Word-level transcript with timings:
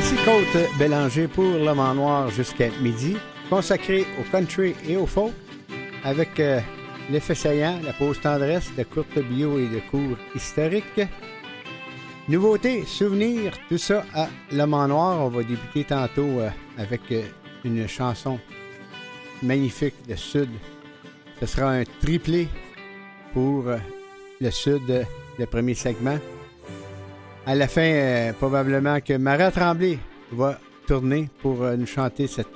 Ici 0.00 0.14
Côte 0.24 0.78
Bélanger 0.78 1.28
pour 1.28 1.44
Le 1.44 1.74
Mans 1.74 1.94
Noir 1.94 2.30
jusqu'à 2.30 2.70
midi, 2.80 3.18
consacré 3.50 4.06
au 4.18 4.22
country 4.30 4.74
et 4.88 4.96
au 4.96 5.04
folk, 5.04 5.34
avec 6.04 6.40
euh, 6.40 6.58
l'effet 7.10 7.34
saillant, 7.34 7.78
la 7.84 7.92
pause 7.92 8.18
tendresse, 8.18 8.74
de 8.78 8.82
courtes 8.84 9.18
bio 9.18 9.58
et 9.58 9.68
de 9.68 9.78
cours 9.90 10.16
historiques. 10.34 11.02
Nouveautés, 12.30 12.86
souvenirs, 12.86 13.52
tout 13.68 13.76
ça 13.76 14.02
à 14.14 14.28
Le 14.50 14.64
Mans 14.64 14.88
Noir. 14.88 15.20
On 15.20 15.28
va 15.28 15.42
débuter 15.42 15.84
tantôt 15.84 16.40
euh, 16.40 16.48
avec 16.78 17.02
euh, 17.12 17.20
une 17.64 17.86
chanson 17.86 18.40
magnifique 19.42 19.96
de 20.08 20.16
Sud. 20.16 20.48
Ce 21.40 21.44
sera 21.44 21.72
un 21.72 21.84
triplé 22.00 22.48
pour 23.34 23.66
le 24.40 24.50
Sud, 24.50 25.06
le 25.38 25.46
premier 25.46 25.74
segment. 25.74 26.18
À 27.50 27.56
la 27.56 27.66
fin, 27.66 27.82
euh, 27.82 28.32
probablement 28.32 29.00
que 29.00 29.14
Maria 29.14 29.50
Tremblay 29.50 29.98
va 30.30 30.56
tourner 30.86 31.28
pour 31.42 31.64
euh, 31.64 31.74
nous 31.76 31.84
chanter 31.84 32.28
cette, 32.28 32.46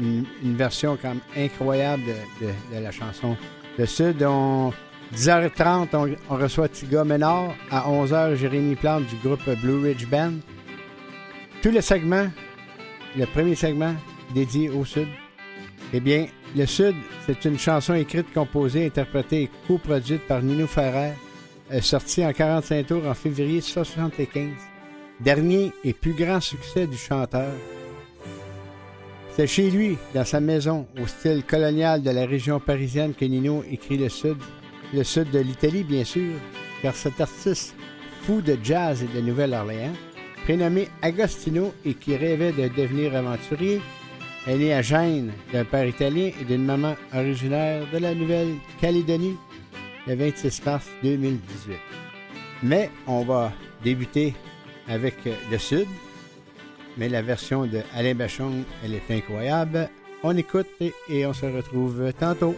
une, 0.00 0.26
version 0.56 0.98
incroyable 1.36 2.02
de, 2.40 2.48
la 2.76 2.90
chanson 2.90 3.36
Le 3.78 3.86
Sud. 3.86 4.24
On, 4.24 4.72
10h30, 5.14 6.16
on, 6.28 6.34
reçoit 6.34 6.68
Tiga 6.68 7.04
Ménard. 7.04 7.54
À 7.70 7.88
11h, 7.88 8.34
Jérémy 8.34 8.74
Plante 8.74 9.04
du 9.06 9.14
groupe 9.22 9.48
Blue 9.62 9.80
Ridge 9.84 10.08
Band. 10.08 10.32
Tout 11.62 11.70
le 11.70 11.80
segment, 11.80 12.26
le 13.16 13.26
premier 13.26 13.54
segment 13.54 13.94
dédié 14.34 14.70
au 14.70 14.84
Sud. 14.84 15.06
Eh 15.92 16.00
bien, 16.00 16.26
Le 16.56 16.66
Sud, 16.66 16.96
c'est 17.26 17.44
une 17.44 17.60
chanson 17.60 17.94
écrite, 17.94 18.34
composée, 18.34 18.86
interprétée 18.86 19.42
et 19.42 19.50
coproduite 19.68 20.26
par 20.26 20.42
Nino 20.42 20.66
Ferrer 20.66 21.12
sorti 21.80 22.24
en 22.24 22.32
45 22.32 22.86
tours 22.86 23.06
en 23.06 23.14
février 23.14 23.60
1975. 23.60 24.50
Dernier 25.20 25.72
et 25.84 25.92
plus 25.92 26.12
grand 26.12 26.40
succès 26.40 26.86
du 26.86 26.96
chanteur. 26.96 27.52
C'est 29.36 29.46
chez 29.46 29.70
lui, 29.70 29.98
dans 30.14 30.24
sa 30.24 30.40
maison, 30.40 30.86
au 31.02 31.06
style 31.06 31.44
colonial 31.44 32.02
de 32.02 32.10
la 32.10 32.24
région 32.24 32.58
parisienne, 32.60 33.14
que 33.14 33.24
Nino 33.24 33.64
écrit 33.70 33.98
le 33.98 34.08
sud. 34.08 34.38
Le 34.94 35.04
sud 35.04 35.30
de 35.30 35.40
l'Italie, 35.40 35.84
bien 35.84 36.04
sûr, 36.04 36.34
car 36.80 36.94
cet 36.94 37.20
artiste 37.20 37.74
fou 38.22 38.40
de 38.40 38.56
jazz 38.62 39.02
et 39.02 39.14
de 39.14 39.20
Nouvelle-Orléans, 39.20 39.92
prénommé 40.44 40.88
Agostino 41.02 41.74
et 41.84 41.94
qui 41.94 42.16
rêvait 42.16 42.52
de 42.52 42.68
devenir 42.68 43.14
aventurier, 43.14 43.80
est 44.46 44.56
né 44.56 44.72
à 44.72 44.80
Gênes 44.80 45.32
d'un 45.52 45.64
père 45.64 45.86
italien 45.86 46.30
et 46.40 46.44
d'une 46.44 46.64
maman 46.64 46.94
originaire 47.12 47.82
de 47.92 47.98
la 47.98 48.14
Nouvelle-Calédonie 48.14 49.36
le 50.06 50.14
26 50.14 50.64
mars 50.64 50.86
2018. 51.02 51.76
Mais 52.62 52.90
on 53.06 53.24
va 53.24 53.52
débuter 53.82 54.34
avec 54.88 55.14
le 55.50 55.58
Sud. 55.58 55.86
Mais 56.96 57.08
la 57.08 57.22
version 57.22 57.66
de 57.66 57.82
Alain 57.94 58.14
Bachon, 58.14 58.64
elle 58.84 58.94
est 58.94 59.10
incroyable. 59.10 59.90
On 60.22 60.36
écoute 60.36 60.68
et 61.08 61.26
on 61.26 61.32
se 61.32 61.46
retrouve 61.46 62.12
tantôt. 62.18 62.54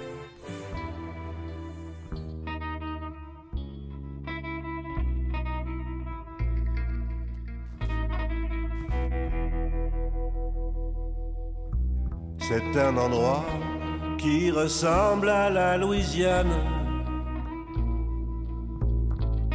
C'est 12.40 12.80
un 12.80 12.96
endroit 12.96 13.44
qui 14.16 14.50
ressemble 14.50 15.28
à 15.28 15.50
la 15.50 15.76
Louisiane 15.76 16.87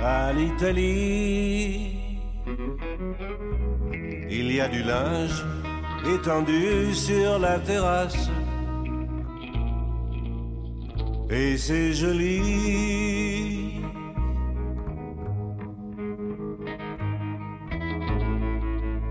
à 0.03 0.33
l'Italie. 0.33 1.97
Il 4.29 4.51
y 4.51 4.59
a 4.59 4.67
du 4.67 4.83
linge 4.83 5.45
étendu 6.05 6.93
sur 6.93 7.39
la 7.39 7.59
terrasse. 7.59 8.29
Et 11.29 11.57
c'est 11.57 11.93
joli. 11.93 12.41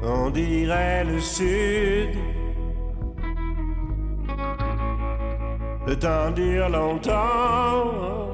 On 0.04 0.30
dirait 0.30 1.04
le 1.04 1.18
sud. 1.20 2.10
Le 5.86 5.96
temps 5.96 6.30
dure 6.30 6.68
longtemps. 6.68 8.31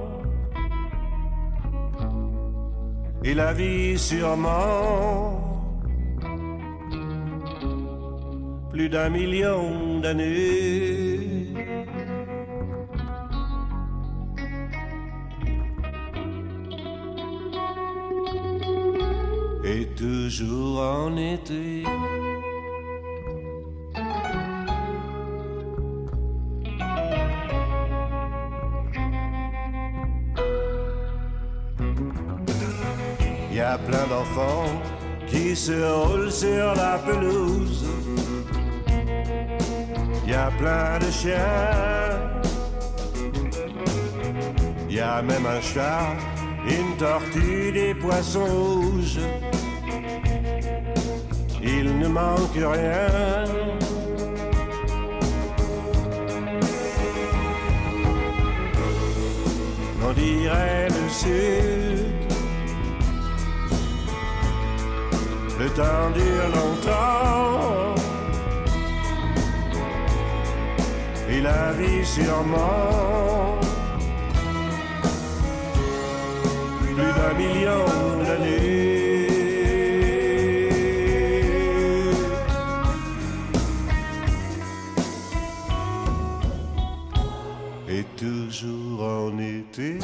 Et 3.24 3.34
la 3.34 3.52
vie 3.52 3.98
sûrement 3.98 5.48
plus 8.70 8.88
d'un 8.88 9.10
million 9.10 9.98
d'années. 10.00 11.48
Et 19.64 19.84
toujours 19.96 20.80
en 20.80 21.16
été. 21.16 21.84
A 33.74 33.76
plein 33.76 34.06
d'enfants 34.06 34.72
qui 35.26 35.54
se 35.54 35.78
roulent 36.00 36.32
sur 36.32 36.74
la 36.74 36.98
pelouse. 37.06 37.84
Y 40.26 40.34
a 40.34 40.50
plein 40.58 40.98
de 40.98 41.10
chiens. 41.10 42.18
Y 44.88 45.00
a 45.00 45.20
même 45.22 45.46
un 45.46 45.60
chat, 45.60 46.16
une 46.66 46.96
tortue, 46.96 47.72
des 47.72 47.94
poissons 47.94 48.46
rouges. 48.46 49.20
Il 51.62 51.98
ne 51.98 52.08
manque 52.08 52.60
rien. 52.76 53.44
On 60.06 60.12
dirait 60.12 60.88
le 60.88 61.08
sud 61.10 61.67
dure 65.78 66.48
longtemps. 66.56 67.94
Et 71.30 71.40
la 71.40 71.72
vie 71.72 72.04
sûrement 72.04 73.60
plus 76.80 76.94
d'un 76.94 77.34
million 77.38 77.84
d'années. 78.24 79.28
Et 87.88 88.04
toujours 88.16 89.02
en 89.02 89.38
été. 89.38 89.98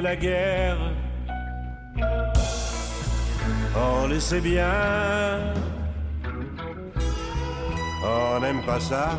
La 0.00 0.16
guerre. 0.16 0.78
On 3.76 4.06
le 4.08 4.18
sait 4.18 4.40
bien, 4.40 5.38
on 8.04 8.40
n'aime 8.40 8.62
pas 8.62 8.80
ça, 8.80 9.18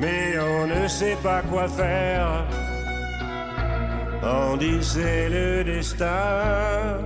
mais 0.00 0.34
on 0.38 0.66
ne 0.66 0.88
sait 0.88 1.16
pas 1.22 1.42
quoi 1.42 1.68
faire. 1.68 2.44
On 4.22 4.56
dit 4.56 4.82
c'est 4.82 5.28
le 5.28 5.64
destin. 5.64 6.98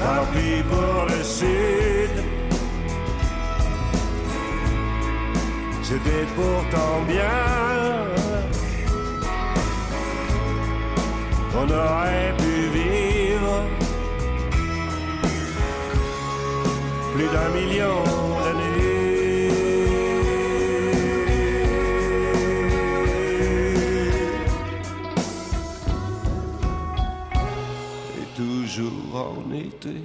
Tant 0.00 0.26
pour 0.70 1.06
le 1.08 1.22
sud. 1.22 1.99
C'était 5.90 6.24
pourtant 6.36 7.02
bien. 7.08 7.26
On 11.52 11.68
aurait 11.68 12.32
pu 12.38 12.68
vivre 12.78 13.64
plus 17.12 17.28
d'un 17.34 17.48
million 17.58 18.04
d'années. 18.44 19.48
Et 28.16 28.28
toujours 28.36 29.10
en 29.16 29.52
été. 29.52 29.96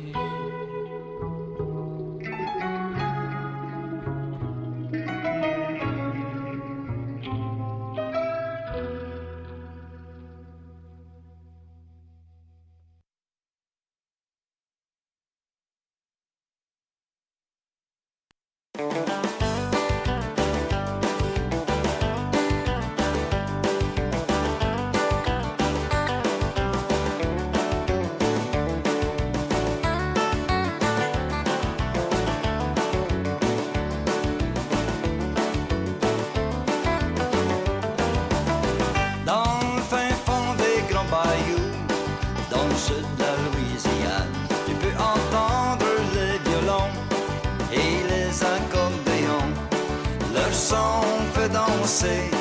Leur 50.71 50.79
son 50.79 51.01
fait 51.33 51.49
danser 51.49 52.31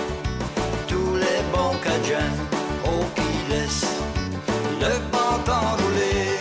tous 0.88 1.17
les 1.17 1.43
bons 1.53 1.76
cajuns 1.82 2.37
oh, 2.87 3.05
qui 3.15 3.53
laissent 3.53 3.97
le 4.81 4.94
vent 5.12 5.41
enrouler. 5.53 6.38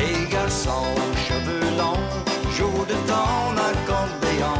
Et 0.00 0.30
garçon 0.30 0.84
aux 0.96 1.16
cheveux 1.16 1.76
longs, 1.76 2.08
joue 2.56 2.84
de 2.86 2.96
ton 3.10 3.56
accordéon, 3.72 4.58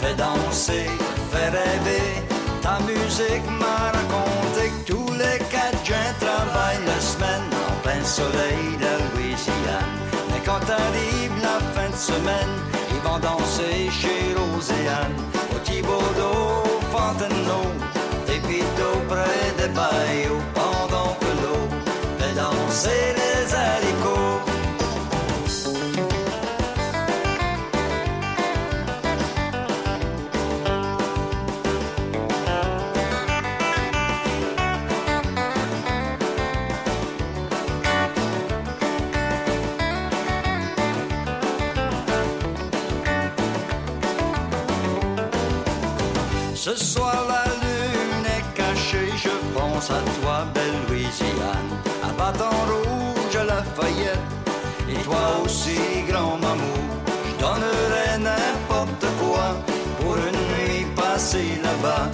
fais 0.00 0.14
danser, 0.14 0.90
fais 1.30 1.50
rêver. 1.50 2.08
Ta 2.62 2.78
musique 2.80 3.48
m'a 3.60 3.92
raconté 3.98 4.70
que 4.70 4.92
tous 4.92 5.12
les 5.12 5.38
Cajuns 5.52 6.14
travaillent 6.18 6.86
la 6.86 7.00
semaine 7.00 7.48
en 7.68 7.72
plein 7.82 8.04
soleil 8.04 8.76
de 8.84 9.16
Louisiane. 9.16 9.94
Mais 10.30 10.40
quand 10.44 10.64
arrive 10.70 11.32
la 11.42 11.58
fin 11.74 11.88
de 11.90 11.96
semaine, 11.96 12.54
danser 13.18 13.90
chez 13.90 14.34
Roséane, 14.36 15.16
au 15.54 15.58
Thibaudot, 15.64 16.64
Fontainebleau, 16.92 17.66
des 18.26 18.40
pitots 18.46 19.02
près 19.08 19.46
des 19.58 19.72
bayous, 19.72 20.42
pendant 20.54 21.12
que 21.20 21.30
l'eau 21.40 21.64
fait 22.18 22.34
danser 22.34 23.14
les 23.16 23.27
Ce 46.68 46.76
soir 46.76 47.24
la 47.26 47.44
lune 47.64 48.26
est 48.26 48.54
cachée, 48.54 49.10
je 49.16 49.30
pense 49.54 49.90
à 49.90 50.02
toi, 50.20 50.46
belle 50.52 50.80
Louisiane. 50.86 51.70
À 52.02 52.10
bâton 52.12 52.56
rouge 52.70 53.36
à 53.40 53.44
la 53.44 53.62
et 54.92 55.02
toi 55.02 55.24
aussi, 55.42 55.78
grand 56.06 56.36
mamour. 56.36 56.84
Je 57.26 57.34
donnerais 57.42 58.18
n'importe 58.18 59.06
quoi 59.18 59.46
pour 59.98 60.16
une 60.16 60.40
nuit 60.52 60.86
passée 60.94 61.58
là-bas, 61.62 62.10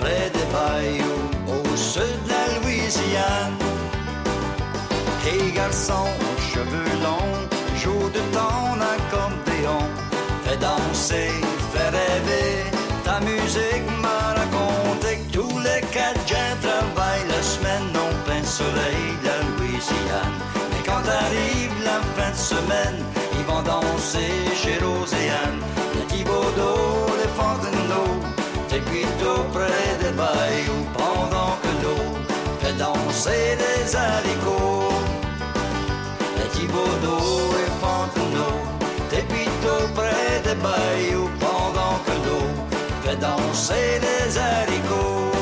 près 0.00 0.30
des 0.30 0.48
bayous, 0.54 1.28
au 1.46 1.76
sud 1.76 2.18
de 2.24 2.30
la 2.30 2.60
Louisiane. 2.60 3.58
Hey 5.26 5.52
garçon, 5.52 6.08
cheveux 6.54 6.94
longs, 7.04 7.40
joue 7.76 8.08
de 8.08 8.22
ton 8.32 8.72
accordéon, 8.94 9.80
fais 10.44 10.56
danser, 10.56 11.30
fais 11.72 11.90
rêver. 11.90 12.78
Ta 13.04 13.20
soleil 18.58 19.06
de 19.22 19.26
la 19.28 19.38
Louisiane. 19.48 20.38
Mais 20.70 20.82
quand 20.88 21.04
arrive 21.22 21.74
la 21.90 21.98
fin 22.16 22.30
de 22.36 22.40
semaine, 22.52 22.98
ils 23.38 23.46
vont 23.50 23.62
danser 23.74 24.32
chez 24.60 24.76
Roséane. 24.84 25.60
Les 25.94 26.06
Thibaudot, 26.10 27.06
les 27.20 27.32
Fontainebleau, 27.38 28.08
t'es 28.68 28.82
plutôt 28.90 29.42
près 29.56 29.90
des 30.02 30.14
bayous 30.22 30.84
pendant 31.02 31.54
que 31.62 31.72
l'eau 31.82 32.06
fait 32.60 32.76
danser 32.86 33.44
les 33.62 33.84
haricots. 34.06 35.02
Les 36.38 36.48
Thibaudot 36.54 37.40
et 37.62 37.70
Fontainebleau, 37.82 38.54
t'es 39.10 39.24
plutôt 39.34 39.84
près 39.98 40.32
des 40.46 40.58
bayous 40.66 41.30
pendant 41.46 41.96
que 42.06 42.14
l'eau 42.24 42.48
fait 43.04 43.20
danser 43.28 43.88
les 44.06 44.28
haricots. 44.36 45.37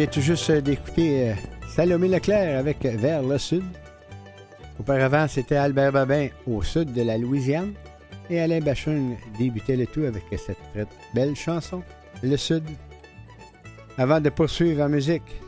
Vient 0.00 0.06
tout 0.06 0.22
juste 0.22 0.50
d'écouter 0.50 1.28
euh, 1.28 1.34
Salomé 1.68 2.08
Leclerc 2.08 2.58
avec 2.58 2.82
Vers 2.82 3.22
le 3.22 3.36
Sud. 3.36 3.64
Auparavant, 4.78 5.28
c'était 5.28 5.56
Albert 5.56 5.92
Babin 5.92 6.28
au 6.46 6.62
sud 6.62 6.94
de 6.94 7.02
la 7.02 7.18
Louisiane. 7.18 7.74
Et 8.30 8.40
Alain 8.40 8.60
Bachun 8.60 9.16
débutait 9.38 9.76
le 9.76 9.86
tout 9.86 10.04
avec 10.04 10.22
cette 10.30 10.56
très 10.72 10.86
belle 11.14 11.36
chanson, 11.36 11.82
Le 12.22 12.38
Sud. 12.38 12.62
Avant 13.98 14.22
de 14.22 14.30
poursuivre 14.30 14.82
en 14.84 14.88
musique 14.88 15.38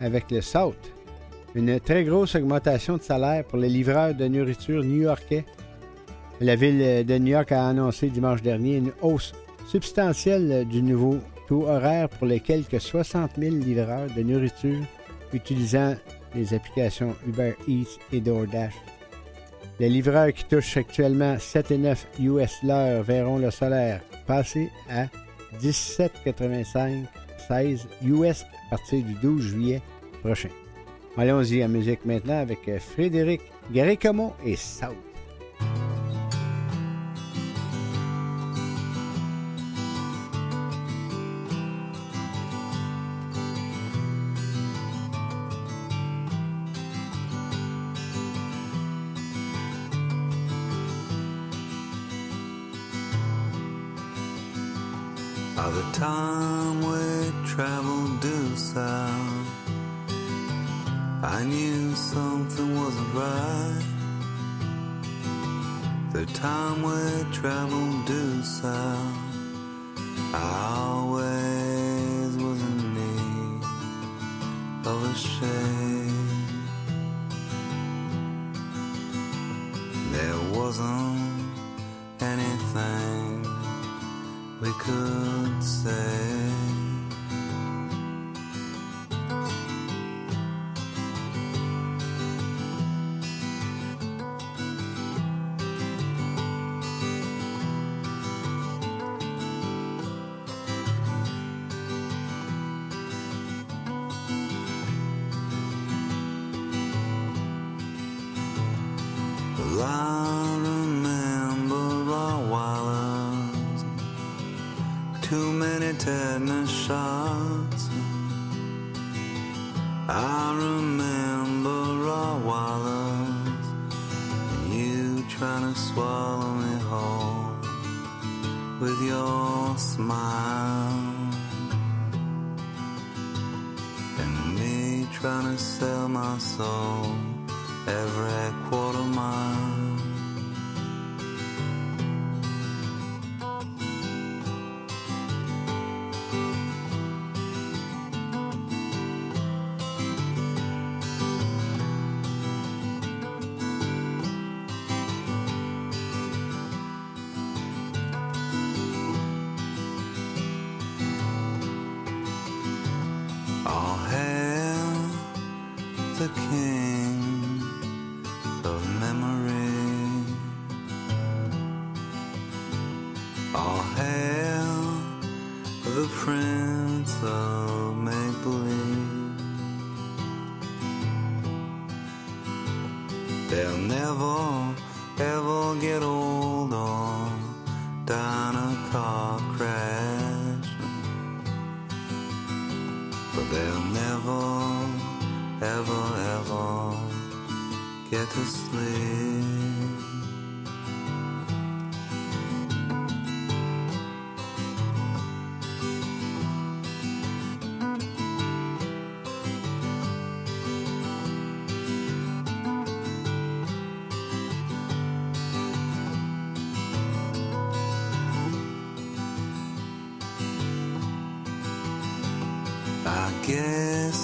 avec 0.00 0.30
le 0.30 0.42
South, 0.42 0.92
une 1.54 1.80
très 1.80 2.04
grosse 2.04 2.34
augmentation 2.34 2.98
de 2.98 3.02
salaire 3.02 3.44
pour 3.44 3.56
les 3.56 3.70
livreurs 3.70 4.14
de 4.14 4.28
nourriture 4.28 4.84
new-yorkais. 4.84 5.46
La 6.42 6.56
ville 6.56 7.06
de 7.06 7.18
New 7.18 7.32
York 7.32 7.52
a 7.52 7.68
annoncé 7.68 8.10
dimanche 8.10 8.42
dernier 8.42 8.76
une 8.76 8.92
hausse 9.00 9.32
substantielle 9.66 10.68
du 10.68 10.82
nouveau 10.82 11.20
horaire 11.56 12.08
pour 12.08 12.26
les 12.26 12.40
quelques 12.40 12.80
60 12.80 13.32
000 13.38 13.56
livreurs 13.56 14.08
de 14.16 14.22
nourriture 14.22 14.80
utilisant 15.32 15.94
les 16.34 16.54
applications 16.54 17.14
Uber 17.26 17.54
Eats 17.68 17.98
et 18.12 18.20
DoorDash. 18.20 18.74
Les 19.78 19.88
livreurs 19.88 20.32
qui 20.32 20.44
touchent 20.44 20.76
actuellement 20.76 21.38
7 21.38 21.70
et 21.70 21.78
9 21.78 22.06
US 22.20 22.58
l'heure 22.62 23.02
verront 23.02 23.38
le 23.38 23.50
salaire 23.50 24.02
passer 24.26 24.70
à 24.88 25.06
17,85 25.60 27.06
16 27.48 27.88
US 28.04 28.42
à 28.42 28.70
partir 28.70 29.04
du 29.04 29.14
12 29.14 29.42
juillet 29.42 29.82
prochain. 30.22 30.50
Allons-y 31.16 31.62
à 31.62 31.68
musique 31.68 32.04
maintenant 32.04 32.38
avec 32.38 32.70
Frédéric 32.78 33.40
Garicamo 33.72 34.34
et 34.44 34.56
South. 34.56 35.09
Time 56.00 56.80
we 56.80 57.30
traveled 57.44 58.20
due 58.22 58.56
south, 58.56 59.46
I 61.22 61.44
knew 61.44 61.94
something 61.94 62.74
wasn't 62.74 63.14
right. 63.14 63.84
The 66.14 66.24
time 66.32 66.82
we 66.82 67.30
traveled 67.34 68.06
due 68.06 68.42
south, 68.42 69.14
I 70.32 70.79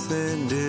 nothing 0.08 0.48
to 0.48 0.65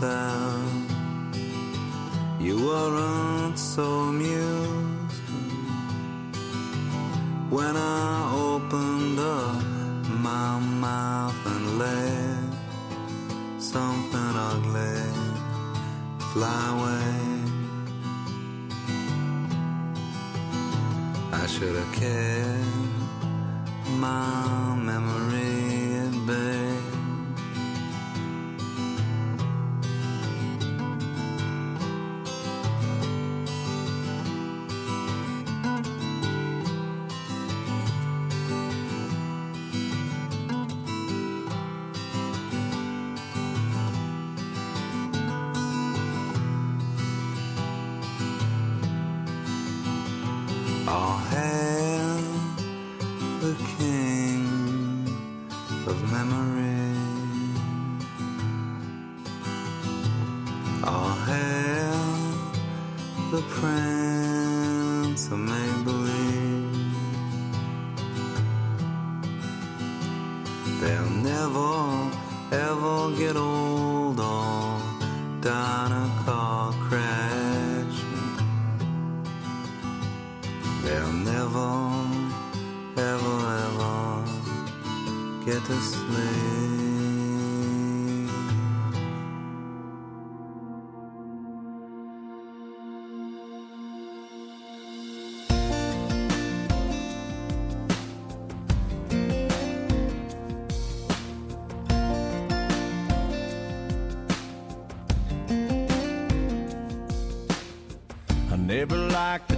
sound. 0.00 0.90
You 2.38 2.54
weren't 2.66 3.58
so 3.58 3.84
amused 4.10 5.22
when 7.48 7.74
I 7.76 8.30
opened 8.48 9.18
up 9.18 9.62
my 10.28 10.58
mouth 10.58 11.40
and 11.46 11.78
let 11.78 12.52
something 13.58 14.32
ugly 14.52 15.00
fly 16.32 16.62
away. 16.74 17.16
I 21.32 21.46
should 21.46 21.74
have 21.74 21.92
kept 21.94 22.98
my 24.04 24.65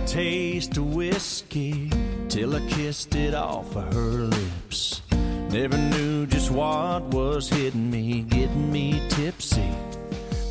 taste 0.08 0.78
of 0.78 0.94
whiskey 0.94 1.90
till 2.30 2.56
I 2.56 2.60
kissed 2.68 3.14
it 3.14 3.34
off 3.34 3.76
of 3.76 3.92
her 3.92 4.24
lips. 4.36 5.02
Never 5.50 5.76
knew 5.76 6.26
just 6.26 6.50
what 6.50 7.02
was 7.12 7.50
hitting 7.50 7.90
me, 7.90 8.22
getting 8.22 8.72
me 8.72 9.02
tipsy. 9.10 9.70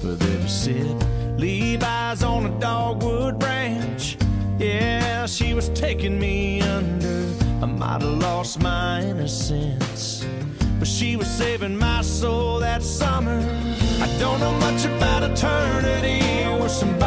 But 0.03 0.19
there 0.19 0.41
was 0.43 0.51
Sid, 0.51 1.39
Levi's 1.39 2.21
on 2.23 2.45
a 2.45 2.59
dogwood 2.59 3.39
branch. 3.39 4.17
Yeah, 4.59 5.25
she 5.25 5.55
was 5.55 5.69
taking 5.69 6.19
me 6.19 6.61
under. 6.61 7.25
I 7.59 7.65
might 7.65 8.03
have 8.03 8.19
lost 8.21 8.61
my 8.61 9.01
innocence, 9.01 10.23
but 10.77 10.87
she 10.87 11.15
was 11.15 11.27
saving 11.27 11.75
my 11.75 12.03
soul 12.03 12.59
that 12.59 12.83
summer. 12.83 13.39
I 14.01 14.17
don't 14.19 14.39
know 14.39 14.53
much 14.59 14.85
about 14.85 15.23
eternity 15.23 16.45
or 16.45 16.69
somebody. 16.69 17.06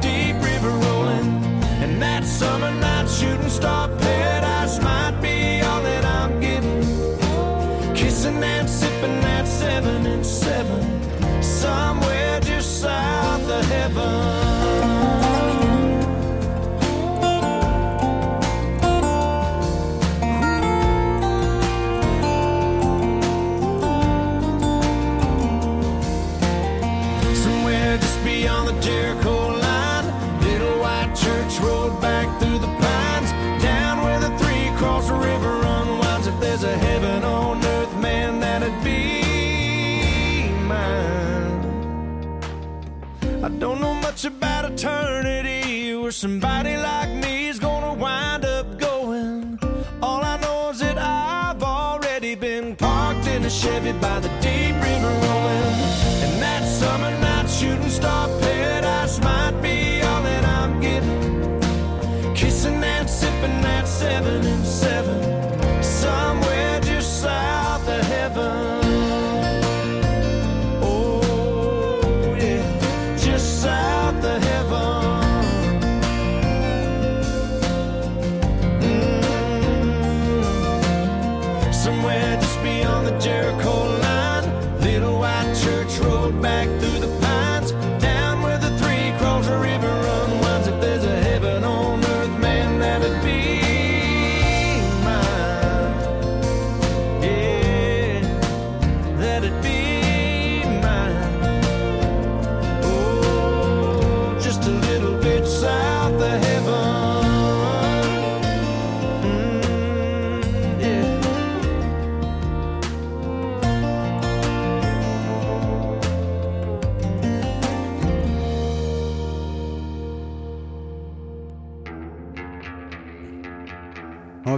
deep 0.00 0.36
river 0.42 0.70
rolling, 0.70 1.28
and 1.82 2.00
that 2.00 2.24
summer 2.24 2.70
night 2.74 3.08
shooting 3.08 3.48
star 3.48 3.88
paradise 3.88 4.80
might 4.82 5.17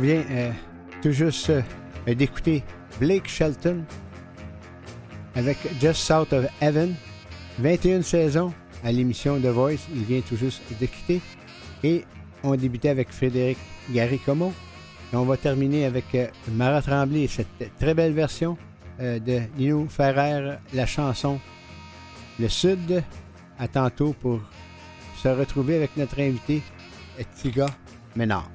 On 0.01 0.03
vient 0.03 0.25
euh, 0.31 0.51
tout 1.03 1.13
juste 1.13 1.51
euh, 1.51 2.15
d'écouter 2.15 2.65
Blake 2.99 3.29
Shelton 3.29 3.85
avec 5.35 5.59
Just 5.79 6.01
South 6.01 6.33
of 6.33 6.47
Heaven. 6.63 6.95
21 7.59 8.01
saisons 8.01 8.51
à 8.83 8.93
l'émission 8.93 9.39
The 9.39 9.49
Voice. 9.49 9.91
Il 9.95 10.05
vient 10.05 10.23
tout 10.23 10.37
juste 10.37 10.63
de 10.81 10.87
quitter. 10.87 11.21
Et 11.85 12.07
on 12.43 12.55
débutait 12.55 12.89
avec 12.89 13.11
Frédéric 13.11 13.59
Gary-Comont. 13.91 14.55
Et 15.13 15.17
on 15.17 15.27
va 15.27 15.37
terminer 15.37 15.85
avec 15.85 16.15
euh, 16.15 16.29
Mara 16.51 16.81
Tremblay, 16.81 17.27
cette 17.27 17.77
très 17.79 17.93
belle 17.93 18.15
version 18.15 18.57
de 18.99 19.41
Nino 19.59 19.87
Ferrer, 19.87 20.57
la 20.73 20.87
chanson 20.87 21.39
Le 22.39 22.49
Sud. 22.49 23.03
À 23.59 23.69
tantôt 23.69 24.15
pour 24.19 24.41
se 25.23 25.29
retrouver 25.29 25.77
avec 25.77 25.95
notre 25.99 26.21
invité, 26.21 26.63
Tiga 27.37 27.67
Ménard. 28.17 28.49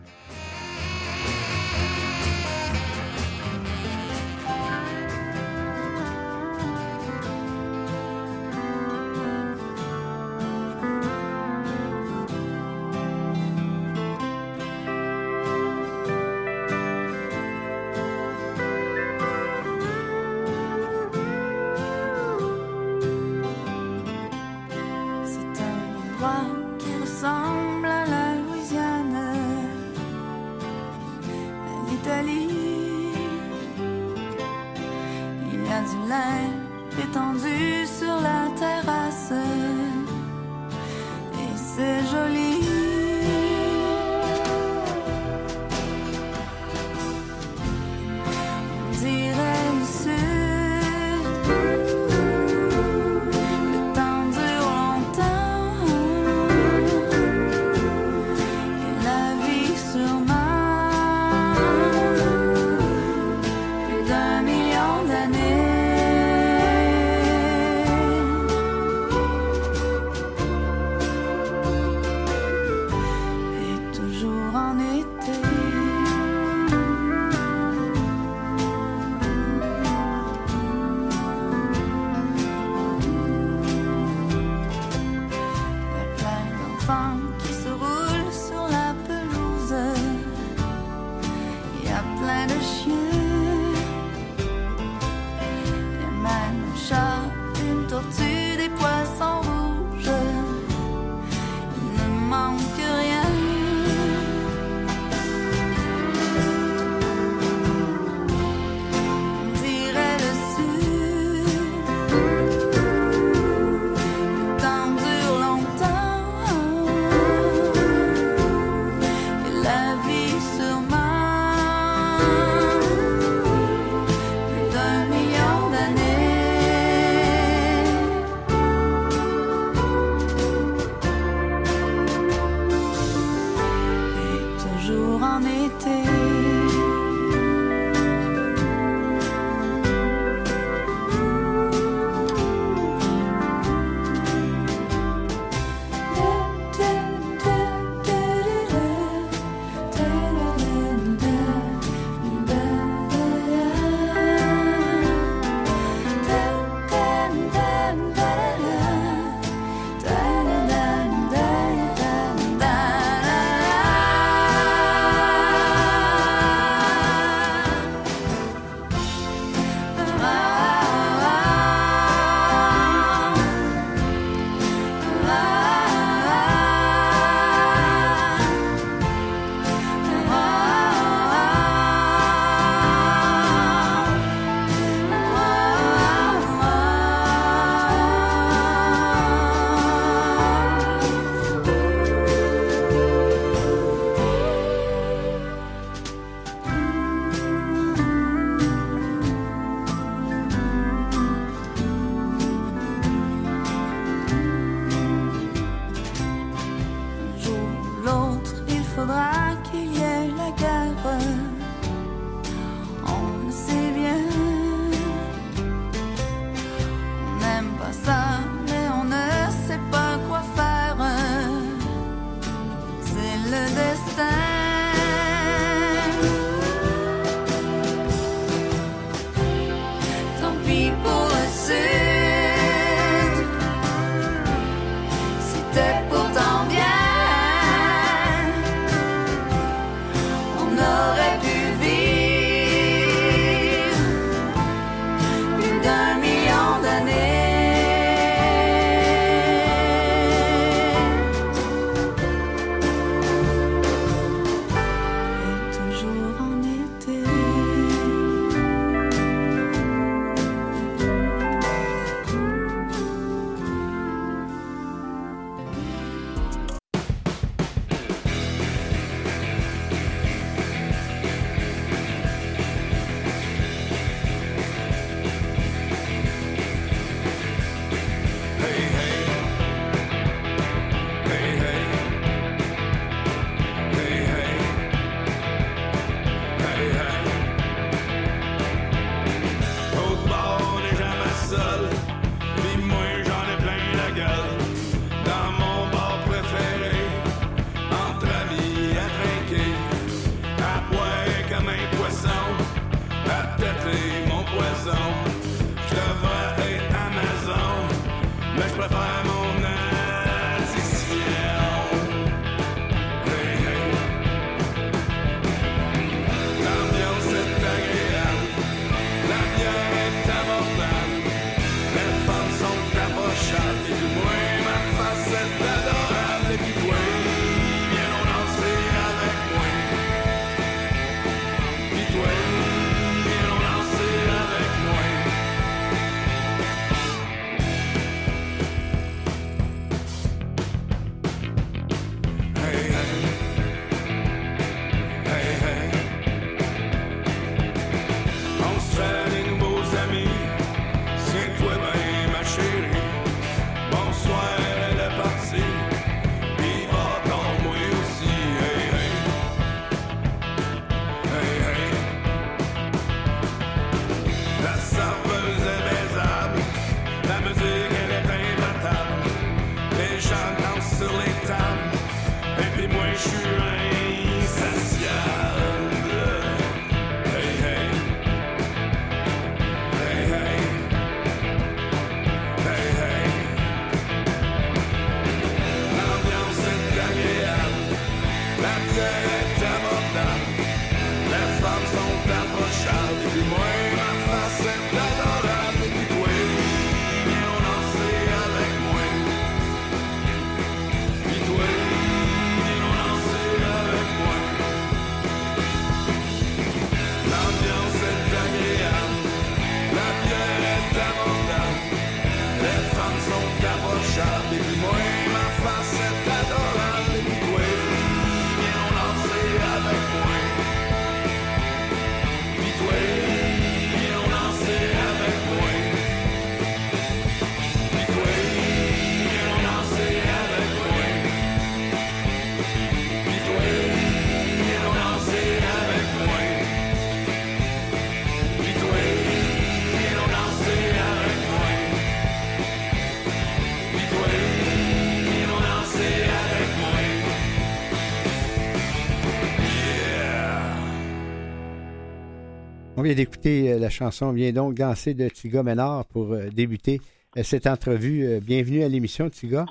Vient 453.05 453.13
d'écouter 453.13 453.73
euh, 453.73 453.79
la 453.79 453.89
chanson 453.89 454.31
Viens 454.31 454.51
donc 454.51 454.73
danser 454.73 455.13
de 455.13 455.29
Tiga 455.29 455.61
Ménard 455.61 456.05
pour 456.05 456.33
euh, 456.33 456.49
débuter 456.49 456.99
euh, 457.37 457.43
cette 457.43 457.67
entrevue. 457.67 458.39
Bienvenue 458.41 458.83
à 458.83 458.89
l'émission, 458.89 459.29
Tiga. 459.29 459.65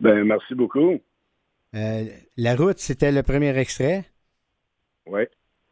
Ben, 0.00 0.24
merci 0.24 0.54
beaucoup. 0.54 0.98
Euh, 1.74 2.04
la 2.38 2.56
route, 2.56 2.78
c'était 2.78 3.12
le 3.12 3.22
premier 3.22 3.54
extrait? 3.58 4.04
Oui, 5.06 5.22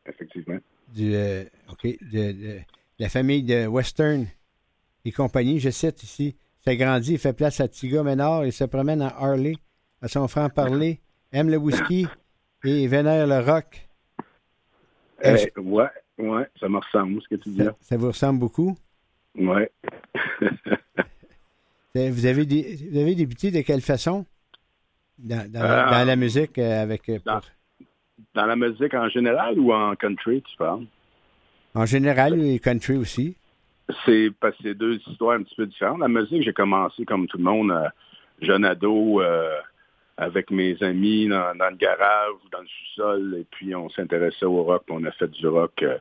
effectivement. 0.07 0.59
du, 0.95 1.15
euh, 1.15 1.45
OK, 1.71 1.85
de, 1.85 2.33
de 2.33 2.59
la 2.99 3.09
famille 3.09 3.43
de 3.43 3.67
Western 3.67 4.27
et 5.07 5.13
compagnie. 5.13 5.61
Je 5.61 5.71
cite 5.71 6.03
ici 6.03 6.37
Ça 6.63 6.77
grandit, 6.77 7.13
il 7.15 7.19
fait 7.19 7.33
place 7.33 7.61
à 7.61 7.69
Tiga 7.69 8.03
Ménard 8.03 8.45
et 8.45 8.51
se 8.51 8.65
promène 8.65 9.01
à 9.01 9.09
Harley, 9.17 9.55
à 10.03 10.09
son 10.09 10.29
franc-parler, 10.29 11.01
aime 11.33 11.49
le 11.49 11.57
whisky 11.57 12.07
et 12.65 12.87
vénère 12.87 13.27
le 13.27 13.39
rock. 13.41 13.89
Euh, 15.25 15.39
Eh, 15.57 15.61
ouais, 15.61 15.87
ouais, 16.23 16.49
ça 16.59 16.69
me 16.69 16.79
ressemble, 16.79 17.21
ce 17.23 17.29
que 17.29 17.35
tu 17.43 17.51
dis 17.51 17.59
Ça, 17.59 17.65
là. 17.65 17.75
ça 17.81 17.97
vous 17.97 18.09
ressemble 18.09 18.39
beaucoup? 18.41 18.77
Ouais. 19.35 19.71
Euh, 21.95 22.11
Vous 22.11 22.25
avez, 22.25 22.43
vous 22.91 22.99
avez 22.99 23.15
débuté 23.15 23.51
de 23.51 23.61
quelle 23.61 23.83
façon? 23.83 24.25
Dans, 25.19 25.51
dans 25.53 25.61
la, 25.63 25.87
Euh, 25.87 25.91
dans 25.91 26.07
la 26.07 26.17
musique 26.17 26.59
euh, 26.59 26.83
avec 26.83 27.03
dans- 27.25 27.35
pour- 27.35 27.43
Dans 28.35 28.47
la 28.47 28.57
musique 28.57 28.95
en 28.95 29.09
général 29.11 29.59
ou 29.59 29.73
en 29.75 29.95
country, 29.97 30.41
tu 30.43 30.57
parles? 30.57 30.87
en 31.75 31.85
général 31.85 32.41
et 32.43 32.59
country 32.59 32.97
aussi. 32.97 33.37
C'est 34.07 34.31
parce 34.41 34.57
que 34.57 34.63
c'est 34.63 34.75
deux 34.75 35.01
histoires 35.07 35.37
un 35.39 35.43
petit 35.43 35.55
peu 35.55 35.67
différentes. 35.67 36.01
La 36.01 36.09
musique, 36.09 36.43
j'ai 36.43 36.53
commencé 36.55 37.05
comme 37.05 37.27
tout 37.27 37.37
le 37.37 37.45
monde, 37.45 37.73
jeune 38.41 38.65
ado, 38.65 39.21
euh, 39.21 39.51
avec 40.23 40.51
mes 40.51 40.81
amis 40.83 41.27
dans, 41.27 41.55
dans 41.57 41.71
le 41.71 41.77
garage 41.77 42.35
ou 42.45 42.49
dans 42.51 42.61
le 42.61 42.67
sous-sol, 42.67 43.37
et 43.41 43.47
puis 43.51 43.75
on 43.75 43.91
s'intéressait 43.91 44.47
au 44.47 44.63
rock, 44.63 44.85
on 44.89 45.05
a 45.05 45.11
fait 45.13 45.31
du 45.31 45.47
rock 45.49 45.83
euh, 45.83 45.99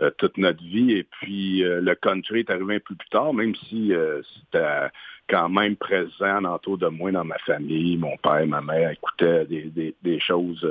euh, 0.00 0.10
toute 0.18 0.38
notre 0.38 0.62
vie. 0.62 0.92
Et 0.92 1.02
puis 1.04 1.64
euh, 1.64 1.80
le 1.80 1.94
country 1.96 2.40
est 2.40 2.50
arrivé 2.50 2.76
un 2.76 2.80
peu 2.80 2.94
plus 2.94 3.08
tard, 3.10 3.34
même 3.34 3.54
si 3.56 3.92
c'était 4.34 4.88
quand 5.28 5.48
même 5.48 5.76
présent 5.76 6.44
autour 6.44 6.78
de 6.78 6.86
moi 6.86 7.10
dans 7.10 7.24
ma 7.24 7.38
famille. 7.38 7.96
Mon 7.96 8.16
père, 8.18 8.46
ma 8.46 8.60
mère 8.60 8.90
écoutaient 8.90 9.44
des, 9.46 9.94
des, 10.00 10.20
choses 10.20 10.66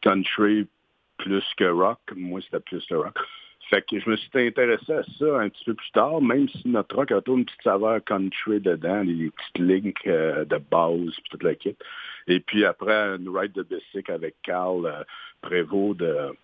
country 0.00 0.66
plus 1.18 1.44
que 1.56 1.64
rock. 1.64 2.00
Moi, 2.16 2.40
c'était 2.42 2.60
plus 2.60 2.84
le 2.90 2.98
rock. 2.98 3.18
Fait 3.72 3.80
que 3.88 3.98
je 3.98 4.10
me 4.10 4.16
suis 4.16 4.28
intéressé 4.34 4.92
à 4.92 5.02
ça 5.18 5.40
un 5.40 5.48
petit 5.48 5.64
peu 5.64 5.72
plus 5.72 5.90
tard, 5.92 6.20
même 6.20 6.46
si 6.50 6.68
notre 6.68 6.94
rock 6.94 7.10
a 7.10 7.22
toujours 7.22 7.38
une 7.38 7.46
petite 7.46 7.62
saveur 7.62 8.04
country 8.04 8.60
dedans, 8.60 9.02
des 9.02 9.30
petites 9.30 9.58
lignes 9.58 9.92
euh, 10.08 10.44
de 10.44 10.58
base, 10.58 11.14
puis 11.14 11.30
toute 11.30 11.42
la 11.42 11.54
kit. 11.54 11.74
Et 12.26 12.40
puis 12.40 12.66
après, 12.66 13.16
une 13.16 13.30
ride 13.34 13.52
de 13.52 13.62
bicycle 13.62 14.12
avec 14.12 14.34
Carl 14.42 14.84
euh, 14.84 15.02
Prévost 15.40 15.96
de, 16.00 16.34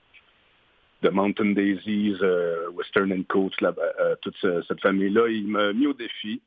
Mountain 1.10 1.50
Daisies, 1.52 2.16
euh, 2.22 2.70
Western 2.70 3.22
Coast, 3.26 3.62
euh, 3.62 4.16
toute 4.22 4.36
ce- 4.38 4.62
cette 4.62 4.80
famille-là, 4.80 5.28
il 5.28 5.48
m'a 5.48 5.74
mis 5.74 5.86
au 5.86 5.92
défi. 5.92 6.40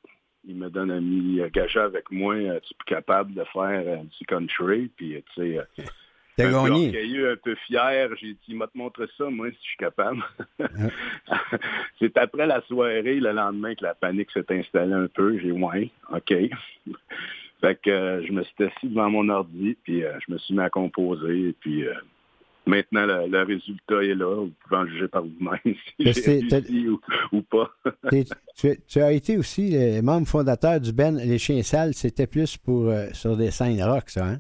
Il 0.48 0.56
me 0.56 0.72
donne 0.72 0.90
un 0.90 1.02
mis 1.02 1.40
gagé 1.54 1.80
avec 1.80 2.10
moi, 2.10 2.34
tu 2.36 2.74
es 2.74 2.84
capable 2.88 3.36
de 3.36 3.44
faire 3.54 4.04
du 4.04 4.26
country, 4.26 4.90
puis 4.98 5.24
tu 5.36 5.42
sais, 5.54 5.60
T'as 6.42 6.48
un 6.60 6.64
peu 6.64 6.70
gagné. 6.70 6.86
orgueilleux, 6.88 7.32
un 7.32 7.36
peu 7.36 7.56
fier. 7.68 8.10
J'ai 8.20 8.34
dit, 8.34 8.40
il 8.50 8.58
m'a 8.58 8.68
te 8.68 8.78
montré 8.78 9.06
ça, 9.18 9.30
moi, 9.30 9.50
si 9.50 9.58
je 9.62 9.68
suis 9.68 9.78
capable. 9.78 10.24
C'est 12.00 12.18
après 12.18 12.48
la 12.48 12.62
soirée, 12.64 13.20
le 13.20 13.32
lendemain, 13.32 13.76
que 13.76 13.84
la 13.84 13.94
panique 13.96 14.32
s'est 14.32 14.46
installée 14.50 14.94
un 14.94 15.08
peu. 15.08 15.38
J'ai 15.38 15.52
dit, 15.52 15.60
ouais, 15.60 15.90
OK. 16.12 16.34
fait 17.62 17.82
que 17.82 17.90
euh, 17.90 18.26
je 18.26 18.32
me 18.32 18.44
suis 18.44 18.64
assis 18.64 18.88
devant 18.88 19.10
mon 19.10 19.30
ordi, 19.30 19.78
puis 19.84 20.04
euh, 20.04 20.14
je 20.28 20.34
me 20.34 20.38
suis 20.40 20.54
mis 20.54 20.62
à 20.62 20.70
composer, 20.70 21.50
et 21.50 21.56
puis 21.60 21.86
euh, 21.86 21.94
maintenant, 22.66 23.06
le, 23.06 23.28
le 23.28 23.44
résultat 23.44 24.04
est 24.04 24.16
là. 24.16 24.46
Vous 24.46 24.52
pouvez 24.64 24.82
en 24.82 24.88
juger 24.88 25.08
par 25.08 25.24
vous-même 25.24 25.60
si 25.66 26.14
j'ai 26.14 26.88
ou, 26.90 27.00
ou 27.32 27.42
pas. 27.42 27.70
Tu, 28.58 28.78
tu 28.88 29.00
as 29.00 29.12
été 29.12 29.38
aussi 29.38 29.76
membre 30.04 30.28
fondateur 30.28 30.80
du 30.80 30.92
Ben 30.94 31.18
Les 31.18 31.40
Chiens 31.40 31.64
Sales. 31.64 31.94
C'était 31.94 32.28
plus 32.28 32.58
pour 32.58 32.90
euh, 32.90 33.08
sur 33.14 33.36
des 33.38 33.50
scènes 33.50 33.82
rock, 33.82 34.10
ça, 34.10 34.26
hein? 34.26 34.40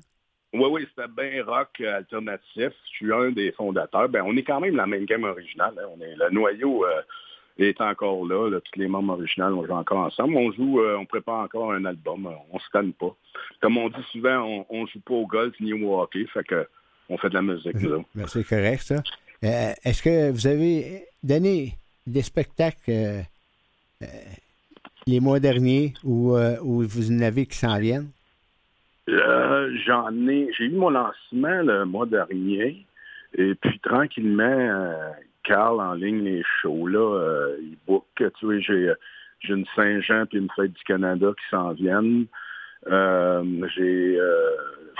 Oui, 0.53 0.67
oui, 0.69 0.85
c'était 0.89 1.07
bien 1.07 1.43
rock 1.45 1.69
euh, 1.79 1.97
alternatif. 1.97 2.73
Je 2.85 2.89
suis 2.89 3.13
un 3.13 3.31
des 3.31 3.53
fondateurs. 3.53 4.09
Ben, 4.09 4.21
on 4.25 4.35
est 4.35 4.43
quand 4.43 4.59
même 4.59 4.75
la 4.75 4.85
même 4.85 5.05
gamme 5.05 5.23
originale. 5.23 5.73
hein. 5.77 5.87
On 5.95 6.01
est, 6.01 6.13
le 6.15 6.29
noyau 6.29 6.85
euh, 6.85 7.01
est 7.57 7.79
encore 7.79 8.25
là, 8.25 8.49
là. 8.49 8.59
Tous 8.59 8.77
les 8.79 8.89
membres 8.89 9.13
originaux, 9.13 9.47
on 9.47 9.65
joue 9.65 9.71
encore 9.71 9.99
ensemble. 9.99 10.35
On 10.35 10.51
joue, 10.51 10.81
euh, 10.81 10.97
on 10.97 11.05
prépare 11.05 11.39
encore 11.45 11.71
un 11.71 11.85
album. 11.85 12.29
On 12.51 12.59
se 12.59 12.69
tanne 12.73 12.91
pas. 12.91 13.15
Comme 13.61 13.77
on 13.77 13.87
dit 13.87 14.03
souvent, 14.11 14.39
on, 14.43 14.65
on 14.69 14.85
joue 14.87 14.99
pas 14.99 15.13
au 15.13 15.25
golf 15.25 15.57
ni 15.61 15.71
au 15.73 15.99
hockey. 16.01 16.25
Fait 16.33 16.43
que 16.43 16.67
on 17.07 17.17
fait 17.17 17.29
de 17.29 17.35
la 17.35 17.41
musique. 17.41 17.77
Ben, 18.13 18.27
c'est 18.27 18.43
correct, 18.43 18.81
ça. 18.83 19.03
Est-ce 19.41 20.01
que 20.03 20.31
vous 20.31 20.47
avez 20.47 21.05
donné 21.23 21.75
des 22.05 22.21
spectacles 22.23 23.23
les 25.07 25.19
mois 25.19 25.39
derniers 25.39 25.93
ou 26.03 26.35
vous 26.61 27.11
en 27.11 27.21
avez 27.21 27.45
qui 27.45 27.57
s'en 27.57 27.79
viennent? 27.79 28.11
Euh, 29.11 29.75
J'en 29.85 30.11
ai, 30.27 30.49
j'ai 30.57 30.65
eu 30.65 30.71
mon 30.71 30.89
lancement 30.89 31.61
le 31.61 31.85
mois 31.85 32.05
dernier, 32.05 32.85
et 33.35 33.55
puis 33.55 33.79
tranquillement, 33.79 34.43
euh, 34.43 35.11
Carl 35.43 35.79
en 35.81 35.93
ligne 35.93 36.23
les 36.23 36.43
shows 36.61 36.87
là, 36.87 36.99
euh, 36.99 37.57
il 37.61 37.77
book. 37.87 38.05
Tu 38.15 38.61
j'ai 38.61 38.93
j'ai 39.39 39.53
une 39.53 39.65
Saint-Jean 39.75 40.25
puis 40.27 40.37
une 40.37 40.49
fête 40.55 40.71
du 40.71 40.83
Canada 40.83 41.27
qui 41.37 41.49
s'en 41.49 41.73
viennent. 41.73 42.25
J'ai 42.85 44.17
euh, 44.19 44.49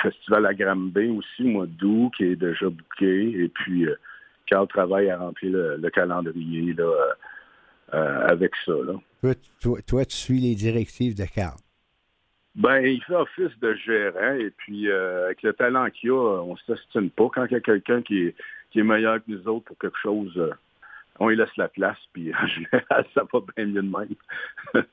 festival 0.02 0.46
à 0.46 0.54
Granby 0.54 1.10
aussi, 1.10 1.44
au 1.44 1.48
mois 1.48 1.68
d'août, 1.68 2.12
qui 2.18 2.24
est 2.26 2.36
déjà 2.36 2.66
booké. 2.66 3.44
Et 3.44 3.50
puis, 3.50 3.86
euh, 3.86 3.96
Carl 4.48 4.68
travaille 4.68 5.10
à 5.10 5.18
remplir 5.18 5.52
le, 5.52 5.78
le 5.78 5.90
calendrier 5.90 6.74
là, 6.74 6.92
avec 8.28 8.52
ça. 8.66 8.74
Là. 8.74 8.94
Toi, 9.22 9.34
toi, 9.62 9.80
toi, 9.88 10.06
tu 10.06 10.16
suis 10.16 10.40
les 10.40 10.56
directives 10.56 11.16
de 11.16 11.26
Carl. 11.26 11.58
Ben, 12.56 12.86
il 12.86 13.02
fait 13.04 13.16
office 13.16 13.58
de 13.62 13.74
gérant 13.76 14.34
et 14.34 14.52
puis 14.52 14.90
euh, 14.90 15.26
avec 15.26 15.42
le 15.42 15.54
talent 15.54 15.90
qu'il 15.90 16.10
a, 16.10 16.42
on 16.44 16.54
ne 16.54 16.76
s'estime 16.76 17.10
pas. 17.10 17.30
Quand 17.34 17.46
il 17.46 17.54
y 17.54 17.56
a 17.56 17.62
quelqu'un 17.62 18.02
qui 18.02 18.28
est, 18.28 18.36
qui 18.72 18.80
est 18.80 18.84
meilleur 18.84 19.18
que 19.18 19.32
nous 19.32 19.48
autres 19.48 19.66
pour 19.66 19.78
quelque 19.78 19.98
chose, 20.02 20.34
euh, 20.38 20.52
on 21.20 21.30
lui 21.30 21.38
laisse 21.38 21.56
la 21.56 21.70
place, 21.70 21.98
puis 22.12 22.34
en 22.34 22.48
général, 22.48 23.06
ça 23.14 23.24
va 23.32 23.40
bien 23.56 23.66
mieux 23.66 23.82
de 23.82 23.88
même. 23.88 24.84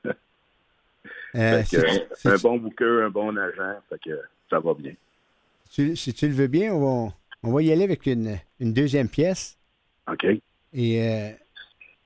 Euh, 1.35 1.61
que, 1.63 2.27
un 2.27 2.37
bon 2.37 2.57
booker, 2.57 3.03
un 3.05 3.09
bon 3.09 3.37
agent, 3.37 3.79
fait 3.89 3.99
que 4.03 4.19
ça 4.49 4.59
va 4.59 4.73
bien. 4.73 4.93
si 5.69 6.13
tu 6.13 6.27
le 6.27 6.33
veux 6.33 6.47
bien, 6.47 6.73
on 6.73 6.79
va, 7.07 7.13
on 7.43 7.53
va 7.53 7.61
y 7.61 7.71
aller 7.71 7.83
avec 7.83 8.05
une, 8.05 8.37
une 8.59 8.73
deuxième 8.73 9.09
pièce. 9.09 9.57
OK? 10.11 10.25
Et 10.73 11.01
euh, 11.01 11.29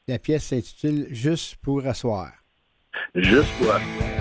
la 0.07 0.19
pièce 0.19 0.45
s'intitule 0.45 1.07
Juste 1.09 1.55
pour 1.61 1.85
asseoir. 1.85 2.31
Juste 3.15 3.51
pour... 3.59 3.67
Ouais. 3.67 4.12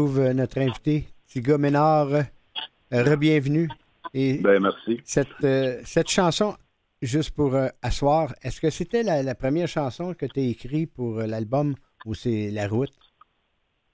Retrouve 0.00 0.20
euh, 0.20 0.32
notre 0.32 0.58
invité, 0.60 1.04
Tiga 1.26 1.58
Ménard. 1.58 2.08
Euh, 2.12 3.04
Rebienvenue. 3.04 3.68
Et 4.14 4.38
Ben, 4.38 4.60
merci. 4.60 5.00
cette, 5.04 5.28
euh, 5.44 5.80
cette 5.84 6.08
chanson, 6.08 6.56
juste 7.00 7.30
pour 7.36 7.54
euh, 7.54 7.68
asseoir, 7.82 8.34
est-ce 8.42 8.60
que 8.60 8.68
c'était 8.70 9.04
la, 9.04 9.22
la 9.22 9.36
première 9.36 9.68
chanson 9.68 10.12
que 10.14 10.26
tu 10.26 10.40
as 10.40 10.42
écrite 10.42 10.92
pour 10.92 11.20
euh, 11.20 11.26
l'album 11.26 11.74
ou 12.04 12.14
c'est 12.14 12.50
La 12.50 12.66
Route? 12.66 12.90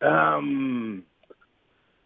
Euh, 0.03 0.97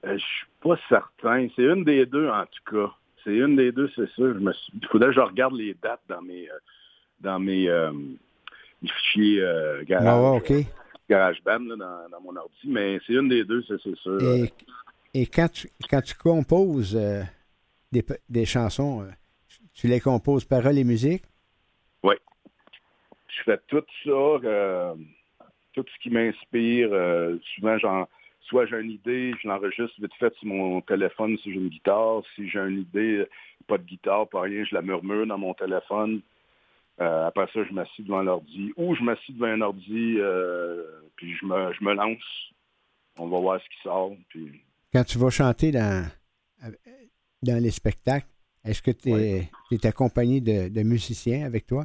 je 0.03 0.17
suis 0.19 0.47
pas 0.61 0.77
certain. 0.89 1.47
C'est 1.55 1.63
une 1.63 1.85
des 1.85 2.07
deux, 2.07 2.29
en 2.29 2.45
tout 2.47 2.75
cas. 2.75 2.93
C'est 3.23 3.37
une 3.37 3.55
des 3.55 3.71
deux, 3.71 3.89
c'est 3.95 4.11
sûr. 4.11 4.35
Je 4.35 4.41
me 4.41 4.53
suis- 4.53 4.73
Il 4.83 4.89
faudrait 4.89 5.09
que 5.11 5.15
je 5.15 5.21
regarde 5.21 5.55
les 5.55 5.77
dates 5.81 6.01
dans 6.09 6.23
mes 6.23 6.49
dans 7.21 7.39
mes 7.39 7.69
fichiers 8.83 9.43
garage, 9.87 10.07
Ah 10.09 10.21
ouais, 10.33 10.39
OK. 10.39 10.67
GarageBand 11.11 11.65
là, 11.69 11.77
dans, 11.77 12.09
dans 12.09 12.21
mon 12.23 12.37
ordi, 12.37 12.67
mais 12.67 12.99
c'est 13.07 13.15
une 13.15 13.29
des 13.29 13.45
deux, 13.45 13.63
c'est 13.67 13.97
sûr. 13.97 14.23
Et, 14.23 14.53
et 15.13 15.27
quand, 15.27 15.51
tu, 15.53 15.69
quand 15.91 16.01
tu 16.01 16.15
composes 16.15 16.97
euh, 16.97 17.23
des, 17.93 18.05
des 18.29 18.47
chansons, 18.47 19.03
euh, 19.03 19.11
tu 19.75 19.89
les 19.89 20.01
composes 20.01 20.45
paroles 20.45 20.79
et 20.79 20.85
musique? 20.85 21.25
je 23.41 23.53
fais 23.53 23.61
tout 23.69 23.85
ça, 24.05 24.11
euh, 24.11 24.95
tout 25.73 25.85
ce 25.87 26.03
qui 26.03 26.11
m'inspire. 26.11 26.91
euh, 26.93 27.37
souvent, 27.55 27.79
j'en, 27.79 28.09
soit 28.43 28.67
j'ai 28.67 28.81
une 28.81 28.91
idée, 28.91 29.33
je 29.41 29.49
l'enregistre 29.49 29.95
vite 30.01 30.15
fait 30.19 30.35
sur 30.35 30.49
mon 30.49 30.81
téléphone 30.81 31.37
si 31.39 31.53
j'ai 31.53 31.59
une 31.59 31.69
guitare. 31.69 32.23
Si 32.35 32.49
j'ai 32.49 32.59
une 32.59 32.81
idée, 32.81 33.27
pas 33.67 33.79
de 33.79 33.85
guitare, 33.85 34.29
pas 34.29 34.43
rien, 34.43 34.65
je 34.65 34.75
la 34.75 34.83
murmure 34.83 35.27
dans 35.27 35.39
mon 35.39 35.55
téléphone. 35.55 36.21
Euh, 37.01 37.27
après 37.27 37.47
ça, 37.55 37.65
je 37.65 37.73
m'assis 37.73 38.03
devant 38.03 38.23
l'ordi. 38.23 38.73
Ou 38.77 38.95
je 38.95 39.03
m'assis 39.03 39.33
devant 39.33 39.47
un 39.47 39.61
ordi, 39.63 40.17
euh, 40.19 40.85
puis 41.17 41.35
je 41.35 41.47
me, 41.47 41.73
je 41.73 41.85
me 41.85 41.95
lance. 41.95 42.53
On 43.19 43.29
va 43.29 43.39
voir 43.41 43.61
ce 43.61 43.69
qui 43.69 43.83
sort. 43.83 44.13
Puis 44.29 44.63
Quand 44.93 45.05
tu 45.05 45.19
vas 45.19 45.31
chanter 45.31 45.71
dans, 45.73 46.07
euh, 46.65 46.71
dans 47.43 47.63
les 47.63 47.71
spectacles, 47.71 48.27
est-ce 48.65 48.83
que 48.83 48.91
tu 48.91 49.11
es, 49.11 49.87
accompagné 49.87 50.41
de, 50.41 50.69
de 50.69 50.83
musiciens 50.83 51.47
avec 51.47 51.67
toi? 51.67 51.85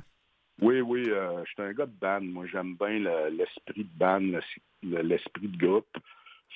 Oui, 0.61 0.81
oui, 0.81 1.03
euh, 1.09 1.43
je 1.45 1.51
suis 1.51 1.61
un 1.61 1.73
gars 1.73 1.85
de 1.85 1.91
band. 1.99 2.21
Moi, 2.21 2.45
j'aime 2.51 2.75
bien 2.75 2.99
le- 2.99 3.29
l'esprit 3.29 3.83
de 3.83 3.97
band, 3.97 4.19
le- 4.19 4.41
le- 4.83 5.01
l'esprit 5.01 5.47
de 5.47 5.57
groupe. 5.57 5.97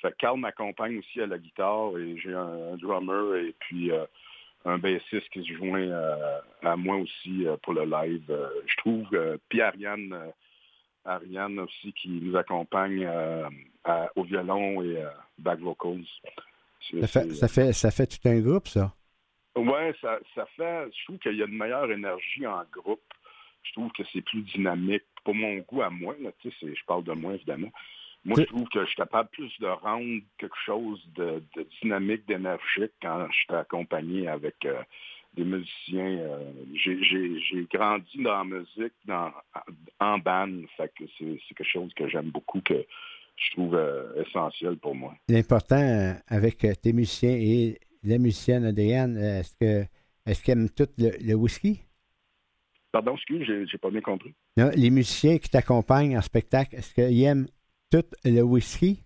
Fait 0.00 0.14
Carl 0.18 0.38
m'accompagne 0.38 0.98
aussi 0.98 1.20
à 1.20 1.26
la 1.26 1.38
guitare 1.38 1.96
et 1.98 2.16
j'ai 2.18 2.32
un, 2.32 2.72
un 2.72 2.76
drummer 2.76 3.36
et 3.36 3.54
puis 3.58 3.90
euh, 3.90 4.04
un 4.64 4.78
bassiste 4.78 5.28
qui 5.30 5.42
se 5.42 5.54
joint 5.54 5.80
euh, 5.80 6.40
à 6.62 6.76
moi 6.76 6.96
aussi 6.96 7.46
euh, 7.46 7.56
pour 7.62 7.72
le 7.74 7.84
live. 7.84 8.24
Euh, 8.30 8.48
je 8.66 8.76
trouve, 8.76 9.38
puis 9.48 9.60
Ariane, 9.60 10.32
Ariane 11.04 11.58
aussi 11.60 11.92
qui 11.94 12.08
nous 12.10 12.36
accompagne 12.36 13.06
à- 13.84 14.10
au 14.16 14.22
violon 14.24 14.82
et 14.82 15.02
back 15.38 15.60
vocals. 15.60 16.04
Ça 17.00 17.06
fait, 17.06 17.30
ça, 17.34 17.48
fait, 17.48 17.72
ça 17.72 17.90
fait 17.90 18.06
tout 18.06 18.28
un 18.28 18.40
groupe, 18.40 18.68
ça. 18.68 18.92
Ouais, 19.56 19.94
ça, 20.00 20.18
ça 20.34 20.46
fait. 20.56 20.88
Je 20.96 21.04
trouve 21.04 21.18
qu'il 21.18 21.36
y 21.36 21.42
a 21.42 21.46
une 21.46 21.56
meilleure 21.56 21.90
énergie 21.90 22.46
en 22.46 22.62
groupe. 22.70 23.02
Je 23.62 23.72
trouve 23.72 23.90
que 23.92 24.02
c'est 24.12 24.22
plus 24.22 24.42
dynamique. 24.42 25.02
Pour 25.24 25.34
mon 25.34 25.56
goût 25.58 25.82
à 25.82 25.90
moi, 25.90 26.14
là, 26.20 26.30
tu 26.40 26.48
sais, 26.50 26.56
c'est- 26.60 26.74
je 26.74 26.84
parle 26.86 27.04
de 27.04 27.12
moi 27.12 27.34
évidemment. 27.34 27.68
Moi, 28.24 28.36
je 28.38 28.44
trouve 28.44 28.68
que 28.68 28.80
je 28.82 28.86
suis 28.86 28.96
capable 28.96 29.30
plus 29.30 29.50
de 29.60 29.66
rendre 29.66 30.20
quelque 30.38 30.56
chose 30.66 31.00
de, 31.16 31.42
de 31.56 31.66
dynamique, 31.80 32.26
d'énergique 32.28 32.92
quand 33.00 33.26
je 33.30 33.36
suis 33.38 33.54
accompagné 33.54 34.28
avec 34.28 34.56
euh, 34.66 34.82
des 35.34 35.44
musiciens. 35.44 36.18
euh, 36.18 36.52
j'ai- 36.74 37.66
grandi 37.72 38.22
dans 38.22 38.36
la 38.38 38.44
musique, 38.44 38.92
dans, 39.06 39.32
en 40.00 40.18
band. 40.18 40.50
Fait 40.76 40.92
que 40.94 41.04
c'est 41.18 41.38
quelque 41.54 41.64
chose 41.64 41.92
que 41.94 42.08
j'aime 42.08 42.30
beaucoup, 42.30 42.60
que 42.60 42.84
je 43.36 43.50
trouve 43.52 43.74
euh, 43.74 44.22
essentiel 44.22 44.76
pour 44.76 44.94
moi. 44.94 45.14
L'important 45.28 46.14
avec 46.28 46.58
tes 46.82 46.92
musiciens 46.92 47.36
et 47.36 47.78
la 48.02 48.18
musicienne 48.18 48.64
Adrienne, 48.64 49.16
est-ce 49.16 49.56
que 49.56 49.86
est-ce 50.26 50.44
qu'elle 50.44 50.58
aime 50.58 50.70
tout 50.70 50.88
le, 50.98 51.10
le 51.26 51.34
whisky? 51.34 51.80
Pardon, 52.92 53.14
excuse, 53.14 53.44
j'ai 53.46 53.66
j'ai 53.66 53.78
pas 53.78 53.90
bien 53.90 54.02
compris. 54.02 54.34
Non, 54.58 54.70
les 54.76 54.90
musiciens 54.90 55.38
qui 55.38 55.48
t'accompagnent 55.48 56.18
en 56.18 56.20
spectacle, 56.20 56.74
est-ce 56.76 56.92
qu'ils 56.92 57.22
aiment 57.24 57.46
tout 57.90 58.04
le 58.24 58.42
whisky? 58.42 59.02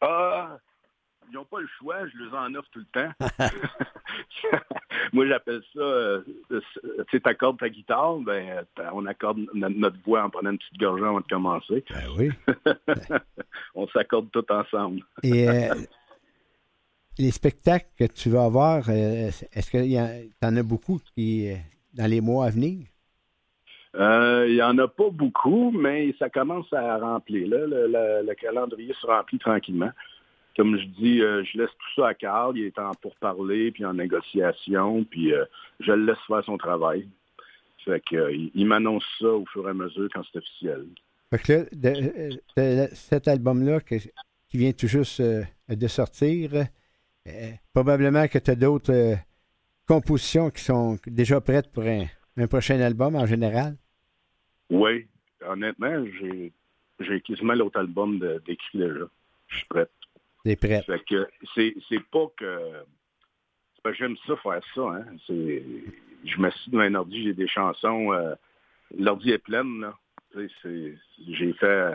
Ah, 0.00 0.58
ils 1.28 1.34
n'ont 1.34 1.44
pas 1.44 1.60
le 1.60 1.68
choix, 1.78 2.06
je 2.06 2.16
les 2.18 2.32
en 2.34 2.54
offre 2.54 2.68
tout 2.72 2.80
le 2.80 2.86
temps. 2.86 3.12
Moi, 5.12 5.26
j'appelle 5.26 5.62
ça, 5.72 5.80
euh, 5.80 6.22
tu 7.08 7.20
t'accordes 7.20 7.58
ta 7.58 7.68
guitare, 7.68 8.16
ben, 8.18 8.64
euh, 8.78 8.90
on 8.92 9.06
accorde 9.06 9.38
no- 9.54 9.68
notre 9.68 9.96
voix 10.04 10.24
en 10.24 10.30
prenant 10.30 10.50
une 10.50 10.58
petite 10.58 10.78
gorgée 10.78 11.04
avant 11.04 11.20
de 11.20 11.26
commencer. 11.26 11.84
Ben 11.90 12.08
oui. 12.16 12.30
on 13.74 13.86
s'accorde 13.88 14.30
tout 14.30 14.44
ensemble. 14.50 15.02
Et 15.22 15.48
euh, 15.48 15.74
les 17.18 17.30
spectacles 17.30 17.88
que 17.98 18.04
tu 18.04 18.28
vas 18.30 18.44
avoir, 18.44 18.88
est-ce 18.90 19.70
que 19.70 19.82
tu 19.84 20.46
en 20.46 20.56
as 20.56 20.62
beaucoup 20.62 21.00
qui, 21.14 21.52
dans 21.92 22.06
les 22.10 22.20
mois 22.20 22.46
à 22.46 22.50
venir? 22.50 22.86
Euh, 23.96 24.46
Il 24.48 24.54
n'y 24.54 24.62
en 24.62 24.76
a 24.78 24.88
pas 24.88 25.10
beaucoup, 25.10 25.70
mais 25.70 26.14
ça 26.18 26.28
commence 26.28 26.72
à 26.72 26.98
remplir. 26.98 27.48
Là. 27.48 27.58
Le, 27.66 27.86
le- 27.86 28.26
le 28.26 28.34
calendrier 28.34 28.92
se 29.00 29.06
remplit 29.06 29.38
tranquillement. 29.38 29.90
Comme 30.56 30.78
je 30.78 30.84
dis, 30.86 31.20
euh, 31.20 31.42
je 31.44 31.58
laisse 31.58 31.70
tout 31.70 32.00
ça 32.00 32.08
à 32.08 32.14
Carl. 32.14 32.56
Il 32.56 32.64
est 32.64 32.78
en 32.78 32.92
pourparler, 32.94 33.72
puis 33.72 33.84
en 33.84 33.94
négociation, 33.94 35.04
puis 35.04 35.32
euh, 35.32 35.44
je 35.80 35.92
le 35.92 36.06
laisse 36.06 36.18
faire 36.26 36.44
son 36.44 36.56
travail. 36.58 37.08
Fait 37.84 38.00
que, 38.08 38.16
euh, 38.16 38.48
il, 38.54 38.66
m'annonce 38.66 39.04
ça 39.20 39.28
au 39.28 39.44
fur 39.46 39.66
et 39.66 39.70
à 39.70 39.74
mesure 39.74 40.08
quand 40.14 40.22
c'est 40.32 40.38
officiel. 40.38 40.86
Fait 41.30 41.42
que 41.42 41.66
là, 42.56 42.86
cet 42.92 43.26
album-là 43.28 43.80
qui 43.80 44.10
vient 44.54 44.72
tout 44.72 44.86
juste 44.86 45.20
de 45.20 45.86
sortir, 45.88 46.50
probablement 47.72 48.28
que 48.28 48.38
tu 48.38 48.50
as 48.50 48.54
d'autres 48.54 49.16
compositions 49.86 50.50
qui 50.50 50.62
sont 50.62 50.96
déjà 51.06 51.40
prêtes 51.40 51.70
pour 51.72 51.82
un 51.84 52.46
prochain 52.46 52.80
album 52.80 53.16
en 53.16 53.26
général. 53.26 53.76
Oui, 54.70 55.06
honnêtement, 55.46 56.04
j'ai 56.20 56.52
j'ai 57.00 57.20
quasiment 57.20 57.54
l'autre 57.54 57.78
album 57.78 58.18
de- 58.18 58.40
d'écrit 58.46 58.78
déjà. 58.78 59.06
Je 59.48 59.56
suis 59.56 59.66
prêt. 59.66 59.86
Prêtes. 60.80 60.86
Fait 60.86 61.04
que 61.04 61.26
c'est 61.54 61.74
c'est 61.88 62.04
pas 62.10 62.26
que. 62.36 62.60
c'est 63.74 63.82
parce 63.82 63.96
que 63.96 64.04
J'aime 64.04 64.16
ça 64.26 64.36
faire 64.36 64.60
ça. 64.74 64.80
Hein. 64.82 65.04
C'est- 65.26 65.62
Je 66.24 66.40
m'assis 66.40 66.70
devant 66.70 66.82
un 66.84 66.94
ordi, 66.94 67.22
j'ai 67.22 67.34
des 67.34 67.48
chansons. 67.48 68.12
euh, 68.12 68.34
L'ordi 68.96 69.30
est 69.32 69.38
plein, 69.38 69.64
là. 69.80 69.94
C'est- 70.62 70.94
J'ai 71.28 71.52
fait. 71.54 71.92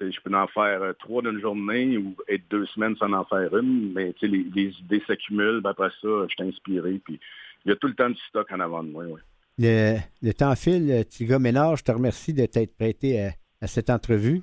Je 0.00 0.18
peux 0.22 0.34
en 0.34 0.46
faire 0.46 0.82
euh, 0.82 0.92
trois 0.94 1.20
d'une 1.22 1.40
journée 1.40 1.98
ou 1.98 2.16
être 2.26 2.48
deux 2.50 2.64
semaines 2.66 2.96
sans 2.96 3.12
en 3.12 3.24
faire 3.26 3.54
une, 3.56 3.92
mais 3.92 4.14
les, 4.22 4.28
les 4.28 4.70
idées 4.80 5.02
s'accumulent. 5.06 5.60
Après 5.64 5.90
ça, 6.00 6.26
je 6.26 6.34
suis 6.34 6.42
inspiré. 6.48 6.98
Puis 7.04 7.20
il 7.64 7.68
y 7.68 7.72
a 7.72 7.76
tout 7.76 7.86
le 7.86 7.94
temps 7.94 8.08
du 8.08 8.20
stock 8.28 8.50
en 8.50 8.60
avant 8.60 8.82
de 8.82 8.88
moi. 8.90 9.04
ouais. 9.04 9.20
Le, 9.62 9.98
le 10.22 10.32
temps 10.32 10.56
file, 10.56 11.04
Tiga 11.06 11.38
Ménard, 11.38 11.76
je 11.76 11.84
te 11.84 11.92
remercie 11.92 12.32
de 12.32 12.46
t'être 12.46 12.74
prêté 12.74 13.22
à, 13.22 13.32
à 13.60 13.66
cette 13.66 13.90
entrevue. 13.90 14.40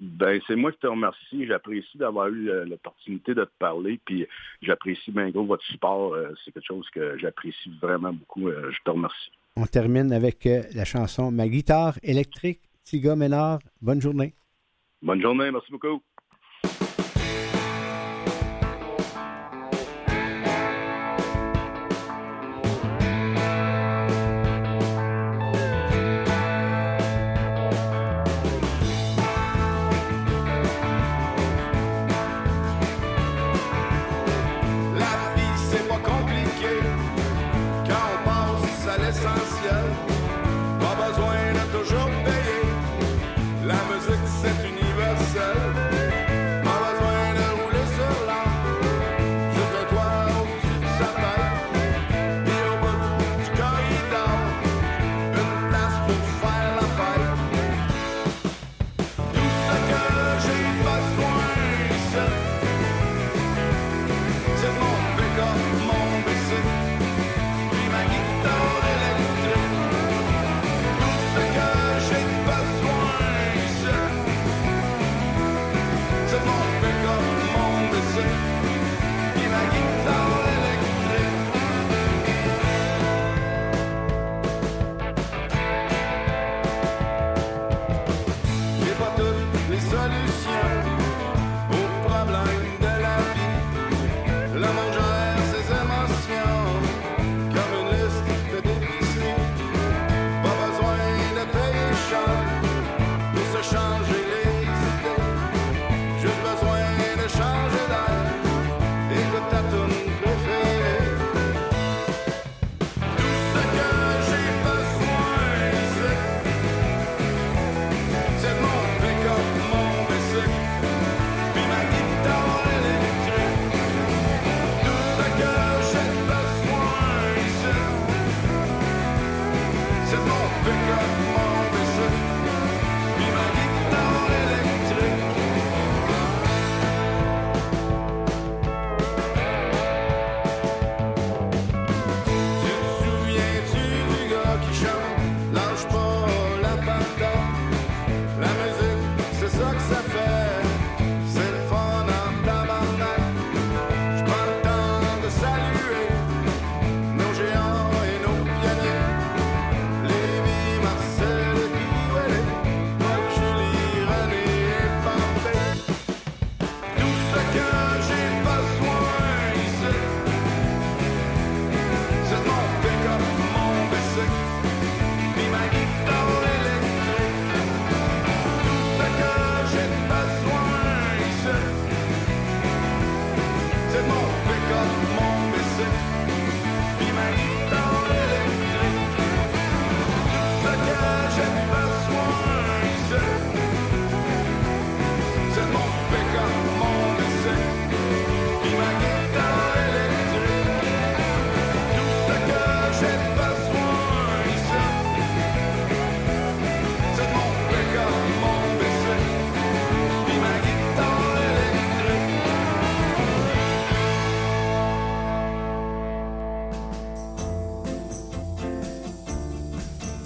Ben, 0.00 0.40
c'est 0.46 0.56
moi 0.56 0.72
qui 0.72 0.78
te 0.78 0.86
remercie. 0.86 1.46
J'apprécie 1.46 1.98
d'avoir 1.98 2.28
eu 2.28 2.48
euh, 2.48 2.64
l'opportunité 2.64 3.34
de 3.34 3.44
te 3.44 3.50
parler. 3.58 4.00
Puis 4.06 4.26
j'apprécie 4.62 5.10
bien 5.10 5.28
gros 5.28 5.44
votre 5.44 5.64
support. 5.64 6.14
Euh, 6.14 6.32
c'est 6.42 6.52
quelque 6.52 6.66
chose 6.66 6.88
que 6.94 7.18
j'apprécie 7.18 7.70
vraiment 7.82 8.14
beaucoup. 8.14 8.48
Euh, 8.48 8.70
je 8.70 8.78
te 8.82 8.90
remercie. 8.90 9.30
On 9.56 9.66
termine 9.66 10.10
avec 10.10 10.48
la 10.74 10.84
chanson 10.86 11.30
Ma 11.30 11.48
guitare 11.48 11.98
électrique, 12.02 12.60
Tiga 12.82 13.14
Ménard. 13.14 13.58
Bonne 13.82 14.00
journée. 14.00 14.34
Bonne 15.02 15.20
journée. 15.20 15.50
Merci 15.50 15.70
beaucoup. 15.70 16.02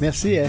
Merci 0.01 0.39
à 0.39 0.47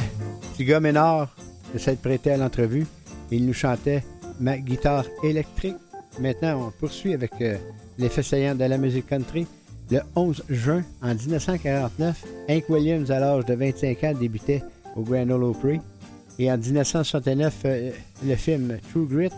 Tiga 0.56 0.80
Ménard 0.80 1.28
de 1.74 1.78
s'être 1.78 2.02
prêté 2.02 2.32
à 2.32 2.38
l'entrevue. 2.38 2.88
Il 3.32 3.46
nous 3.46 3.54
chantait 3.54 4.02
ma 4.40 4.58
guitare 4.58 5.04
électrique. 5.24 5.76
Maintenant, 6.22 6.68
on 6.68 6.72
poursuit 6.72 7.14
avec 7.14 7.34
euh, 7.42 7.58
l'effet 7.98 8.24
saillant 8.24 8.56
de 8.56 8.64
la 8.64 8.78
musique 8.78 9.08
country. 9.08 9.46
Le 9.90 10.00
11 10.16 10.46
juin 10.50 10.84
en 11.02 11.14
1949, 11.14 12.24
Hank 12.50 12.70
Williams, 12.70 13.12
à 13.12 13.20
l'âge 13.20 13.44
de 13.46 13.54
25 13.54 14.04
ans, 14.06 14.14
débutait 14.14 14.64
au 14.96 15.02
Grand 15.02 15.30
Ole 15.30 15.44
Opry. 15.44 15.82
Et 16.40 16.50
en 16.50 16.58
1969, 16.58 17.54
euh, 17.66 17.92
le 18.24 18.36
film 18.36 18.78
True 18.90 19.06
Grit, 19.06 19.34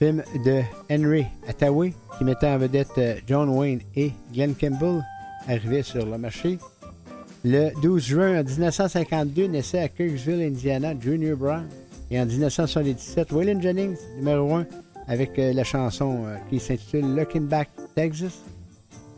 film 0.00 0.24
de 0.44 0.62
Henry 0.90 1.26
Hathaway, 1.46 1.94
qui 2.18 2.24
mettait 2.24 2.48
en 2.48 2.58
vedette 2.58 2.98
euh, 2.98 3.14
John 3.24 3.50
Wayne 3.50 3.82
et 3.94 4.10
Glenn 4.34 4.56
Campbell, 4.56 5.04
arrivait 5.46 5.84
sur 5.84 6.04
le 6.04 6.18
marché. 6.18 6.58
Le 7.44 7.70
12 7.80 8.02
juin 8.02 8.42
1952 8.42 9.46
naissait 9.46 9.78
à 9.78 9.88
Kirksville, 9.88 10.42
Indiana, 10.42 10.92
Junior 10.98 11.36
Brown. 11.36 11.68
Et 12.10 12.20
en 12.20 12.26
1977, 12.26 13.30
Waylon 13.32 13.60
Jennings, 13.60 13.96
numéro 14.16 14.54
1, 14.54 14.66
avec 15.06 15.38
euh, 15.38 15.52
la 15.52 15.62
chanson 15.62 16.24
euh, 16.24 16.36
qui 16.50 16.58
s'intitule 16.58 17.14
Looking 17.14 17.46
Back, 17.46 17.68
Texas. 17.94 18.42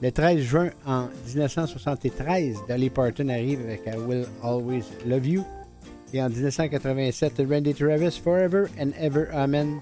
Le 0.03 0.11
13 0.11 0.39
juin 0.41 0.71
en 0.87 1.09
1973, 1.27 2.59
Dolly 2.69 2.91
Parton 2.91 3.29
arrive 3.29 3.61
avec 3.61 3.83
I 3.87 3.97
Will 3.97 4.27
Always 4.43 4.85
Love 5.07 5.27
You. 5.27 5.45
Et 6.13 6.23
en 6.23 6.29
1987, 6.29 7.43
Randy 7.49 7.75
Travis, 7.75 8.21
Forever 8.23 8.65
and 8.79 8.91
Ever 8.99 9.27
Amen. 9.33 9.81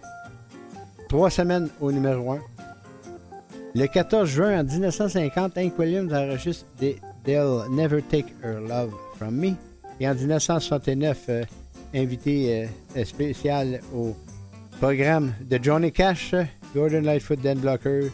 Trois 1.08 1.30
semaines 1.30 1.70
au 1.80 1.90
numéro 1.90 2.32
1. 2.32 2.38
Le 3.74 3.86
14 3.86 4.28
juin 4.28 4.60
en 4.60 4.64
1950, 4.64 5.56
Hank 5.56 5.78
Williams 5.78 6.12
enregistre 6.12 6.66
des 6.78 6.96
Never 7.28 8.00
Take 8.00 8.32
Her 8.42 8.60
Love 8.60 8.92
From 9.16 9.36
Me. 9.36 9.54
Et 10.00 10.08
en 10.08 10.14
1969, 10.14 11.24
euh, 11.28 11.44
invité 11.94 12.68
euh, 12.96 13.04
spécial 13.04 13.80
au 13.94 14.16
programme 14.80 15.34
de 15.42 15.58
Johnny 15.62 15.92
Cash, 15.92 16.34
Gordon 16.74 17.02
Lightfoot, 17.02 17.40
Dan 17.40 17.58
Blocker, 17.58 18.10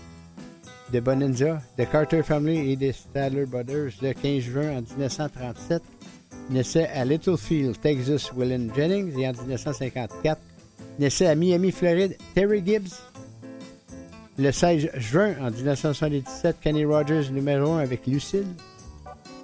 de 0.93 1.01
Bonanza, 1.01 1.61
de 1.79 1.85
Carter 1.85 2.23
Family 2.23 2.73
et 2.73 2.77
des 2.77 2.93
Stadler 2.93 3.47
Brothers 3.47 3.93
le 4.03 4.13
15 4.13 4.43
juin 4.43 4.79
en 4.79 4.83
1937. 4.83 5.83
Naissait 6.51 6.89
à 6.89 7.05
Littlefield, 7.05 7.81
Texas, 7.81 8.33
William 8.37 8.71
Jennings 8.75 9.19
et 9.19 9.29
en 9.29 9.33
1954 9.33 10.41
naissait 10.99 11.27
à 11.27 11.35
Miami, 11.35 11.73
Floride, 11.73 12.17
Terry 12.35 12.63
Gibbs. 12.65 13.01
Le 14.37 14.51
16 14.51 14.91
juin 14.97 15.35
en 15.41 15.51
1977, 15.51 16.57
Kenny 16.61 16.85
Rogers 16.85 17.31
numéro 17.31 17.73
1 17.75 17.79
avec 17.79 18.07
Lucille. 18.07 18.47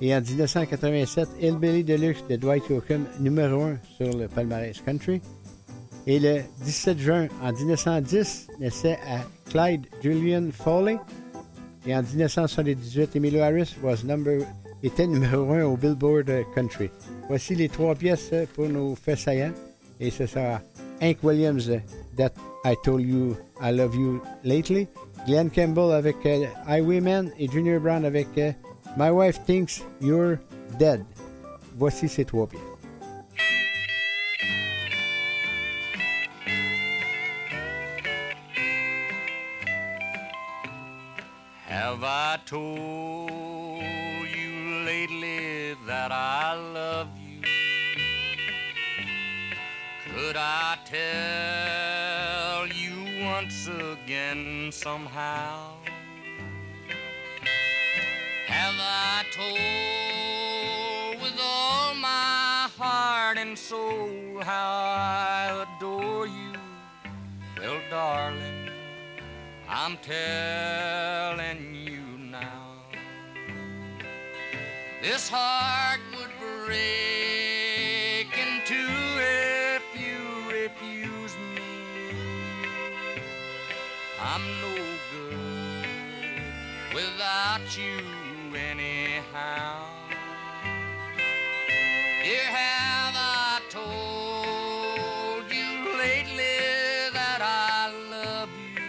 Et 0.02 0.14
en 0.14 0.20
1987, 0.22 1.28
Hillbilly 1.42 1.84
Deluxe 1.84 2.24
de 2.28 2.36
Dwight 2.36 2.68
Yoakam, 2.70 3.04
numéro 3.20 3.62
1 3.62 3.78
sur 3.96 4.16
le 4.16 4.28
palmarès 4.28 4.80
country. 4.80 5.20
Et 6.06 6.18
le 6.18 6.40
17 6.64 6.98
juin 6.98 7.28
en 7.42 7.52
1910, 7.52 8.48
naissait 8.60 8.98
à 9.06 9.20
Clyde 9.50 9.86
Julian 10.02 10.48
Foley. 10.52 10.96
Et 11.86 11.94
en 11.94 12.02
1978, 12.02 13.16
Emilio 13.16 13.42
Harris 13.42 13.76
was 13.82 14.02
number, 14.04 14.40
était 14.82 15.06
numéro 15.06 15.52
1 15.52 15.64
au 15.64 15.76
Billboard 15.76 16.30
Country. 16.54 16.90
Voici 17.28 17.54
les 17.54 17.68
trois 17.68 17.94
pièces 17.94 18.32
pour 18.54 18.68
nos 18.68 18.94
faits 18.94 19.18
saillants. 19.18 19.52
Et 20.00 20.10
ce 20.10 20.24
sera 20.24 20.62
Hank 21.02 21.18
Williams, 21.22 21.70
That 22.16 22.32
I 22.64 22.74
Told 22.84 23.06
You 23.06 23.36
I 23.62 23.70
Love 23.70 23.94
You 23.94 24.22
Lately. 24.44 24.88
Glenn 25.26 25.50
Campbell 25.50 25.92
avec 25.92 26.16
euh, 26.24 26.46
Highwayman 26.66 27.30
et 27.38 27.46
Junior 27.48 27.78
Brown 27.78 28.06
avec 28.06 28.28
euh, 28.38 28.52
My 28.96 29.10
Wife 29.10 29.44
Thinks 29.44 29.82
You're 30.00 30.40
Dead. 30.78 31.04
Voici 31.76 32.08
ces 32.08 32.24
trois 32.24 32.46
pièces. 32.46 32.60
Have 41.66 42.02
I 42.02 42.38
told 42.46 43.80
you 44.28 44.84
lately 44.84 45.76
that 45.86 46.10
I 46.10 46.54
love 46.54 47.08
you? 47.16 47.42
Could 50.12 50.36
I 50.36 50.78
tell 50.84 52.66
you 52.66 53.24
once 53.24 53.68
again 53.68 54.70
somehow? 54.72 55.79
Have 58.62 58.78
I 58.78 59.24
told 59.32 61.22
with 61.22 61.40
all 61.42 61.94
my 61.94 62.68
heart 62.76 63.38
and 63.38 63.58
soul 63.58 64.42
how 64.42 64.84
I 64.84 65.64
adore 65.78 66.26
you? 66.26 66.52
Well, 67.58 67.80
darling, 67.88 68.68
I'm 69.66 69.96
telling 70.02 71.74
you 71.74 72.02
now. 72.18 72.82
This 75.00 75.30
heart 75.30 76.00
would 76.18 76.32
break 76.38 78.28
in 78.44 78.60
two 78.66 78.92
if 79.72 79.84
you 80.04 80.20
refuse 80.52 81.34
me. 81.56 81.70
I'm 84.22 84.44
no 84.60 84.74
good 85.14 86.94
without 86.94 87.78
you 87.78 88.19
anyhow. 88.54 89.86
Dear, 92.22 92.44
have 92.44 93.14
I 93.16 93.60
told 93.70 95.50
you 95.50 95.98
lately 95.98 97.10
that 97.12 97.40
I 97.40 97.90
love 98.10 98.50
you? 98.74 98.82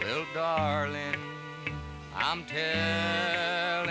Well, 0.00 0.24
darling, 0.34 1.20
I'm 2.14 2.44
telling 2.44 3.85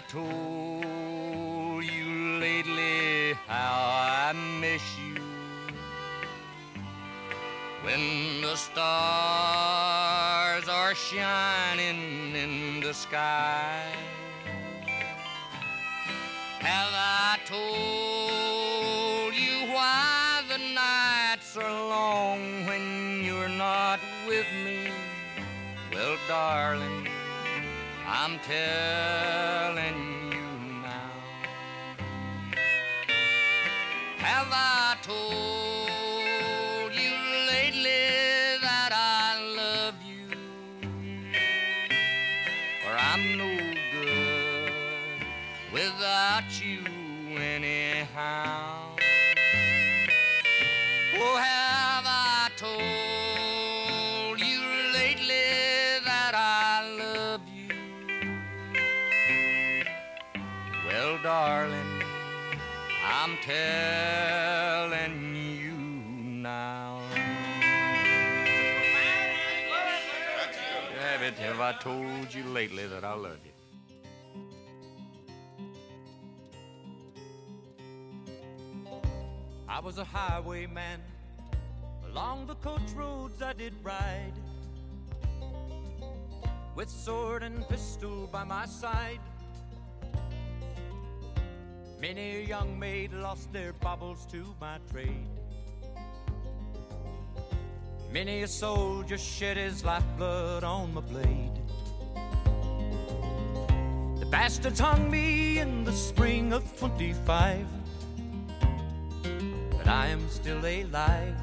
I 0.00 0.02
told 0.04 1.84
you 1.84 2.38
lately 2.38 3.34
how 3.46 4.30
I 4.30 4.32
miss 4.58 4.82
you? 4.98 5.20
When 7.82 8.40
the 8.40 8.56
stars 8.56 9.58
are 10.70 10.94
shining 10.94 12.34
in 12.34 12.80
the 12.80 12.94
sky. 12.94 13.92
Have 16.60 16.94
I 16.94 17.38
told 17.44 19.34
you 19.34 19.68
why 19.70 20.42
the 20.48 20.56
nights 20.72 21.58
are 21.58 21.88
long 21.90 22.64
when 22.64 23.22
you're 23.22 23.50
not 23.50 24.00
with 24.26 24.46
me? 24.64 24.88
Well, 25.92 26.16
darling, 26.26 26.99
I'm 28.12 28.40
telling 28.40 30.32
you 30.32 30.82
now. 30.82 31.10
Have 34.18 34.48
I 34.50 34.96
told 35.00 35.59
told 71.80 72.32
you 72.34 72.44
lately 72.44 72.86
that 72.86 73.04
I 73.04 73.14
love 73.14 73.38
you? 73.42 73.52
I 79.66 79.80
was 79.80 79.96
a 79.96 80.04
highwayman. 80.04 81.00
Along 82.04 82.46
the 82.46 82.56
coach 82.56 82.90
roads 82.94 83.40
I 83.40 83.54
did 83.54 83.72
ride. 83.82 84.34
With 86.76 86.90
sword 86.90 87.42
and 87.42 87.66
pistol 87.66 88.28
by 88.30 88.44
my 88.44 88.66
side. 88.66 89.20
Many 91.98 92.36
a 92.36 92.42
young 92.42 92.78
maid 92.78 93.14
lost 93.14 93.52
their 93.54 93.72
baubles 93.72 94.26
to 94.26 94.44
my 94.60 94.78
trade. 94.90 95.28
Many 98.12 98.42
a 98.42 98.48
soldier 98.48 99.16
shed 99.16 99.56
his 99.56 99.82
lifeblood 99.82 100.62
on 100.62 100.92
my 100.92 101.00
blade. 101.00 101.59
Bastards 104.30 104.80
hung 104.80 105.10
me 105.10 105.58
in 105.58 105.84
the 105.84 105.92
spring 105.92 106.52
of 106.52 106.62
25 106.78 107.66
but 109.80 109.88
I 109.88 110.08
am 110.08 110.28
still 110.28 110.58
alive. 110.58 111.34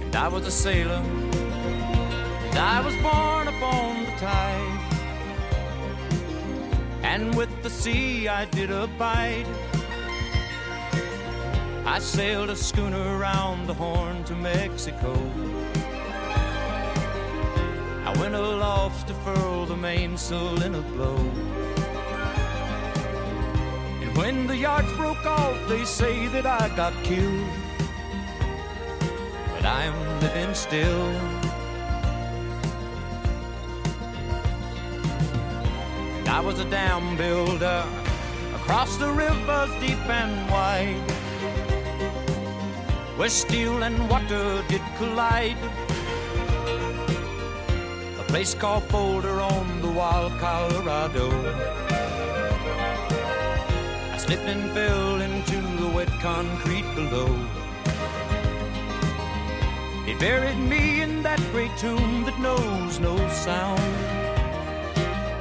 And 0.00 0.16
I 0.16 0.28
was 0.28 0.46
a 0.46 0.50
sailor, 0.50 1.02
and 2.48 2.58
I 2.58 2.80
was 2.80 2.96
born 3.02 3.48
upon 3.48 4.04
the 4.06 4.12
tide. 4.12 4.80
And 7.02 7.34
with 7.34 7.50
the 7.62 7.68
sea 7.68 8.26
I 8.26 8.46
did 8.46 8.70
abide. 8.70 9.46
I 11.84 11.98
sailed 11.98 12.48
a 12.48 12.56
schooner 12.56 13.18
around 13.18 13.66
the 13.66 13.74
Horn 13.74 14.24
to 14.24 14.34
Mexico. 14.34 15.12
Went 18.20 18.34
aloft 18.34 19.08
to 19.08 19.14
furl 19.14 19.66
the 19.66 19.76
mainsail 19.76 20.62
in 20.62 20.74
a 20.74 20.80
blow. 20.80 21.16
And 24.02 24.16
when 24.16 24.46
the 24.46 24.56
yards 24.56 24.90
broke 24.94 25.24
off, 25.26 25.56
they 25.68 25.84
say 25.84 26.26
that 26.28 26.46
I 26.46 26.74
got 26.74 26.94
killed. 27.04 27.46
But 29.52 29.66
I'm 29.66 30.20
living 30.20 30.54
still. 30.54 31.08
And 36.18 36.28
I 36.28 36.40
was 36.40 36.58
a 36.58 36.64
dam 36.70 37.16
builder 37.16 37.84
across 38.54 38.96
the 38.96 39.10
rivers 39.12 39.70
deep 39.78 40.04
and 40.08 40.50
wide, 40.50 41.10
where 43.18 43.28
steel 43.28 43.82
and 43.82 44.08
water 44.08 44.64
did 44.68 44.82
collide. 44.98 45.85
Place 48.28 48.54
called 48.54 48.86
Boulder 48.88 49.40
on 49.40 49.80
the 49.80 49.90
wild 49.90 50.32
Colorado. 50.38 51.30
I 54.12 54.16
slipped 54.18 54.42
and 54.42 54.70
fell 54.72 55.20
into 55.20 55.60
the 55.80 55.88
wet 55.88 56.10
concrete 56.20 56.84
below. 56.94 57.32
It 60.06 60.18
buried 60.18 60.58
me 60.58 61.02
in 61.02 61.22
that 61.22 61.40
great 61.52 61.74
tomb 61.78 62.24
that 62.24 62.38
knows 62.40 62.98
no 63.00 63.16
sound. 63.30 63.80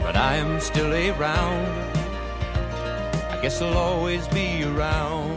But 0.04 0.16
I 0.16 0.36
am 0.36 0.60
still 0.60 0.94
around. 0.94 1.66
I 3.32 3.40
guess 3.42 3.62
I'll 3.62 3.78
always 3.78 4.28
be 4.30 4.64
around 4.64 5.35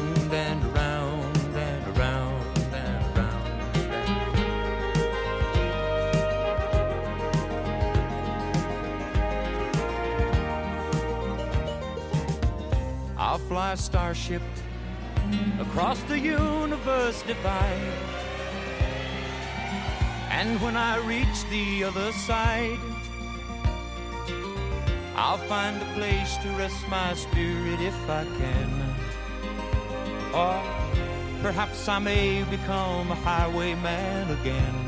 A 13.69 13.77
starship 13.77 14.41
across 15.61 16.01
the 16.05 16.19
universe 16.19 17.21
divide. 17.25 17.93
And 20.31 20.59
when 20.63 20.75
I 20.75 20.97
reach 21.05 21.45
the 21.51 21.85
other 21.85 22.11
side, 22.13 22.79
I'll 25.17 25.37
find 25.53 25.83
a 25.83 25.85
place 25.93 26.39
to 26.39 26.49
rest 26.57 26.89
my 26.89 27.13
spirit 27.13 27.79
if 27.83 28.09
I 28.09 28.25
can. 28.41 28.71
Or 30.33 30.57
perhaps 31.43 31.87
I 31.89 31.99
may 31.99 32.45
become 32.45 33.11
a 33.11 33.17
highwayman 33.17 34.31
again. 34.41 34.79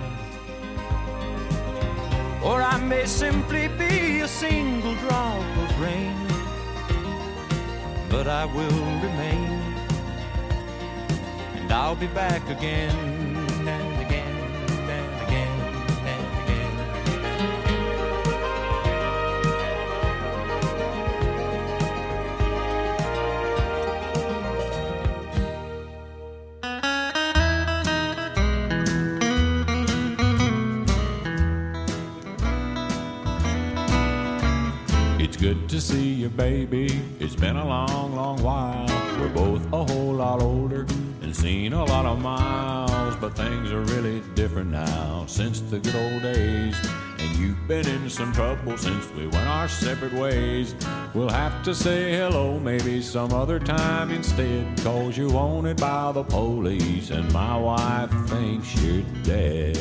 Or 2.42 2.62
I 2.62 2.80
may 2.80 3.04
simply 3.04 3.68
be 3.68 4.20
a 4.20 4.28
single 4.28 4.94
drop 4.94 5.44
of 5.58 5.80
rain. 5.82 6.29
But 8.10 8.26
I 8.26 8.44
will 8.44 8.84
remain. 9.06 9.62
And 11.54 11.72
I'll 11.72 11.94
be 11.94 12.08
back 12.08 12.42
again 12.50 13.19
see 35.80 36.12
you, 36.12 36.28
baby. 36.28 37.00
It's 37.20 37.34
been 37.34 37.56
a 37.56 37.66
long, 37.66 38.14
long 38.14 38.42
while. 38.42 38.86
We're 39.18 39.28
both 39.30 39.72
a 39.72 39.84
whole 39.84 40.12
lot 40.12 40.42
older 40.42 40.86
and 41.22 41.34
seen 41.34 41.72
a 41.72 41.84
lot 41.84 42.04
of 42.04 42.20
miles, 42.20 43.16
but 43.16 43.34
things 43.34 43.72
are 43.72 43.80
really 43.82 44.20
different 44.34 44.70
now 44.70 45.24
since 45.26 45.60
the 45.60 45.78
good 45.78 45.94
old 45.94 46.22
days. 46.22 46.76
And 47.18 47.36
you've 47.36 47.66
been 47.66 47.86
in 47.88 48.10
some 48.10 48.32
trouble 48.32 48.76
since 48.76 49.10
we 49.12 49.26
went 49.28 49.46
our 49.46 49.68
separate 49.68 50.12
ways. 50.12 50.74
We'll 51.14 51.30
have 51.30 51.62
to 51.62 51.74
say 51.74 52.12
hello 52.12 52.58
maybe 52.58 53.00
some 53.00 53.32
other 53.32 53.58
time 53.58 54.10
instead, 54.10 54.76
cause 54.82 55.16
you're 55.16 55.32
wanted 55.32 55.78
by 55.78 56.12
the 56.12 56.24
police, 56.24 57.10
and 57.10 57.32
my 57.32 57.56
wife 57.56 58.10
thinks 58.28 58.74
you're 58.82 59.02
dead. 59.22 59.76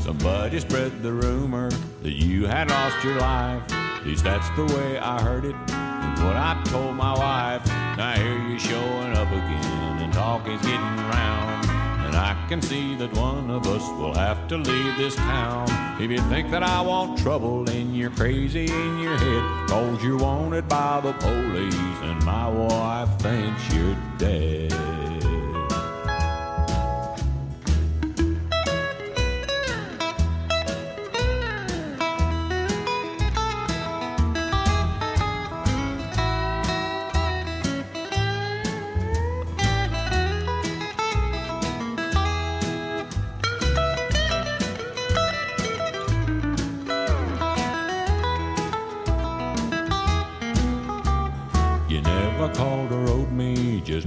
Somebody 0.00 0.60
spread 0.60 1.02
the 1.02 1.12
rumor 1.12 1.70
that 2.02 2.12
you 2.12 2.46
had 2.46 2.70
lost 2.70 3.04
your 3.04 3.16
life. 3.16 3.62
At 3.72 4.06
least 4.06 4.24
that's 4.24 4.48
the 4.50 4.64
way 4.64 4.98
I 4.98 5.20
heard 5.20 5.44
it. 5.44 5.54
And 5.54 6.24
what 6.24 6.36
I 6.36 6.60
told 6.64 6.94
my 6.94 7.12
wife. 7.12 7.66
Now 7.96 8.14
here 8.14 8.48
you're 8.48 8.58
showing 8.58 9.12
up 9.16 9.28
again, 9.28 10.02
and 10.02 10.12
talk 10.12 10.46
is 10.46 10.60
getting 10.62 10.80
round. 10.80 11.66
And 12.06 12.16
I 12.16 12.36
can 12.48 12.62
see 12.62 12.94
that 12.94 13.12
one 13.14 13.50
of 13.50 13.66
us 13.66 13.86
will 13.98 14.14
have 14.14 14.46
to 14.48 14.56
leave 14.56 14.96
this 14.96 15.16
town. 15.16 15.68
If 16.00 16.10
you 16.10 16.20
think 16.28 16.50
that 16.52 16.62
I 16.62 16.80
want 16.80 17.18
trouble, 17.18 17.64
then 17.64 17.94
you're 17.94 18.10
crazy 18.10 18.66
in 18.66 18.98
your 19.00 19.16
head. 19.16 19.68
Cause 19.68 20.02
you're 20.02 20.16
wanted 20.16 20.68
by 20.68 21.00
the 21.00 21.12
police, 21.14 21.74
and 22.02 22.24
my 22.24 22.48
wife 22.48 23.20
thinks 23.20 23.74
you're 23.74 23.96
dead. 24.16 25.07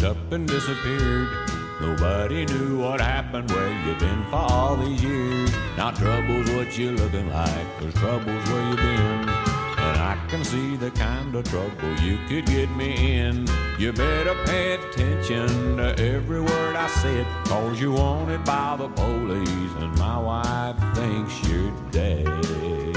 Up 0.04 0.32
and 0.32 0.47
disappeared. 0.47 1.28
Nobody 1.80 2.45
knew 2.45 2.80
what 2.80 3.02
happened, 3.02 3.49
where 3.52 3.70
you 3.86 3.95
been 3.95 4.24
for 4.30 4.38
all 4.38 4.76
these 4.76 5.04
years. 5.04 5.52
Now 5.78 5.91
trouble's 5.91 6.49
what 6.52 6.78
you're 6.78 6.93
looking 6.93 7.30
like, 7.30 7.80
cause 7.80 7.93
trouble's 7.95 8.49
where 8.49 8.70
you 8.70 8.76
been. 8.76 9.30
And 9.84 9.97
I 9.97 10.18
can 10.30 10.43
see 10.43 10.76
the 10.76 10.91
kind 10.91 11.36
of 11.36 11.43
trouble 11.45 11.95
you 12.02 12.18
could 12.28 12.45
get 12.45 12.70
me 12.72 13.20
in. 13.20 13.47
You 13.80 13.93
better 13.93 14.36
pay 14.45 14.76
attention 14.76 15.78
to 15.78 15.95
every 15.99 16.41
word 16.41 16.76
I 16.76 16.88
said, 16.88 17.26
cause 17.45 17.80
you're 17.80 17.91
wanted 17.91 18.43
by 18.43 18.78
the 18.78 18.89
police, 18.89 19.74
and 19.80 19.97
my 19.97 20.20
wife 20.20 20.95
thinks 20.95 21.49
you're 21.49 21.74
dead. 21.91 22.90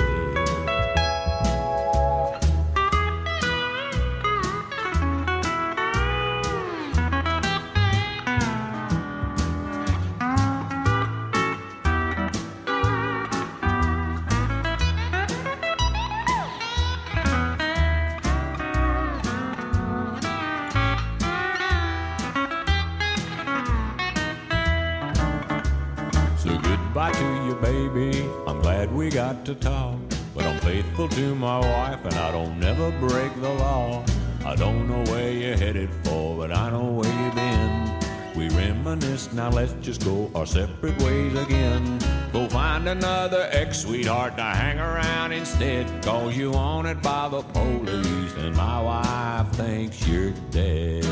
Faithful 31.09 31.23
to 31.23 31.35
my 31.35 31.59
wife 31.59 32.05
and 32.05 32.15
I 32.15 32.33
don't 32.33 32.59
never 32.59 32.91
break 32.93 33.35
the 33.41 33.49
law. 33.49 34.05
I 34.45 34.55
don't 34.57 34.89
know 34.89 35.03
where 35.13 35.31
you're 35.31 35.57
headed 35.57 35.91
for, 36.05 36.37
but 36.37 36.53
I 36.53 36.71
know 36.71 36.85
where 36.85 37.25
you've 37.25 37.35
been. 37.35 38.01
We 38.35 38.49
reminisce, 38.57 39.33
now 39.33 39.51
let's 39.51 39.75
just 39.81 40.05
go 40.05 40.31
our 40.35 40.47
separate 40.47 41.01
ways 41.03 41.35
again. 41.37 41.99
Go 42.33 42.49
find 42.49 42.89
another 42.89 43.49
ex 43.53 43.81
sweetheart 43.81 44.37
to 44.37 44.43
hang 44.43 44.79
around 44.79 45.33
instead. 45.33 45.87
Cause 46.03 46.37
you 46.37 46.51
wanted 46.51 47.01
by 47.01 47.29
the 47.29 47.43
police, 47.43 48.35
and 48.39 48.57
my 48.57 48.83
wife 48.83 49.49
thinks 49.53 50.07
you're 50.09 50.33
dead. 50.51 51.05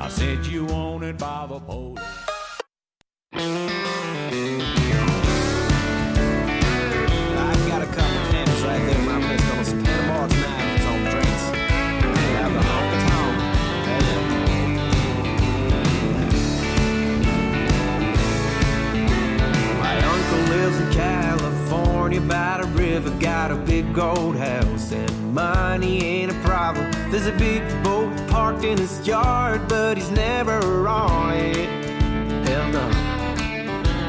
I 0.00 0.08
said 0.08 0.44
you 0.46 0.64
wanted 0.64 1.16
by 1.16 1.46
the 1.46 1.60
police. 1.60 2.09
Parked 28.60 28.64
in 28.64 28.78
his 28.78 29.06
yard, 29.06 29.68
but 29.68 29.96
he's 29.96 30.10
never 30.10 30.88
on 30.88 31.32
it. 31.34 31.68
Hell 32.46 32.68
no. 32.70 32.88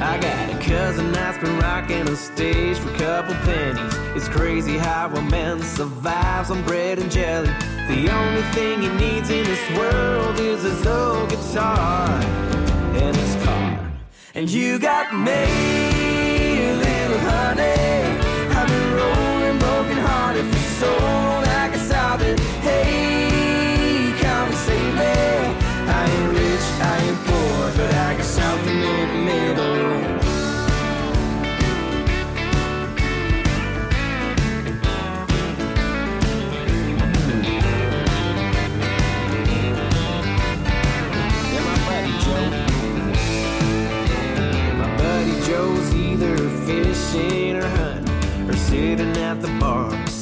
I 0.04 0.18
got 0.20 0.50
a 0.50 0.58
cousin 0.64 1.12
that's 1.12 1.38
been 1.38 1.58
rocking 1.60 2.08
a 2.08 2.16
stage 2.16 2.78
for 2.78 2.90
a 2.90 2.98
couple 2.98 3.36
pennies. 3.46 3.94
It's 4.16 4.28
crazy 4.28 4.78
how 4.78 5.10
a 5.14 5.22
man 5.22 5.62
survives 5.62 6.52
on 6.52 6.64
bread 6.64 7.00
and 7.00 7.12
jelly. 7.12 7.54
The 7.88 8.10
only 8.12 8.42
thing 8.54 8.82
he 8.82 8.90
needs 8.90 9.30
in 9.30 9.44
this 9.46 9.78
world 9.78 10.40
is 10.40 10.64
his 10.64 10.86
old 10.86 11.30
guitar 11.30 12.10
and 13.04 13.16
his 13.16 13.44
car. 13.46 13.92
And 14.34 14.50
you 14.50 14.80
got 14.80 15.14
me, 15.14 15.46
little 16.86 17.20
honey 17.30 18.20
I've 18.58 18.68
been 18.68 18.94
rolling 18.94 19.98
hearted 19.98 20.46
for 20.46 20.64
so 20.80 20.98
long 20.98 21.31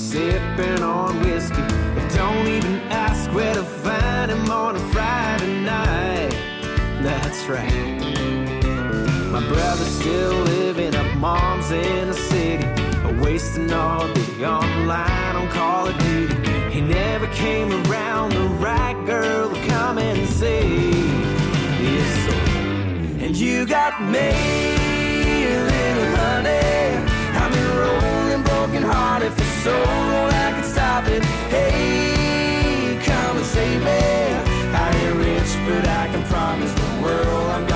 sipping 0.10 0.82
on 0.82 1.20
whiskey. 1.22 1.62
But 1.94 2.12
don't 2.16 2.48
even 2.48 2.80
ask 2.90 3.32
where 3.32 3.54
to 3.54 3.64
find 3.64 4.32
him 4.32 4.50
on 4.50 4.76
a 4.76 4.80
Friday 4.92 5.62
night. 5.62 6.32
That's 7.04 7.46
right. 7.46 8.00
My 9.32 9.48
brother's 9.48 9.94
still 10.00 10.34
living 10.56 10.96
up 10.96 11.16
mom's 11.18 11.70
in 11.70 12.08
the 12.08 12.16
city, 12.16 12.66
wasting 13.22 13.72
all 13.72 14.12
day 14.12 14.44
online 14.44 15.36
on 15.36 15.48
Call 15.50 15.88
of 15.88 15.98
Duty. 16.00 16.36
He 16.72 16.82
never 16.82 17.28
came 17.28 17.72
around 17.86 18.32
the 18.32 18.48
right 18.68 18.98
girl 19.06 19.54
to 19.54 19.68
come 19.68 20.00
and 20.00 20.28
see. 20.28 20.90
Yes, 21.86 22.12
so. 22.26 22.34
And 23.26 23.36
you 23.36 23.68
got 23.68 24.02
me, 24.02 24.32
so 29.64 29.74
I 29.74 30.52
can 30.56 30.64
stop 30.64 31.08
it. 31.08 31.24
Hey, 31.50 33.00
come 33.04 33.38
and 33.38 33.46
save 33.46 33.82
me. 33.82 34.04
I 34.72 34.88
ain't 35.02 35.16
rich, 35.18 35.52
but 35.68 35.88
I 35.88 36.08
can 36.12 36.24
promise 36.26 36.74
the 36.74 37.02
world 37.04 37.50
I'm 37.52 37.69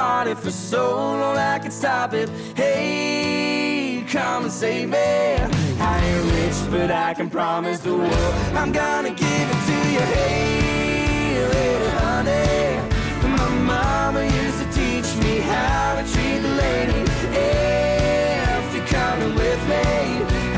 hearted 0.00 0.38
for 0.38 0.50
so 0.50 0.82
long 1.22 1.36
I 1.36 1.58
can 1.58 1.70
stop 1.70 2.14
it. 2.14 2.28
Hey, 2.54 4.02
come 4.08 4.44
and 4.44 4.52
save 4.52 4.88
me. 4.88 4.98
I 5.90 5.94
ain't 6.08 6.24
rich, 6.36 6.58
but 6.70 6.90
I 6.90 7.12
can 7.12 7.28
promise 7.28 7.80
the 7.80 7.94
world 7.94 8.34
I'm 8.60 8.72
gonna 8.72 9.10
give 9.10 9.46
it 9.54 9.60
to 9.70 9.78
you. 9.94 10.04
Hey, 10.14 11.46
little 11.54 11.92
honey. 12.00 12.80
My 13.36 13.48
mama 13.72 14.22
used 14.42 14.58
to 14.62 14.68
teach 14.80 15.10
me 15.22 15.34
how 15.52 15.86
to 15.98 16.04
treat 16.12 16.40
the 16.46 16.52
lady. 16.64 17.00
If 17.46 18.64
you're 18.74 18.90
coming 18.98 19.34
with 19.42 19.62
me, 19.72 19.86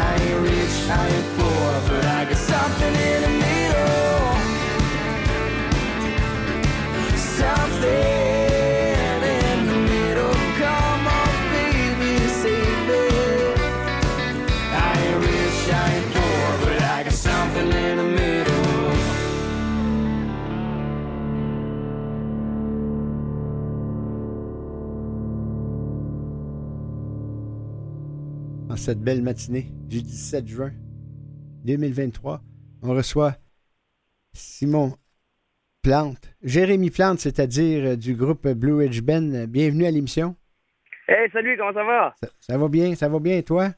I 0.08 0.10
ain't 0.26 0.40
rich, 0.50 0.76
I 1.00 1.02
ain't 1.16 1.28
poor, 1.36 1.68
but 1.88 2.04
I 2.18 2.20
got 2.30 2.40
something 2.52 2.94
in 3.10 3.18
the 3.26 3.32
middle. 3.44 3.52
En 7.84 8.41
cette 28.82 28.98
belle 28.98 29.22
matinée 29.22 29.66
du 29.88 30.02
17 30.02 30.48
juin 30.48 30.72
2023, 31.64 32.40
on 32.82 32.90
reçoit 32.94 33.36
Simon 34.32 34.94
Plante. 35.82 36.18
Jérémy 36.42 36.90
Plante, 36.90 37.20
c'est-à-dire 37.20 37.90
euh, 37.90 37.96
du 37.96 38.14
groupe 38.14 38.48
Blue 38.48 38.74
Ridge 38.74 39.00
Ben. 39.02 39.46
Bienvenue 39.46 39.86
à 39.86 39.90
l'émission. 39.92 40.34
Hey, 41.06 41.30
salut, 41.32 41.56
comment 41.56 41.72
ça 41.72 41.84
va? 41.84 42.14
Ça, 42.20 42.28
ça 42.40 42.58
va 42.58 42.66
bien, 42.68 42.94
ça 42.96 43.08
va 43.08 43.20
bien, 43.20 43.36
et 43.38 43.42
toi? 43.44 43.68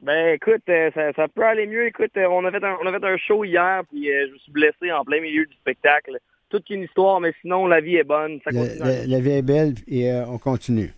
Ben, 0.00 0.34
écoute, 0.34 0.62
euh, 0.68 0.90
ça, 0.94 1.10
ça 1.14 1.26
peut 1.28 1.42
aller 1.44 1.66
mieux. 1.66 1.86
Écoute, 1.86 2.10
euh, 2.18 2.26
on, 2.30 2.44
a 2.44 2.50
fait 2.50 2.62
un, 2.62 2.76
on 2.82 2.86
a 2.86 2.92
fait 3.00 3.06
un 3.06 3.16
show 3.16 3.44
hier, 3.44 3.82
puis 3.90 4.10
euh, 4.10 4.26
je 4.28 4.32
me 4.34 4.38
suis 4.38 4.52
blessé 4.52 4.92
en 4.92 5.04
plein 5.06 5.22
milieu 5.22 5.46
du 5.46 5.54
spectacle. 5.56 6.18
Toute 6.50 6.68
une 6.68 6.82
histoire, 6.82 7.18
mais 7.20 7.32
sinon, 7.40 7.66
la 7.66 7.80
vie 7.80 7.96
est 7.96 8.04
bonne. 8.04 8.40
Ça 8.44 8.50
La, 8.50 8.60
continue. 8.60 8.78
la- 8.80 9.06
la 9.06 9.20
vie 9.20 9.30
est 9.30 9.42
belle 9.42 9.74
et 9.86 10.12
on 10.26 10.36
continue. 10.36 10.92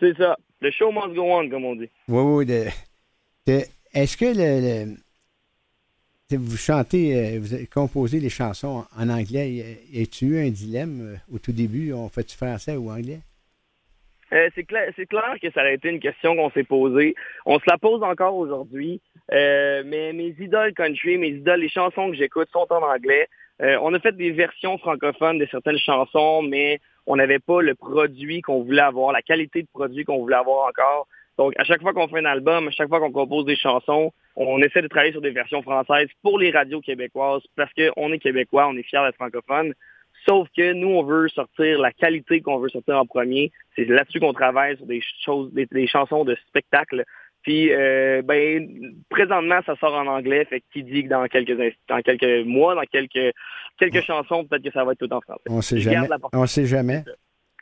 C'est 0.00 0.16
ça. 0.16 0.36
Le 0.60 0.72
show 0.72 0.90
must 0.90 1.14
go 1.14 1.22
on, 1.22 1.48
comme 1.48 1.64
on 1.64 1.76
dit. 1.76 1.88
Oui, 2.08 2.22
oui. 2.22 2.46
de- 2.46 2.64
Est-ce 3.48 4.16
que 4.16 4.26
le, 4.26 4.96
vous 6.36 6.56
chantez, 6.56 7.16
euh, 7.16 7.38
vous 7.40 7.56
composé 7.72 8.20
les 8.20 8.28
chansons 8.28 8.84
en, 8.96 9.08
anglais? 9.08 9.78
As-tu 9.94 10.26
eu 10.26 10.46
un 10.46 10.50
dilemme 10.50 11.00
euh, 11.00 11.34
au 11.34 11.38
tout 11.38 11.52
début? 11.52 11.92
On 11.92 12.08
fait-tu 12.08 12.36
français 12.36 12.76
ou 12.76 12.90
anglais? 12.90 13.20
Euh, 14.34 14.50
c'est 14.54 14.64
clair, 14.64 14.92
que 15.40 15.50
ça 15.52 15.62
a 15.62 15.70
été 15.70 15.88
une 15.88 16.00
question 16.00 16.36
qu'on 16.36 16.50
s'est 16.50 16.64
posée. 16.64 17.14
On 17.46 17.58
se 17.58 17.64
la 17.66 17.78
pose 17.78 18.02
encore 18.02 18.36
aujourd'hui. 18.36 19.00
Mais 19.30 20.12
mes 20.12 20.34
idoles 20.38 20.74
country, 20.74 21.16
mes 21.16 21.28
idoles, 21.28 21.60
les 21.60 21.68
chansons 21.70 22.10
que 22.10 22.16
j'écoute 22.16 22.48
sont 22.52 22.66
en 22.70 22.82
anglais. 22.82 23.26
On 23.60 23.92
a 23.94 24.00
fait 24.00 24.14
des 24.14 24.30
versions 24.30 24.76
francophones 24.78 25.38
de 25.38 25.46
certaines 25.50 25.78
chansons, 25.78 26.42
mais 26.42 26.78
on 27.06 27.16
n'avait 27.16 27.38
pas 27.38 27.62
le 27.62 27.74
produit 27.74 28.42
qu'on 28.42 28.62
voulait 28.62 28.82
avoir, 28.82 29.12
la 29.12 29.22
qualité 29.22 29.62
de 29.62 29.68
produit 29.72 30.04
qu'on 30.04 30.18
voulait 30.18 30.36
avoir 30.36 30.68
encore. 30.68 31.08
Donc, 31.38 31.54
à 31.56 31.64
chaque 31.64 31.80
fois 31.80 31.92
qu'on 31.92 32.08
fait 32.08 32.18
un 32.18 32.24
album, 32.24 32.68
à 32.68 32.70
chaque 32.72 32.88
fois 32.88 32.98
qu'on 32.98 33.12
compose 33.12 33.44
des 33.44 33.56
chansons, 33.56 34.12
on 34.34 34.60
essaie 34.60 34.82
de 34.82 34.88
travailler 34.88 35.12
sur 35.12 35.20
des 35.20 35.30
versions 35.30 35.62
françaises 35.62 36.08
pour 36.22 36.38
les 36.38 36.50
radios 36.50 36.80
québécoises 36.80 37.42
parce 37.56 37.72
qu'on 37.74 38.12
est 38.12 38.18
québécois, 38.18 38.66
on 38.68 38.76
est 38.76 38.82
fiers 38.82 39.00
d'être 39.04 39.14
francophone. 39.14 39.72
Sauf 40.28 40.48
que 40.56 40.72
nous, 40.72 40.88
on 40.88 41.04
veut 41.04 41.28
sortir 41.28 41.78
la 41.78 41.92
qualité 41.92 42.40
qu'on 42.40 42.58
veut 42.58 42.68
sortir 42.68 42.98
en 42.98 43.06
premier. 43.06 43.52
C'est 43.76 43.84
là-dessus 43.84 44.18
qu'on 44.18 44.32
travaille 44.32 44.76
sur 44.76 44.86
des 44.86 45.00
choses, 45.24 45.52
des, 45.54 45.66
des 45.66 45.86
chansons 45.86 46.24
de 46.24 46.36
spectacle. 46.48 47.04
Puis, 47.42 47.72
euh, 47.72 48.20
ben, 48.22 48.92
présentement, 49.08 49.60
ça 49.64 49.76
sort 49.76 49.94
en 49.94 50.08
anglais. 50.08 50.44
Fait 50.44 50.60
qui 50.72 50.82
dit 50.82 51.04
que 51.04 51.08
dans 51.08 51.24
quelques, 51.28 51.50
inst- 51.50 51.76
dans 51.88 52.00
quelques 52.02 52.44
mois, 52.46 52.74
dans 52.74 52.82
quelques, 52.82 53.32
quelques 53.78 54.02
chansons, 54.02 54.44
peut-être 54.44 54.64
que 54.64 54.72
ça 54.72 54.84
va 54.84 54.92
être 54.92 54.98
tout 54.98 55.12
en 55.14 55.20
français. 55.20 55.42
On 55.48 55.62
sait 55.62 55.78
Je 55.78 55.88
jamais. 55.88 56.08
On 56.32 56.46
sait 56.46 56.66
jamais. 56.66 57.04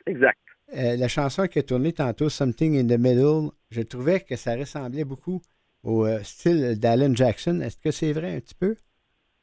Exact. 0.07 0.39
Euh, 0.75 0.97
la 0.97 1.07
chanson 1.07 1.47
qui 1.47 1.59
a 1.59 1.63
tourné 1.63 1.93
tantôt, 1.93 2.29
Something 2.29 2.77
in 2.77 2.87
the 2.87 2.99
Middle, 2.99 3.51
je 3.71 3.81
trouvais 3.81 4.19
que 4.19 4.35
ça 4.35 4.55
ressemblait 4.55 5.05
beaucoup 5.05 5.41
au 5.83 6.05
euh, 6.05 6.19
style 6.23 6.77
d'Alan 6.77 7.15
Jackson. 7.15 7.61
Est-ce 7.61 7.77
que 7.77 7.91
c'est 7.91 8.11
vrai 8.11 8.35
un 8.35 8.39
petit 8.39 8.55
peu? 8.55 8.75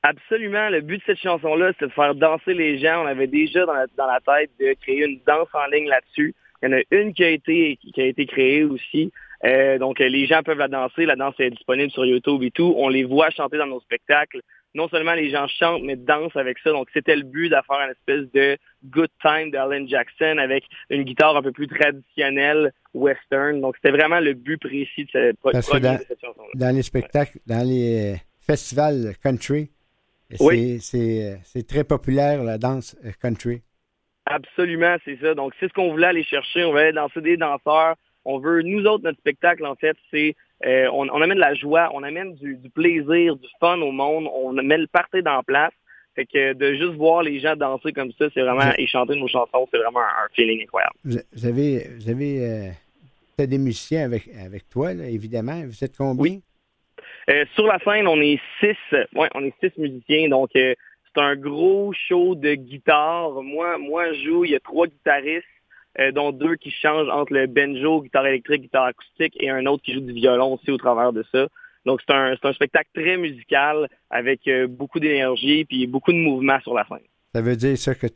Absolument. 0.03 0.69
Le 0.69 0.83
but 0.83 0.99
de 0.99 1.03
cette 1.07 1.19
chanson-là, 1.19 1.73
c'était 1.73 1.87
de 1.87 1.93
faire 1.93 2.15
danser 2.15 2.53
les 2.53 2.79
gens. 2.79 3.05
On 3.05 3.07
avait 3.07 3.27
déjà 3.27 3.65
dans 3.65 3.73
la, 3.73 4.21
tête 4.21 4.51
de 4.61 4.75
créer 4.83 5.05
une 5.05 5.19
danse 5.27 5.49
en 5.55 5.65
ligne 5.73 5.89
là-dessus. 5.89 6.35
Il 6.63 6.69
y 6.69 6.75
en 6.75 6.77
a 6.77 6.83
une 6.91 7.15
qui 7.15 7.25
a 7.25 7.31
été, 7.31 8.27
créée 8.27 8.65
aussi. 8.65 9.11
Euh, 9.45 9.79
donc, 9.79 10.01
les 10.01 10.27
gens 10.27 10.43
peuvent 10.43 10.59
la 10.59 10.69
danser. 10.69 11.07
La 11.07 11.17
danse 11.17 11.35
est 11.39 11.51
disponible 11.51 11.91
sur 11.91 12.05
YouTube 12.05 12.43
et 12.43 12.51
tout. 12.51 12.75
On 12.77 12.89
les 12.89 13.05
voit 13.05 13.31
chanter 13.31 13.57
dans 13.57 13.67
nos 13.67 13.81
spectacles. 13.81 14.43
Non 14.75 14.89
seulement 14.89 15.13
les 15.15 15.31
gens 15.31 15.47
chantent, 15.47 15.83
mais 15.85 15.95
dansent 15.95 16.35
avec 16.37 16.59
ça. 16.59 16.71
Donc, 16.71 16.89
c'était 16.93 17.15
le 17.15 17.23
but 17.23 17.49
de 17.49 17.55
faire 17.67 17.81
une 17.87 17.93
espèce 17.93 18.31
de 18.33 18.59
good 18.85 19.09
time 19.23 19.51
d'Alan 19.53 19.87
Jackson 19.87 20.37
avec 20.39 20.65
une 20.91 21.05
guitare 21.05 21.37
un 21.37 21.43
peu 21.43 21.53
plus 21.53 21.69
traditionnelle, 21.69 22.73
western. 22.93 23.61
Donc, 23.61 23.77
c'était 23.77 23.97
vraiment 23.97 24.19
le 24.21 24.35
but 24.35 24.59
précis 24.61 25.05
de 25.05 25.11
cette, 25.13 25.37
Parce 25.41 25.69
que 25.71 25.79
dans, 25.79 25.95
de 25.95 25.99
cette 26.09 26.21
chanson-là. 26.21 26.49
dans 26.55 26.75
les 26.75 26.83
spectacles, 26.83 27.39
dans 27.47 27.67
les 27.67 28.15
euh, 28.15 28.17
festivals 28.45 29.15
country, 29.23 29.71
c'est- 30.31 30.43
Oui. 30.45 30.79
c'est 30.81 31.23
euh, 31.25 31.37
c'est 31.45 31.67
très 31.67 31.85
populaire 31.85 32.43
la 32.43 32.59
danse 32.59 32.97
euh, 33.05 33.11
country. 33.23 33.63
Absolument, 34.27 34.97
c'est 35.05 35.19
ça. 35.21 35.35
Donc, 35.35 35.53
c'est 35.61 35.69
ce 35.69 35.73
qu'on 35.73 35.91
voulait 35.91 36.07
aller 36.09 36.25
chercher. 36.25 36.65
On 36.65 36.71
voulait 36.71 36.85
aller 36.85 36.93
danser 36.93 37.21
des 37.21 37.37
danseurs. 37.37 37.95
On 38.25 38.39
veut, 38.39 38.63
nous 38.63 38.85
autres, 38.87 39.05
notre 39.05 39.19
spectacle, 39.19 39.67
en 39.67 39.75
fait, 39.75 39.97
c'est 40.11 40.35
euh, 40.65 40.89
on, 40.93 41.09
on 41.09 41.21
amène 41.21 41.37
de 41.37 41.41
la 41.41 41.55
joie, 41.55 41.91
on 41.93 42.03
amène 42.03 42.35
du, 42.35 42.57
du 42.57 42.71
plaisir, 42.71 43.37
du 43.37 43.49
fun 43.61 43.81
au 43.81 43.93
monde, 43.93 44.29
on 44.33 44.53
met 44.53 44.79
le 44.79 44.87
party 44.87 45.23
dans 45.23 45.37
la 45.37 45.43
place. 45.43 45.73
Fait 46.15 46.27
que 46.27 46.53
de 46.53 46.75
juste 46.75 46.95
voir 46.95 47.25
les 47.25 47.41
gens 47.41 47.57
danser 47.57 47.93
comme 47.93 48.13
ça, 48.13 48.27
c'est 48.33 48.41
vraiment, 48.41 48.73
et 48.79 48.87
chanter 48.87 49.17
nos 49.17 49.27
chansons, 49.27 49.67
c'est 49.71 49.79
vraiment 49.79 50.01
un, 50.01 50.25
un 50.25 50.29
feeling 50.33 50.63
incroyable. 50.63 50.95
Vous, 51.05 51.47
avez, 51.47 51.89
vous 51.99 52.09
avez 52.09 52.73
euh, 53.41 53.47
des 53.47 53.59
musiciens 53.59 54.05
avec, 54.05 54.29
avec 54.47 54.69
toi, 54.69 54.95
là, 54.95 55.07
évidemment. 55.09 55.61
Vous 55.67 55.83
êtes 55.83 55.97
combien? 55.97 56.39
Euh, 57.29 57.45
sur 57.55 57.67
la 57.67 57.79
scène, 57.81 58.07
on 58.07 58.21
est 58.21 58.39
six, 58.61 58.77
ouais, 59.17 59.29
on 59.35 59.45
est 59.45 59.55
six 59.61 59.73
musiciens, 59.77 60.29
donc 60.29 60.51
euh, 60.55 60.75
c'est 61.05 61.21
un 61.21 61.35
gros 61.35 61.93
show 62.09 62.37
de 62.37 62.55
guitare. 62.55 63.43
Moi, 63.43 63.77
moi, 63.79 64.13
je 64.13 64.25
joue, 64.25 64.45
il 64.45 64.53
y 64.53 64.57
a 64.57 64.61
trois 64.61 64.87
guitaristes, 64.87 65.45
euh, 65.99 66.13
dont 66.13 66.33
deux 66.33 66.57
qui 66.57 66.71
changent 66.71 67.09
entre 67.09 67.33
le 67.33 67.47
banjo, 67.47 68.03
guitare 68.03 68.27
électrique, 68.27 68.63
guitare 68.63 68.87
acoustique, 68.87 69.37
et 69.41 69.51
un 69.51 69.67
autre 69.67 69.83
qui 69.83 69.95
joue 69.95 70.01
du 70.01 70.13
violon 70.13 70.55
aussi 70.55 70.71
au 70.71 70.79
travers 70.79 71.13
de 71.13 71.25
ça. 71.33 71.49
Donc 71.85 72.01
c'est 72.07 72.15
un, 72.15 72.35
c'est 72.35 72.49
un 72.49 72.53
spectacle 72.53 72.89
très 72.95 73.17
musical 73.17 73.89
avec 74.11 74.47
euh, 74.49 74.67
beaucoup 74.67 75.01
d'énergie 75.01 75.65
puis 75.65 75.87
beaucoup 75.87 76.13
de 76.13 76.19
mouvement 76.19 76.59
sur 76.61 76.75
la 76.75 76.87
scène. 76.87 77.07
Ça 77.35 77.43
veut 77.43 77.57
dire 77.57 77.77
ça 77.77 77.95
que 77.95 78.07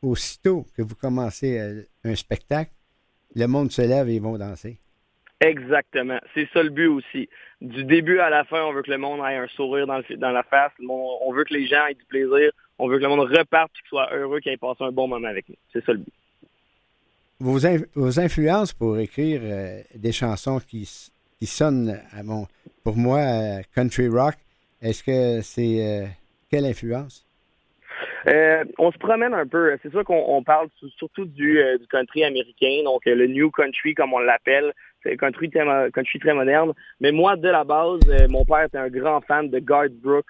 aussitôt 0.00 0.66
que 0.76 0.82
vous 0.82 0.94
commencez 0.94 1.58
euh, 1.58 1.82
un 2.04 2.14
spectacle, 2.14 2.72
le 3.34 3.46
monde 3.46 3.70
se 3.70 3.82
lève 3.82 4.08
et 4.08 4.14
ils 4.14 4.22
vont 4.22 4.38
danser. 4.38 4.78
Exactement. 5.40 6.18
C'est 6.34 6.48
ça 6.52 6.62
le 6.62 6.70
but 6.70 6.86
aussi. 6.86 7.28
Du 7.60 7.84
début 7.84 8.20
à 8.20 8.30
la 8.30 8.44
fin, 8.44 8.62
on 8.62 8.72
veut 8.72 8.82
que 8.82 8.90
le 8.90 8.98
monde 8.98 9.20
ait 9.20 9.36
un 9.36 9.48
sourire 9.48 9.86
dans, 9.86 9.98
le, 9.98 10.16
dans 10.16 10.30
la 10.30 10.44
face. 10.44 10.72
On, 10.80 11.18
on 11.20 11.32
veut 11.32 11.44
que 11.44 11.54
les 11.54 11.66
gens 11.66 11.84
aient 11.86 11.94
du 11.94 12.04
plaisir. 12.04 12.52
On 12.78 12.88
veut 12.88 12.98
que 12.98 13.02
le 13.02 13.08
monde 13.08 13.28
reparte 13.28 13.72
et 13.72 13.80
qu'il 13.80 13.88
soit 13.88 14.12
heureux, 14.14 14.40
qu'il 14.40 14.52
ait 14.52 14.56
passé 14.56 14.84
un 14.84 14.92
bon 14.92 15.08
moment 15.08 15.28
avec 15.28 15.48
nous. 15.48 15.56
C'est 15.72 15.84
ça 15.84 15.92
le 15.92 15.98
but. 15.98 16.12
Vos, 17.42 17.58
vos 17.96 18.20
influences 18.20 18.72
pour 18.72 18.96
écrire 18.98 19.40
euh, 19.42 19.80
des 19.96 20.12
chansons 20.12 20.60
qui, 20.60 20.88
qui 21.40 21.46
sonnent, 21.46 21.98
à 22.16 22.22
mon, 22.22 22.46
pour 22.84 22.96
moi, 22.96 23.18
euh, 23.18 23.62
country 23.74 24.06
rock, 24.06 24.34
est-ce 24.80 25.02
que 25.02 25.40
c'est... 25.42 25.84
euh, 25.84 26.06
quelle 26.48 26.66
influence? 26.66 27.26
On 28.78 28.92
se 28.92 28.98
promène 28.98 29.34
un 29.34 29.46
peu. 29.48 29.76
C'est 29.82 29.90
sûr 29.90 30.04
qu'on 30.04 30.22
on 30.28 30.44
parle 30.44 30.68
surtout 30.96 31.24
du, 31.24 31.58
country 31.90 32.22
américain, 32.22 32.82
donc 32.84 33.02
le 33.06 33.26
new 33.26 33.50
country 33.50 33.94
comme 33.94 34.12
on 34.12 34.20
l'appelle. 34.20 34.72
C'est 35.02 35.16
country 35.16 35.50
country 35.50 36.18
très 36.20 36.34
moderne. 36.34 36.72
Mais 37.00 37.10
moi, 37.10 37.34
de 37.34 37.48
la 37.48 37.64
base, 37.64 38.00
mon 38.28 38.44
père 38.44 38.62
était 38.66 38.78
un 38.78 38.88
grand 38.88 39.20
fan 39.22 39.50
de 39.50 39.58
Garth 39.58 39.90
Brooks. 39.90 40.26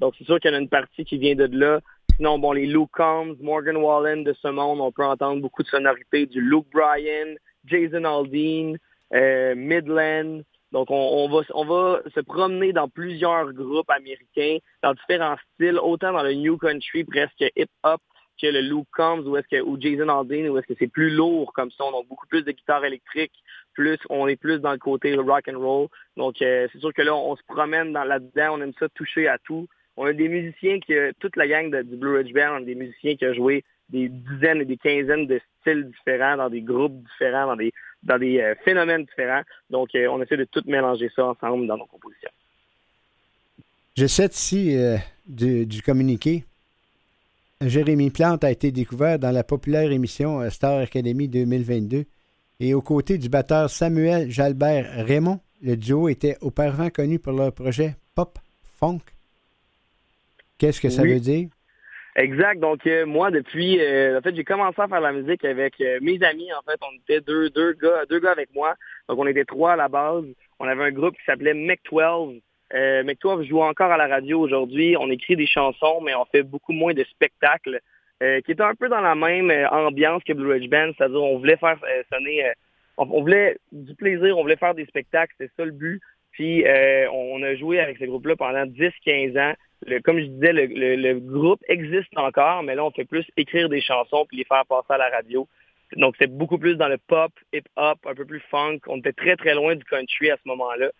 Donc 0.00 0.14
c'est 0.18 0.24
sûr 0.24 0.40
qu'il 0.40 0.50
y 0.50 0.54
en 0.54 0.56
a 0.56 0.60
une 0.60 0.68
partie 0.68 1.04
qui 1.04 1.18
vient 1.18 1.36
de 1.36 1.48
là. 1.52 1.80
Sinon, 2.16 2.38
bon, 2.38 2.52
les 2.52 2.64
Luke 2.64 2.92
Combs, 2.92 3.36
Morgan 3.42 3.76
Wallen 3.76 4.24
de 4.24 4.32
ce 4.32 4.48
monde, 4.48 4.80
on 4.80 4.90
peut 4.90 5.04
entendre 5.04 5.42
beaucoup 5.42 5.62
de 5.62 5.68
sonorités 5.68 6.24
du 6.24 6.40
Luke 6.40 6.66
Bryan, 6.72 7.36
Jason 7.66 8.04
Aldean, 8.04 8.76
euh, 9.12 9.54
Midland. 9.54 10.40
Donc, 10.72 10.90
on, 10.90 10.94
on 10.94 11.28
va, 11.28 11.42
on 11.52 11.64
va 11.66 12.00
se 12.14 12.20
promener 12.20 12.72
dans 12.72 12.88
plusieurs 12.88 13.52
groupes 13.52 13.90
américains, 13.90 14.56
dans 14.82 14.94
différents 14.94 15.36
styles, 15.52 15.78
autant 15.78 16.14
dans 16.14 16.22
le 16.22 16.32
New 16.32 16.56
Country, 16.56 17.04
presque 17.04 17.44
hip-hop, 17.54 18.00
que 18.40 18.46
le 18.46 18.62
Luke 18.62 18.88
Combs, 18.96 19.26
ou 19.26 19.36
est-ce 19.36 19.48
que, 19.48 19.62
ou 19.62 19.78
Jason 19.78 20.08
Aldean, 20.08 20.48
ou 20.48 20.56
est-ce 20.56 20.68
que 20.68 20.78
c'est 20.78 20.90
plus 20.90 21.10
lourd 21.10 21.52
comme 21.52 21.70
son, 21.70 21.90
donc 21.90 22.08
beaucoup 22.08 22.26
plus 22.28 22.42
de 22.42 22.52
guitare 22.52 22.86
électrique, 22.86 23.32
plus, 23.74 23.98
on 24.08 24.26
est 24.26 24.36
plus 24.36 24.58
dans 24.60 24.72
le 24.72 24.78
côté 24.78 25.14
rock 25.16 25.48
and 25.52 25.58
roll. 25.58 25.88
Donc, 26.16 26.40
euh, 26.40 26.66
c'est 26.72 26.78
sûr 26.78 26.94
que 26.94 27.02
là, 27.02 27.14
on 27.14 27.36
se 27.36 27.42
promène 27.46 27.92
dans 27.92 28.04
là-dedans, 28.04 28.54
on 28.54 28.62
aime 28.62 28.72
ça 28.80 28.88
toucher 28.88 29.28
à 29.28 29.36
tout. 29.36 29.68
On 29.96 30.06
a 30.06 30.12
des 30.12 30.28
musiciens 30.28 30.78
qui, 30.80 30.94
toute 31.20 31.36
la 31.36 31.48
gang 31.48 31.74
du 31.82 31.96
Blue 31.96 32.16
Ridge 32.16 32.32
Band, 32.32 32.54
on 32.54 32.62
a 32.62 32.64
des 32.64 32.74
musiciens 32.74 33.16
qui 33.16 33.26
ont 33.26 33.34
joué 33.34 33.64
des 33.88 34.08
dizaines 34.08 34.60
et 34.60 34.64
des 34.64 34.76
quinzaines 34.76 35.26
de 35.26 35.40
styles 35.60 35.90
différents, 35.90 36.36
dans 36.36 36.50
des 36.50 36.60
groupes 36.60 37.02
différents, 37.12 37.56
dans 38.02 38.18
des, 38.18 38.40
euh, 38.40 38.54
phénomènes 38.64 39.04
différents. 39.04 39.42
Donc, 39.70 39.94
euh, 39.94 40.08
on 40.08 40.20
essaie 40.22 40.36
de 40.36 40.44
tout 40.44 40.62
mélanger 40.66 41.10
ça 41.14 41.26
ensemble 41.26 41.66
dans 41.66 41.76
nos 41.76 41.86
compositions. 41.86 42.30
Je 43.96 44.06
cite 44.06 44.36
ici 44.36 44.76
euh, 44.76 44.96
du, 45.26 45.64
du 45.66 45.82
communiqué. 45.82 46.44
Jérémy 47.62 48.10
Plante 48.10 48.44
a 48.44 48.50
été 48.50 48.70
découvert 48.70 49.18
dans 49.18 49.30
la 49.30 49.42
populaire 49.42 49.90
émission 49.90 50.40
euh, 50.42 50.50
Star 50.50 50.80
Academy 50.80 51.26
2022 51.26 52.04
et 52.60 52.74
aux 52.74 52.82
côtés 52.82 53.16
du 53.16 53.30
batteur 53.30 53.70
Samuel 53.70 54.30
Jalbert 54.30 55.06
Raymond, 55.06 55.40
le 55.62 55.76
duo 55.76 56.10
était 56.10 56.36
auparavant 56.42 56.90
connu 56.90 57.18
pour 57.18 57.32
leur 57.32 57.52
projet 57.52 57.96
Pop 58.14 58.38
Funk. 58.78 59.00
Qu'est-ce 60.58 60.80
que 60.80 60.88
ça 60.88 61.02
Oui. 61.02 61.14
veut 61.14 61.20
dire? 61.20 61.48
Exact. 62.16 62.60
Donc 62.60 62.86
euh, 62.86 63.04
moi, 63.04 63.30
depuis, 63.30 63.78
euh, 63.80 64.18
en 64.18 64.22
fait, 64.22 64.34
j'ai 64.34 64.44
commencé 64.44 64.80
à 64.80 64.88
faire 64.88 65.00
la 65.00 65.12
musique 65.12 65.44
avec 65.44 65.74
euh, 65.80 65.98
mes 66.00 66.22
amis. 66.22 66.48
En 66.54 66.62
fait, 66.62 66.78
on 66.80 66.94
était 66.96 67.20
deux, 67.20 67.50
deux 67.50 67.74
gars, 67.74 68.04
deux 68.08 68.20
gars 68.20 68.30
avec 68.32 68.54
moi. 68.54 68.74
Donc 69.08 69.18
on 69.18 69.26
était 69.26 69.44
trois 69.44 69.72
à 69.72 69.76
la 69.76 69.88
base. 69.88 70.24
On 70.58 70.66
avait 70.66 70.84
un 70.84 70.92
groupe 70.92 71.14
qui 71.16 71.24
s'appelait 71.26 71.52
Mec 71.52 71.80
12. 71.92 72.40
Euh, 72.74 73.04
Mec 73.04 73.18
12 73.20 73.46
joue 73.46 73.60
encore 73.60 73.92
à 73.92 73.98
la 73.98 74.06
radio 74.06 74.40
aujourd'hui. 74.40 74.96
On 74.98 75.10
écrit 75.10 75.36
des 75.36 75.46
chansons, 75.46 76.00
mais 76.00 76.14
on 76.14 76.24
fait 76.24 76.42
beaucoup 76.42 76.72
moins 76.72 76.94
de 76.94 77.04
spectacles. 77.04 77.80
qui 78.20 78.50
est 78.50 78.60
un 78.62 78.74
peu 78.74 78.88
dans 78.88 79.02
la 79.02 79.14
même 79.14 79.50
ambiance 79.70 80.22
que 80.24 80.32
Blue 80.32 80.50
Ridge 80.52 80.70
Band, 80.70 80.92
c'est-à-dire 80.96 81.22
on 81.22 81.38
voulait 81.38 81.58
faire 81.58 81.78
sonner, 82.10 82.50
on, 82.96 83.02
on 83.10 83.20
voulait 83.20 83.58
du 83.72 83.94
plaisir, 83.94 84.38
on 84.38 84.42
voulait 84.42 84.56
faire 84.56 84.74
des 84.74 84.86
spectacles, 84.86 85.34
c'était 85.38 85.52
ça 85.54 85.66
le 85.66 85.70
but. 85.72 86.00
Euh, 86.40 87.08
on 87.12 87.42
a 87.42 87.54
joué 87.54 87.80
avec 87.80 87.98
ce 87.98 88.04
groupe-là 88.04 88.36
pendant 88.36 88.64
10-15 88.66 89.38
ans. 89.38 89.54
Le- 89.86 90.00
comme 90.00 90.18
je 90.18 90.26
disais, 90.26 90.52
le, 90.52 91.18
groupe 91.18 91.60
existe 91.68 92.16
encore, 92.16 92.62
mais 92.62 92.74
là, 92.74 92.84
on 92.84 92.90
fait 92.90 93.04
plus 93.04 93.24
écrire 93.36 93.68
des 93.68 93.80
chansons 93.80 94.24
puis 94.26 94.38
les 94.38 94.44
faire 94.44 94.64
passer 94.66 94.92
à 94.92 94.98
la 94.98 95.08
radio. 95.08 95.46
Donc, 95.96 96.14
c'est 96.18 96.26
beaucoup 96.30 96.58
plus 96.58 96.76
dans 96.76 96.88
le 96.88 96.98
pop, 96.98 97.32
hip-hop, 97.52 97.98
un 98.06 98.14
peu 98.14 98.24
plus 98.24 98.40
funk. 98.50 98.80
On 98.88 98.98
était 98.98 99.12
très, 99.12 99.36
très 99.36 99.54
loin 99.54 99.76
du 99.76 99.84
country 99.84 100.30
à 100.30 100.36
ce 100.36 100.48
moment-là. 100.48 100.90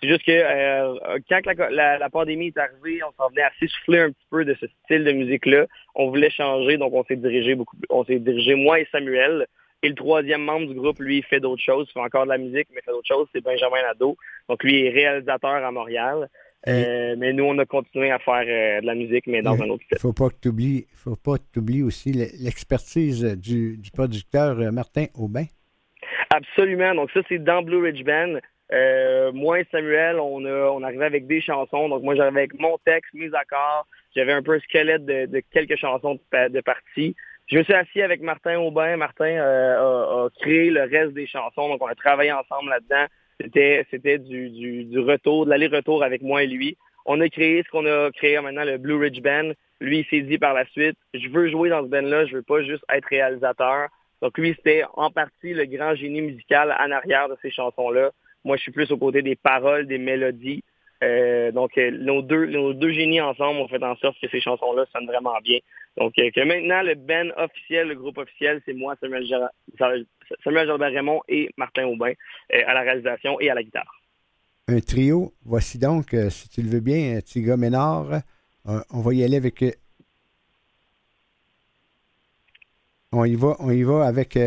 C'est 0.00 0.08
juste 0.08 0.24
que 0.24 0.32
euh, 0.32 1.18
quand 1.28 1.40
la, 1.70 1.98
la, 1.98 2.10
pandémie 2.10 2.48
est 2.48 2.58
arrivée, 2.58 3.00
on 3.04 3.12
s'en 3.12 3.30
venait 3.30 3.42
à 3.42 3.52
s'essouffler 3.58 4.00
un 4.00 4.10
petit 4.10 4.26
peu 4.30 4.44
de 4.44 4.54
ce 4.60 4.66
style 4.84 5.04
de 5.04 5.12
musique-là. 5.12 5.66
On 5.94 6.08
voulait 6.08 6.30
changer, 6.30 6.76
donc 6.76 6.92
on 6.92 7.04
s'est 7.04 7.16
dirigé 7.16 7.54
beaucoup. 7.54 7.76
On 7.88 8.04
s'est 8.04 8.18
dirigé 8.18 8.54
moi 8.54 8.80
et 8.80 8.88
Samuel. 8.92 9.46
Et 9.84 9.88
le 9.90 9.94
troisième 9.94 10.42
membre 10.42 10.68
du 10.68 10.74
groupe, 10.74 10.98
lui, 10.98 11.20
fait 11.20 11.40
d'autres 11.40 11.62
choses, 11.62 11.86
il 11.90 11.92
fait 11.92 12.00
encore 12.00 12.24
de 12.24 12.30
la 12.30 12.38
musique, 12.38 12.68
mais 12.74 12.80
fait 12.80 12.90
d'autres 12.90 13.06
choses, 13.06 13.28
c'est 13.34 13.44
Benjamin 13.44 13.82
Nadeau. 13.82 14.16
Donc 14.48 14.64
lui 14.64 14.86
est 14.86 14.88
réalisateur 14.88 15.62
à 15.62 15.70
Montréal. 15.70 16.30
Euh, 16.66 17.14
mais 17.18 17.34
nous, 17.34 17.44
on 17.44 17.58
a 17.58 17.66
continué 17.66 18.10
à 18.10 18.18
faire 18.18 18.46
euh, 18.48 18.80
de 18.80 18.86
la 18.86 18.94
musique, 18.94 19.26
mais 19.26 19.42
dans 19.42 19.60
un 19.60 19.68
autre 19.68 19.84
style. 19.84 19.98
Faut 19.98 20.14
pas 20.14 20.30
que 20.30 20.36
tu 20.40 20.86
faut 20.94 21.16
pas 21.16 21.36
que 21.36 21.44
tu 21.52 21.58
oublies 21.58 21.82
aussi 21.82 22.12
l'expertise 22.12 23.22
du, 23.36 23.76
du, 23.76 23.90
producteur 23.90 24.58
euh, 24.58 24.70
Martin 24.70 25.04
Aubin. 25.14 25.44
Absolument. 26.30 26.94
Donc 26.94 27.10
ça, 27.10 27.20
c'est 27.28 27.44
dans 27.44 27.60
Blue 27.60 27.82
Ridge 27.82 28.02
Band. 28.04 28.38
moi 29.34 29.60
et 29.60 29.66
Samuel, 29.70 30.18
on, 30.18 30.46
a, 30.46 30.70
on 30.70 30.82
arrivait 30.82 31.04
avec 31.04 31.26
des 31.26 31.42
chansons. 31.42 31.90
Donc 31.90 32.02
moi, 32.02 32.14
j'arrivais 32.14 32.40
avec 32.40 32.58
mon 32.58 32.78
texte, 32.86 33.12
mes 33.12 33.28
accords. 33.34 33.86
J'avais 34.16 34.32
un 34.32 34.42
peu 34.42 34.54
un 34.54 34.60
squelette 34.60 35.04
de, 35.04 35.42
quelques 35.52 35.76
chansons 35.76 36.14
de, 36.14 36.48
de 36.48 36.60
partie. 36.62 37.14
Je 37.46 37.58
me 37.58 37.64
suis 37.64 37.74
assis 37.74 38.02
avec 38.02 38.22
Martin 38.22 38.58
Aubin. 38.58 38.96
Martin 38.96 39.36
a, 39.36 40.24
a, 40.24 40.28
créé 40.40 40.70
le 40.70 40.82
reste 40.82 41.12
des 41.12 41.26
chansons. 41.26 41.68
Donc 41.68 41.82
on 41.82 41.86
a 41.86 41.94
travaillé 41.94 42.32
ensemble 42.32 42.70
là-dedans. 42.70 43.06
C'était, 43.40 43.86
c'était 43.90 44.18
du, 44.18 44.48
du, 44.84 44.98
retour, 45.00 45.44
de 45.44 45.50
l'aller-retour 45.50 46.02
avec 46.02 46.22
moi 46.22 46.42
et 46.42 46.46
lui. 46.46 46.76
On 47.04 47.20
a 47.20 47.28
créé 47.28 47.62
ce 47.62 47.68
qu'on 47.68 47.86
a 47.86 48.10
créé 48.12 48.40
maintenant, 48.40 48.64
le 48.64 48.78
Blue 48.78 48.94
Ridge 48.94 49.20
Band. 49.20 49.52
Lui, 49.80 49.98
il 50.00 50.06
s'est 50.06 50.24
dit 50.24 50.38
par 50.38 50.54
la 50.54 50.64
suite, 50.66 50.96
je 51.12 51.28
veux 51.28 51.50
jouer 51.50 51.68
dans 51.68 51.82
ce 51.82 51.88
band-là, 51.88 52.26
je 52.26 52.36
veux 52.36 52.42
pas 52.42 52.62
juste 52.62 52.84
être 52.88 53.06
réalisateur. 53.06 53.88
Donc 54.22 54.38
lui, 54.38 54.54
c'était 54.56 54.84
en 54.94 55.10
partie 55.10 55.52
le 55.52 55.66
grand 55.66 55.94
génie 55.94 56.22
musical 56.22 56.74
en 56.80 56.90
arrière 56.90 57.28
de 57.28 57.36
ces 57.42 57.50
chansons-là. 57.50 58.12
Moi, 58.44 58.56
je 58.56 58.62
suis 58.62 58.72
plus 58.72 58.90
aux 58.90 58.96
côtés 58.96 59.20
des 59.20 59.36
paroles, 59.36 59.86
des 59.86 59.98
mélodies. 59.98 60.62
Euh, 61.04 61.52
donc, 61.52 61.76
euh, 61.76 61.90
nos, 61.90 62.22
deux, 62.22 62.46
nos 62.46 62.72
deux 62.72 62.92
génies 62.92 63.20
ensemble 63.20 63.60
ont 63.60 63.68
fait 63.68 63.82
en 63.82 63.96
sorte 63.96 64.16
que 64.20 64.28
ces 64.28 64.40
chansons-là 64.40 64.86
sonnent 64.92 65.06
vraiment 65.06 65.38
bien. 65.42 65.58
Donc, 65.96 66.14
euh, 66.18 66.30
maintenant, 66.44 66.82
le 66.82 66.94
band 66.94 67.30
officiel, 67.36 67.88
le 67.88 67.94
groupe 67.94 68.18
officiel, 68.18 68.62
c'est 68.64 68.72
moi, 68.72 68.96
Samuel, 69.00 69.26
Samuel 70.42 70.70
Raymond 70.70 71.20
et 71.28 71.50
Martin 71.56 71.86
Aubin 71.86 72.12
à 72.50 72.74
la 72.74 72.80
réalisation 72.80 73.38
et 73.40 73.50
à 73.50 73.54
la 73.54 73.62
guitare. 73.62 74.00
Un 74.68 74.80
trio. 74.80 75.34
Voici 75.44 75.78
donc, 75.78 76.16
si 76.30 76.48
tu 76.48 76.62
le 76.62 76.70
veux 76.70 76.80
bien, 76.80 77.20
Tiga 77.20 77.56
Ménard. 77.56 78.22
on 78.64 79.00
va 79.00 79.14
y 79.14 79.22
aller 79.22 79.36
avec. 79.36 79.62
on 83.12 83.24
y 83.24 83.36
va, 83.36 83.56
on 83.60 83.70
y 83.70 83.82
va 83.82 84.06
avec, 84.06 84.38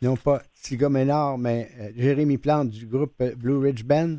non 0.00 0.16
pas 0.16 0.42
Tiga 0.62 0.88
Ménard, 0.88 1.36
mais 1.36 1.68
Jérémy 1.94 2.38
Plante 2.38 2.70
du 2.70 2.86
groupe 2.86 3.22
Blue 3.36 3.58
Ridge 3.58 3.84
Band 3.84 4.16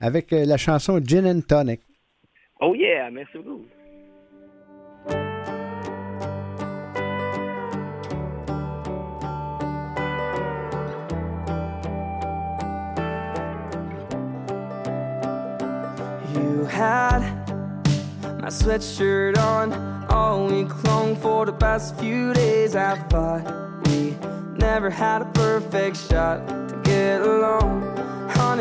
avec 0.00 0.32
euh, 0.32 0.44
la 0.44 0.56
chanson 0.56 1.00
Gin 1.04 1.26
and 1.26 1.42
Tonic. 1.48 1.80
Oh 2.60 2.74
yeah, 2.74 3.10
merci 3.10 3.38
beaucoup. 3.38 3.66
You 16.34 16.64
had 16.66 17.20
my 18.40 18.48
sweatshirt 18.48 19.38
on 19.38 19.72
all 20.10 20.46
week 20.46 20.68
long 20.84 21.16
for 21.16 21.46
the 21.46 21.52
past 21.52 21.96
few 21.98 22.32
days. 22.34 22.74
I 22.74 22.96
thought 23.08 23.44
we 23.86 24.16
never 24.56 24.90
had 24.90 25.22
a 25.22 25.26
perfect 25.26 25.96
shot 25.96 26.46
to 26.68 26.80
get 26.84 27.22
along. 27.22 27.87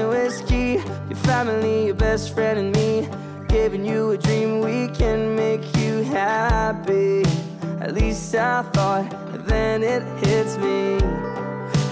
Whiskey, 0.06 0.82
your 1.10 1.20
family, 1.24 1.86
your 1.88 1.96
best 1.96 2.34
friend, 2.34 2.60
and 2.60 2.76
me. 2.76 3.08
Giving 3.48 3.86
you 3.86 4.12
a 4.12 4.18
dream 4.18 4.60
we 4.60 4.88
can 4.90 5.36
make 5.36 5.64
you 5.78 6.04
happy. 6.04 7.24
At 7.82 7.94
least 7.94 8.36
I 8.36 8.64
thought, 8.74 9.10
then 9.48 9.84
it 9.84 10.04
hits 10.26 10.58
me. 10.58 11.37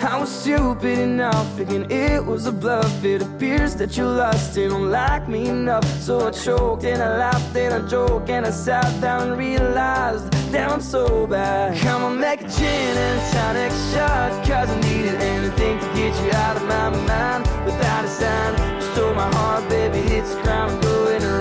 I 0.06 0.20
was 0.20 0.30
stupid 0.30 1.00
enough, 1.00 1.52
thinking 1.58 1.90
it 1.90 2.24
was 2.24 2.46
a 2.46 2.52
bluff. 2.52 3.04
It 3.04 3.24
appears 3.24 3.76
that 3.76 3.98
you 3.98 4.06
lost 4.06 4.56
and 4.56 4.70
don't 4.70 4.92
like 4.92 5.28
me 5.28 5.48
enough. 5.48 5.86
So 6.00 6.28
I 6.28 6.32
choked 6.32 6.84
and 6.84 7.02
I 7.02 7.18
laughed 7.18 7.56
and 7.56 7.74
I 7.74 7.88
joked 7.88 8.30
and 8.30 8.46
I 8.46 8.52
sat 8.52 9.02
down 9.02 9.30
and 9.30 9.38
realized 9.38 10.32
that 10.52 10.72
I'm 10.72 10.82
so 10.82 11.26
bad. 11.26 11.78
Come 11.80 12.04
on, 12.04 12.20
make 12.20 12.42
a 12.42 12.48
gin 12.48 12.98
and 13.08 13.34
tonic 13.34 13.72
shot, 13.94 14.32
cause 14.46 14.70
I 14.70 14.80
needed 14.82 15.16
anything 15.16 15.80
to 15.80 15.88
get 15.96 16.14
you 16.24 16.32
out 16.34 16.58
of 16.58 16.64
my 16.68 16.90
mind. 17.08 17.44
Without 17.66 18.06
a 18.06 18.08
sign, 18.08 18.76
you 18.76 18.82
stole 18.94 19.16
my 19.16 19.30
heart, 19.36 19.68
baby, 19.70 20.00
it's 20.14 20.34
a 20.36 20.42
crime 20.44 20.80
going 20.82 21.24
around 21.24 21.35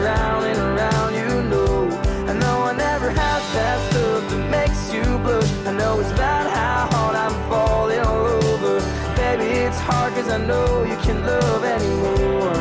love 11.21 11.65
anymore. 11.65 12.57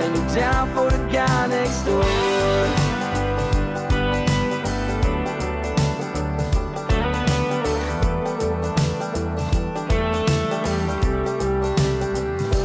And 0.00 0.16
you're 0.16 0.34
down 0.34 0.68
for 0.74 0.90
the 0.90 0.98
guy 1.12 1.46
next 1.46 1.84
door. 1.84 2.04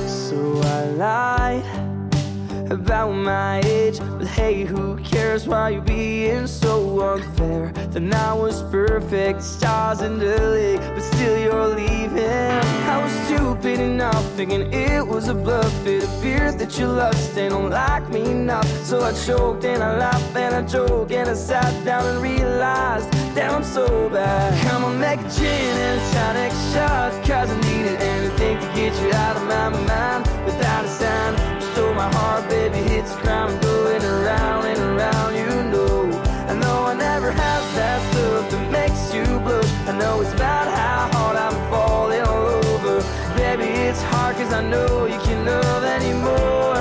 So 0.08 0.62
I 0.64 0.86
lied 1.04 2.72
about 2.72 3.12
my 3.12 3.62
age 3.66 4.00
hey, 4.36 4.66
who 4.66 4.98
cares 4.98 5.48
why 5.48 5.70
you're 5.70 5.82
being 5.82 6.46
so 6.46 6.76
unfair 7.14 7.72
Then 7.90 8.14
I 8.14 8.34
was 8.34 8.62
perfect, 8.64 9.42
stars 9.42 10.02
in 10.02 10.20
the 10.20 10.38
lake 10.58 10.82
But 10.94 11.02
still 11.02 11.38
you're 11.38 11.68
leaving 11.68 12.66
I 12.88 13.02
was 13.02 13.12
stupid 13.26 13.80
enough, 13.80 14.26
thinking 14.34 14.72
it 14.72 15.06
was 15.06 15.28
a 15.28 15.34
bluff. 15.34 15.88
It 15.88 16.04
appears 16.04 16.56
that 16.58 16.78
you 16.78 16.86
lust 16.88 17.38
and 17.38 17.50
don't 17.50 17.72
like 17.72 18.08
me 18.10 18.22
enough. 18.22 18.68
So 18.86 19.02
I 19.02 19.12
choked 19.12 19.66
and 19.66 19.84
I 19.84 19.98
laughed 19.98 20.36
and 20.36 20.54
I 20.56 20.62
joked 20.62 21.12
and 21.12 21.30
I 21.30 21.34
sat 21.34 21.74
down 21.84 22.06
and 22.06 22.22
realized 22.22 23.12
that 23.36 23.52
I'm 23.52 23.64
so 23.64 24.10
bad. 24.10 24.54
Come 24.68 24.84
on, 24.86 25.00
make 25.00 25.20
a 25.20 25.30
gin 25.30 25.78
and 25.88 26.00
a 26.00 26.14
tonic 26.14 26.52
shot, 26.72 27.12
cause 27.26 27.50
I 27.50 27.60
needed 27.62 28.00
anything 28.00 28.60
to 28.60 28.68
get 28.76 28.94
you 29.02 29.12
out 29.14 29.36
of 29.36 29.44
my 29.44 29.70
mind 29.70 30.46
without 30.46 30.86
a 30.86 30.88
sign. 30.88 31.55
Stole 31.76 31.94
my 31.94 32.10
heart, 32.16 32.48
baby, 32.48 32.78
hits 32.78 33.12
a 33.12 33.18
crime 33.18 33.60
going 33.60 34.02
around 34.02 34.66
and 34.66 34.80
around, 34.80 35.36
you 35.36 35.52
know. 35.74 36.10
I 36.48 36.54
know 36.54 36.86
I 36.86 36.94
never 36.94 37.32
have 37.32 37.64
that 37.76 38.00
stuff 38.14 38.50
that 38.52 38.72
makes 38.72 39.14
you 39.14 39.26
blush. 39.42 39.70
I 39.86 39.92
know 39.98 40.22
it's 40.22 40.32
about 40.32 40.70
how 40.70 41.10
hard 41.12 41.36
I'm 41.36 41.70
falling 41.70 42.22
all 42.22 42.48
over. 42.48 43.04
Baby, 43.36 43.66
it's 43.90 44.02
hard 44.04 44.38
cause 44.38 44.54
I 44.54 44.62
know 44.62 45.06
you 45.06 45.20
can't 45.20 45.46
love 45.46 45.84
anymore. 45.84 46.78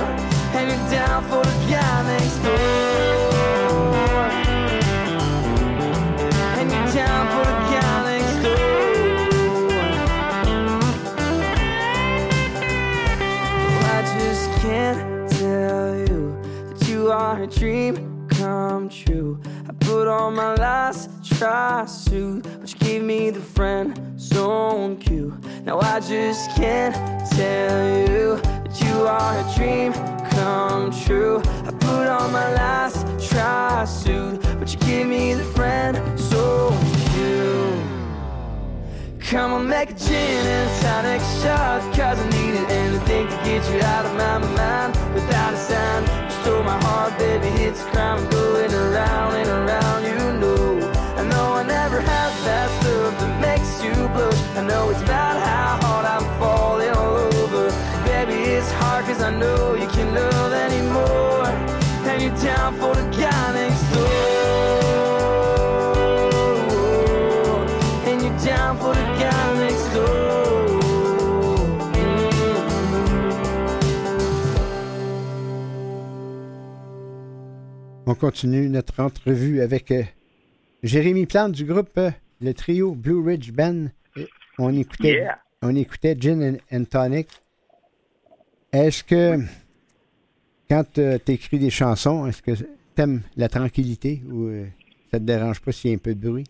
And 0.55 0.71
you're 0.71 0.91
down 0.93 1.25
for 1.25 1.43
the 1.43 1.57
guy 1.69 2.03
next 2.07 2.39
door. 2.45 2.94
A 17.45 17.47
dream 17.47 18.27
come 18.29 18.89
true. 18.89 19.39
I 19.69 19.73
put 19.75 20.09
on 20.09 20.35
my 20.35 20.55
last 20.55 21.11
try 21.37 21.85
suit, 21.85 22.47
but 22.59 22.73
you 22.73 22.79
gave 22.79 23.03
me 23.03 23.29
the 23.29 23.41
friend 23.41 24.19
zone 24.19 24.97
cue. 24.97 25.39
Now 25.65 25.79
I 25.81 26.01
just 26.01 26.51
can't 26.57 26.95
tell 27.33 28.09
you 28.09 28.37
that 28.37 28.81
you 28.81 29.07
are 29.07 29.37
a 29.39 29.55
dream 29.55 29.93
come 30.31 30.91
true. 31.05 31.43
I 31.67 31.71
put 31.73 32.09
on 32.09 32.33
my 32.33 32.51
last 32.55 33.07
try 33.29 33.85
suit, 33.85 34.41
but 34.59 34.73
you 34.73 34.79
gave 34.81 35.07
me 35.07 35.35
the 35.35 35.45
friend 35.45 35.95
zone 36.19 36.79
cue. 37.13 37.83
Come 39.21 39.53
on, 39.53 39.69
make 39.69 39.91
a 39.91 39.95
gin 39.95 40.47
and 40.47 40.81
tonic 40.81 41.21
shot, 41.43 41.83
cause 41.95 42.19
I 42.19 42.29
needed 42.31 42.71
anything 42.71 43.29
to 43.29 43.37
get 43.45 43.63
you 43.71 43.81
out 43.83 44.07
of 44.07 44.15
my 44.15 44.39
mind 44.57 45.15
without 45.15 45.53
a 45.53 45.59
sign. 45.59 46.24
Stole 46.45 46.63
my 46.63 46.79
heart, 46.85 47.19
baby, 47.19 47.49
it's 47.65 47.81
a 47.81 47.85
crime 47.87 48.29
going 48.29 48.71
around 48.71 49.33
and 49.41 49.49
around, 49.49 50.03
you 50.05 50.41
know. 50.43 50.77
I 51.17 51.25
know 51.25 51.55
I 51.55 51.63
never 51.63 52.03
had 52.03 52.33
that 52.45 52.69
stuff 52.83 53.19
that 53.21 53.35
makes 53.41 53.83
you 53.83 53.95
blush. 54.13 54.43
I 54.55 54.63
know 54.63 54.91
it's 54.91 55.01
about 55.01 55.37
how 55.41 55.79
hard 55.81 56.05
I'm 56.05 56.27
falling 56.39 56.91
all 56.91 57.17
over. 57.17 57.71
Baby, 58.05 58.37
it's 58.57 58.71
hard 58.73 59.07
cause 59.07 59.23
I 59.23 59.31
know 59.31 59.73
you 59.73 59.89
can't 59.89 60.13
love 60.13 60.53
anymore. 60.53 61.49
And 62.09 62.21
you're 62.21 62.37
down 62.37 62.75
for 62.75 62.95
the 62.95 63.07
guy 63.17 63.44
on 78.07 78.15
continue 78.15 78.69
notre 78.69 79.01
entrevue 79.01 79.61
avec 79.61 79.91
euh, 79.91 80.03
Jérémy 80.83 81.27
Plante 81.27 81.53
du 81.53 81.65
groupe 81.65 81.97
euh, 81.99 82.11
le 82.41 82.53
trio 82.53 82.95
Blue 82.95 83.23
Ridge 83.25 83.53
Band. 83.53 83.87
On 84.59 84.77
écoutait, 84.77 85.15
Yeah. 85.15 85.39
on 85.63 85.75
écoutait 85.75 86.17
Gin 86.19 86.59
and, 86.73 86.77
and 86.77 86.85
Tonic. 86.85 87.29
Est-ce 88.73 89.03
que 89.05 89.39
quand 90.69 90.85
tu 90.95 91.33
écris 91.33 91.59
des 91.59 91.71
chansons, 91.71 92.27
est-ce 92.27 92.43
que 92.43 92.53
t'aimes 92.95 93.23
la 93.37 93.49
tranquillité 93.49 94.21
ou 94.31 94.47
euh, 94.49 94.67
ça 95.11 95.19
te 95.19 95.25
dérange 95.25 95.61
pas 95.61 95.73
s'il 95.73 95.91
y 95.91 95.95
a 95.95 95.97
un 95.97 95.99
peu 95.99 96.15
de 96.15 96.29
bruit? 96.29 96.45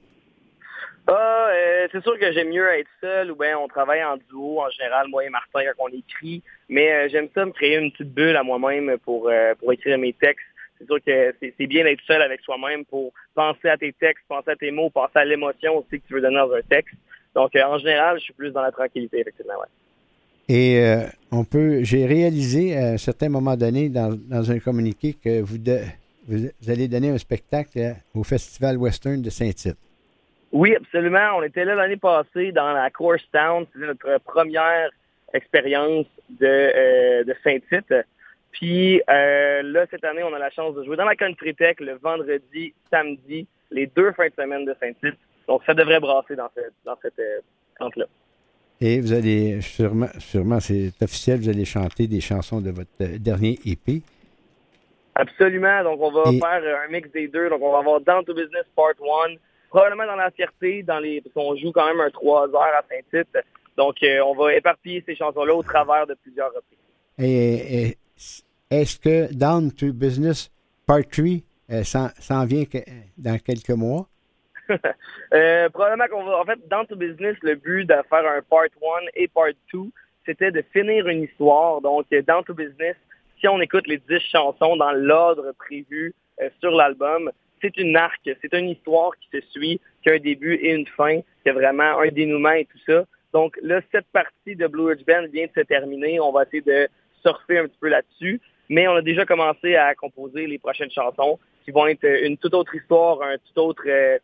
Ah, 1.07 1.49
euh, 1.51 1.87
c'est 1.93 2.03
sûr 2.03 2.19
que 2.19 2.33
j'aime 2.33 2.49
mieux 2.49 2.67
être 2.79 2.89
seul 3.01 3.31
ou 3.31 3.37
bien 3.37 3.59
on 3.59 3.69
travaille 3.69 4.03
en 4.03 4.17
duo 4.17 4.61
en 4.61 4.71
général, 4.71 5.07
moi 5.09 5.23
et 5.25 5.29
Martin, 5.29 5.61
quand 5.77 5.85
on 5.85 5.89
écrit. 5.89 6.43
Mais 6.71 6.91
euh, 6.93 7.09
j'aime 7.11 7.29
ça 7.35 7.45
me 7.45 7.53
créer 7.53 7.77
une 7.77 7.93
petite 7.93 8.13
bulle 8.15 8.37
à 8.37 8.43
moi-même 8.43 8.97
pour, 9.05 9.29
euh, 9.29 9.55
pour 9.59 9.73
écrire 9.73 9.99
mes 9.99 10.15
textes. 10.15 10.45
C'est 10.85 10.87
sûr 10.87 11.05
que 11.05 11.35
c'est 11.59 11.67
bien 11.67 11.85
d'être 11.85 12.03
seul 12.07 12.21
avec 12.23 12.41
soi-même 12.41 12.85
pour 12.85 13.13
penser 13.35 13.69
à 13.69 13.77
tes 13.77 13.93
textes, 13.93 14.25
penser 14.29 14.51
à 14.51 14.57
tes 14.57 14.71
mots, 14.71 14.91
penser 14.91 15.17
à 15.17 15.25
l'émotion 15.25 15.79
aussi 15.79 16.01
que 16.01 16.07
tu 16.07 16.15
veux 16.15 16.21
donner 16.21 16.37
dans 16.37 16.53
un 16.53 16.63
texte. 16.63 16.95
Donc, 17.35 17.57
euh, 17.57 17.63
en 17.65 17.79
général, 17.79 18.19
je 18.19 18.25
suis 18.25 18.33
plus 18.33 18.51
dans 18.51 18.63
la 18.63 18.71
tranquillité, 18.71 19.21
effectivement, 19.21 19.55
ouais. 19.55 19.67
Et 20.49 20.79
euh, 20.85 21.07
on 21.33 21.45
peut, 21.45 21.83
j'ai 21.85 22.05
réalisé 22.05 22.77
à 22.77 22.89
un 22.93 22.97
certain 22.99 23.31
moment 23.31 23.57
donné 23.57 23.89
dans, 23.89 24.15
dans 24.29 24.51
un 24.51 24.59
communiqué 24.59 25.15
que 25.15 25.41
vous, 25.41 25.57
de- 25.57 25.81
vous, 26.29 26.49
vous 26.61 26.71
allez 26.71 26.87
donner 26.87 27.09
un 27.11 27.19
spectacle 27.19 27.79
euh, 27.79 27.93
au 28.15 28.25
Festival 28.25 28.77
Western 28.77 29.23
de 29.23 29.31
Saint-Tite. 29.31 29.79
Oui, 30.53 30.77
absolument. 30.77 31.39
On 31.39 31.43
était 31.43 31.65
là 31.65 31.75
l'année 31.75 31.97
passée 31.97 32.53
dans 32.53 32.73
la 32.73 32.91
Course 32.91 33.27
Town. 33.33 33.65
C'était 33.73 33.87
notre 33.87 34.19
première 34.23 34.91
expérience 35.33 36.07
de, 36.29 36.47
euh, 36.47 37.25
de 37.25 37.35
Saint-Tite. 37.43 37.93
Puis 38.55 39.03
euh, 39.11 39.63
là, 39.63 39.85
cette 39.91 40.05
année, 40.05 40.23
on 40.23 40.33
a 40.33 40.39
la 40.39 40.51
chance 40.51 40.75
de 40.77 40.85
jouer 40.85 40.97
dans 40.97 41.05
la 41.05 41.17
Country 41.17 41.55
Tech 41.55 41.77
le 41.81 41.95
vendredi, 41.97 42.73
samedi, 42.91 43.47
les 43.71 43.87
deux 43.89 44.13
fins 44.13 44.29
de 44.29 44.33
semaine 44.43 44.65
de 44.65 44.75
Saint-Tite. 44.81 45.19
Donc, 45.49 45.63
ça 45.67 45.75
devrait 45.75 45.99
brasser 46.01 46.37
dans, 46.37 46.49
cette 46.55 46.73
dans 46.85 46.97
cette 47.03 47.19
euh, 47.19 47.41
centre-là. 47.79 48.07
Et 48.81 49.01
vous 49.01 49.13
allez, 49.13 49.61
sûrement, 49.61 50.07
sûrement 50.19 50.61
c'est 50.61 50.93
officiel, 51.03 51.41
vous 51.41 51.49
allez 51.49 51.65
chanter 51.65 52.07
des 52.07 52.21
chansons 52.21 52.61
de 52.61 52.71
votre 52.71 52.91
euh, 53.01 53.19
dernier 53.19 53.59
EP. 53.67 54.03
Absolument. 55.17 55.83
Donc, 55.83 56.01
on 56.01 56.13
va 56.13 56.31
Et- 56.33 56.39
faire 56.39 56.63
euh, 56.63 56.87
un 56.87 56.91
mix 56.91 57.11
des 57.11 57.27
deux. 57.29 57.51
Donc, 57.51 57.61
on 57.61 57.73
va 57.73 57.79
avoir 57.79 58.01
Down 58.01 58.25
to 58.25 58.35
Business 58.35 58.65
Part 58.77 58.91
1, 59.29 59.35
probablement 59.69 60.07
dans 60.07 60.17
la 60.17 60.31
fierté, 60.31 60.83
dans 60.85 61.01
les, 61.01 61.21
parce 61.21 61.35
qu'on 61.35 61.57
joue 61.57 61.73
quand 61.73 61.87
même 61.87 62.01
un 62.01 62.11
3 62.11 62.49
heures 62.51 62.75
à 62.79 62.85
Saint-Tite. 62.89 63.37
Donc, 63.77 63.97
on 64.03 64.35
va 64.35 64.55
éparpiller 64.55 65.03
ces 65.05 65.17
chansons-là 65.17 65.53
au 65.55 65.63
travers 65.65 66.07
de 66.07 66.15
plusieurs 66.23 66.49
reprises. 66.55 66.79
Et, 67.19 67.89
et 67.89 67.97
est-ce 68.71 68.99
que 68.99 69.33
Down 69.33 69.73
to 69.73 69.93
Business 69.93 70.51
Part 70.87 71.09
3 71.11 71.25
euh, 71.71 71.83
s'en 71.83 72.45
vient 72.45 72.65
dans 73.17 73.39
quelques 73.39 73.71
mois? 73.71 74.09
Euh, 75.33 75.69
probablement 75.71 76.07
qu'on 76.07 76.25
va, 76.25 76.39
en 76.39 76.45
fait, 76.45 76.61
dans 76.69 76.85
to 76.85 76.95
business, 76.95 77.37
le 77.43 77.57
but 77.57 77.85
de 77.87 77.95
faire 78.09 78.25
un 78.25 78.41
part 78.49 78.63
1 78.63 78.69
et 79.17 79.27
part 79.27 79.49
2, 79.73 79.81
c'était 80.25 80.53
de 80.53 80.63
finir 80.73 81.09
une 81.09 81.25
histoire. 81.25 81.81
Donc, 81.81 82.07
dans 82.29 82.45
to 82.45 82.55
business, 82.55 82.95
si 83.41 83.49
on 83.49 83.61
écoute 83.61 83.87
les 83.89 83.99
10 83.99 84.21
chansons 84.31 84.77
dans 84.77 84.93
l'ordre 84.93 85.53
prévu 85.59 86.15
euh, 86.41 86.49
sur 86.61 86.71
l'album, 86.71 87.33
c'est 87.61 87.77
une 87.79 87.97
arc, 87.97 88.21
c'est 88.25 88.55
une 88.55 88.69
histoire 88.69 89.11
qui 89.19 89.41
se 89.41 89.47
suit, 89.51 89.81
qui 90.03 90.11
a 90.11 90.13
un 90.13 90.19
début 90.19 90.55
et 90.55 90.73
une 90.73 90.87
fin, 90.87 91.21
qui 91.43 91.49
a 91.49 91.53
vraiment 91.53 91.99
un 91.99 92.09
dénouement 92.09 92.53
et 92.53 92.67
tout 92.67 92.79
ça. 92.87 93.05
Donc 93.33 93.59
là, 93.63 93.81
cette 93.91 94.07
partie 94.13 94.55
de 94.55 94.67
Blue 94.69 94.87
Ridge 94.87 95.05
Band 95.05 95.27
vient 95.33 95.47
de 95.47 95.53
se 95.53 95.67
terminer. 95.67 96.21
On 96.21 96.31
va 96.31 96.45
essayer 96.45 96.63
de 96.63 96.89
surfer 97.25 97.59
un 97.59 97.65
petit 97.67 97.79
peu 97.81 97.89
là-dessus. 97.89 98.41
Mais 98.69 98.89
on 98.89 98.95
a 98.95 99.03
déjà 99.03 99.27
commencé 99.27 99.77
à 99.77 99.95
composer 99.95 100.47
les 100.47 100.59
prochaines 100.59 100.91
chansons 100.91 101.39
qui 101.65 101.71
vont 101.71 101.87
être 101.87 102.05
une 102.05 102.37
toute 102.37 102.55
autre 102.55 102.75
histoire, 102.75 103.23
un 103.23 103.37
tout 103.37 103.61
autre, 103.61 103.83
euh, 103.87 104.19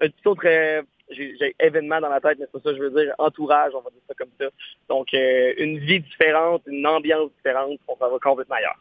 un 0.00 0.08
tout 0.08 0.30
autre 0.30 0.42
euh, 0.46 0.82
j'ai 1.10 1.54
événement 1.60 2.00
dans 2.00 2.08
la 2.08 2.20
tête, 2.20 2.38
mais 2.38 2.46
c'est 2.46 2.60
pas 2.60 2.70
ça 2.70 2.70
que 2.70 2.78
je 2.78 2.82
veux 2.82 3.04
dire, 3.04 3.14
entourage, 3.18 3.72
on 3.74 3.80
va 3.80 3.90
dire 3.90 4.00
ça 4.08 4.14
comme 4.14 4.30
ça. 4.40 4.46
Donc, 4.88 5.08
euh, 5.14 5.52
une 5.58 5.78
vie 5.78 6.00
différente, 6.00 6.62
une 6.66 6.86
ambiance 6.86 7.30
différente, 7.36 7.78
on 7.86 7.94
va 7.94 8.08
complètement 8.20 8.56
ailleurs. 8.56 8.78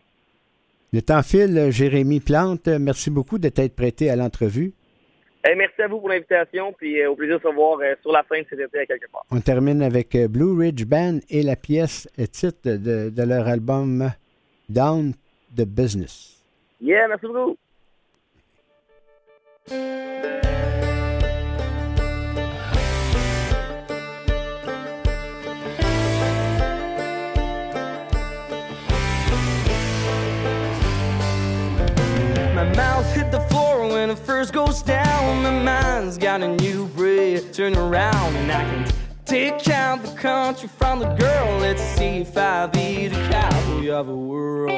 Le 0.91 1.01
temps 1.01 1.21
file, 1.23 1.67
Jérémy 1.71 2.19
Plante. 2.19 2.67
Merci 2.67 3.11
beaucoup 3.11 3.37
de 3.37 3.49
t'être 3.49 3.75
prêté 3.75 4.09
à 4.09 4.15
l'entrevue. 4.15 4.73
Eh, 5.47 5.53
merci 5.53 5.79
à 5.83 5.87
vous 5.87 5.99
pour 5.99 6.09
l'invitation, 6.09 6.73
puis 6.73 6.99
euh, 6.99 7.11
au 7.11 7.15
plaisir 7.15 7.37
de 7.37 7.43
se 7.43 7.53
voir 7.53 7.79
euh, 7.79 7.93
sur 8.01 8.11
la 8.11 8.25
scène 8.27 8.45
cet 8.49 8.59
été 8.59 8.79
à 8.79 8.85
quelque 8.87 9.05
part. 9.11 9.23
On 9.29 9.39
termine 9.39 9.83
avec 9.83 10.15
euh, 10.15 10.27
Blue 10.27 10.57
Ridge 10.57 10.85
Band 10.85 11.19
et 11.29 11.43
la 11.43 11.55
pièce 11.55 12.09
titre 12.31 12.57
de, 12.71 13.11
de 13.11 13.23
leur 13.23 13.47
album 13.47 14.09
Down 14.69 15.13
the 15.55 15.65
Business. 15.65 16.41
Yeah, 16.81 17.07
merci 17.07 17.27
beaucoup. 17.27 17.57
When 34.05 34.15
it 34.15 34.19
first 34.19 34.53
goes 34.53 34.83
down. 34.83 35.41
My 35.41 35.63
mind's 35.63 36.19
got 36.19 36.43
a 36.43 36.55
new 36.57 36.85
breath. 36.89 37.51
Turn 37.51 37.75
around 37.75 38.35
and 38.35 38.51
I 38.51 38.63
can 38.63 38.93
take 39.25 39.67
out 39.69 40.03
the 40.03 40.13
country 40.15 40.69
from 40.69 40.99
the 40.99 41.11
girl. 41.15 41.57
Let's 41.57 41.81
see 41.81 42.19
if 42.19 42.37
I 42.37 42.67
be 42.67 43.07
the 43.07 43.15
cowboy 43.29 43.89
of 43.89 44.05
the 44.05 44.15
world. 44.15 44.69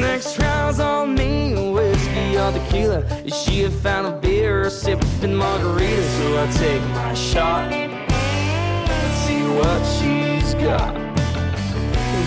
Next 0.00 0.38
round's 0.38 0.80
on 0.80 1.14
me, 1.16 1.70
whiskey 1.70 2.38
or 2.38 2.50
tequila. 2.50 3.00
Is 3.26 3.36
she 3.42 3.64
a 3.64 3.70
fan 3.70 4.06
of 4.06 4.22
beer 4.22 4.62
or 4.62 4.70
sipping 4.70 5.34
margarita? 5.34 6.02
So 6.16 6.42
I 6.42 6.50
take 6.52 6.82
my 6.94 7.12
shot. 7.12 7.70
Let's 7.70 9.18
see 9.26 9.42
what 9.42 9.84
she's 9.98 10.54
got. 10.54 11.07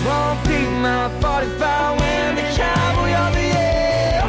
Won't 0.06 0.42
be 0.44 0.60
my 0.82 1.08
45 1.20 2.00
when 2.00 2.34
the 2.36 2.46
cowboy 2.56 3.12
of 3.24 3.30
the 3.34 3.46
year. 3.56 4.22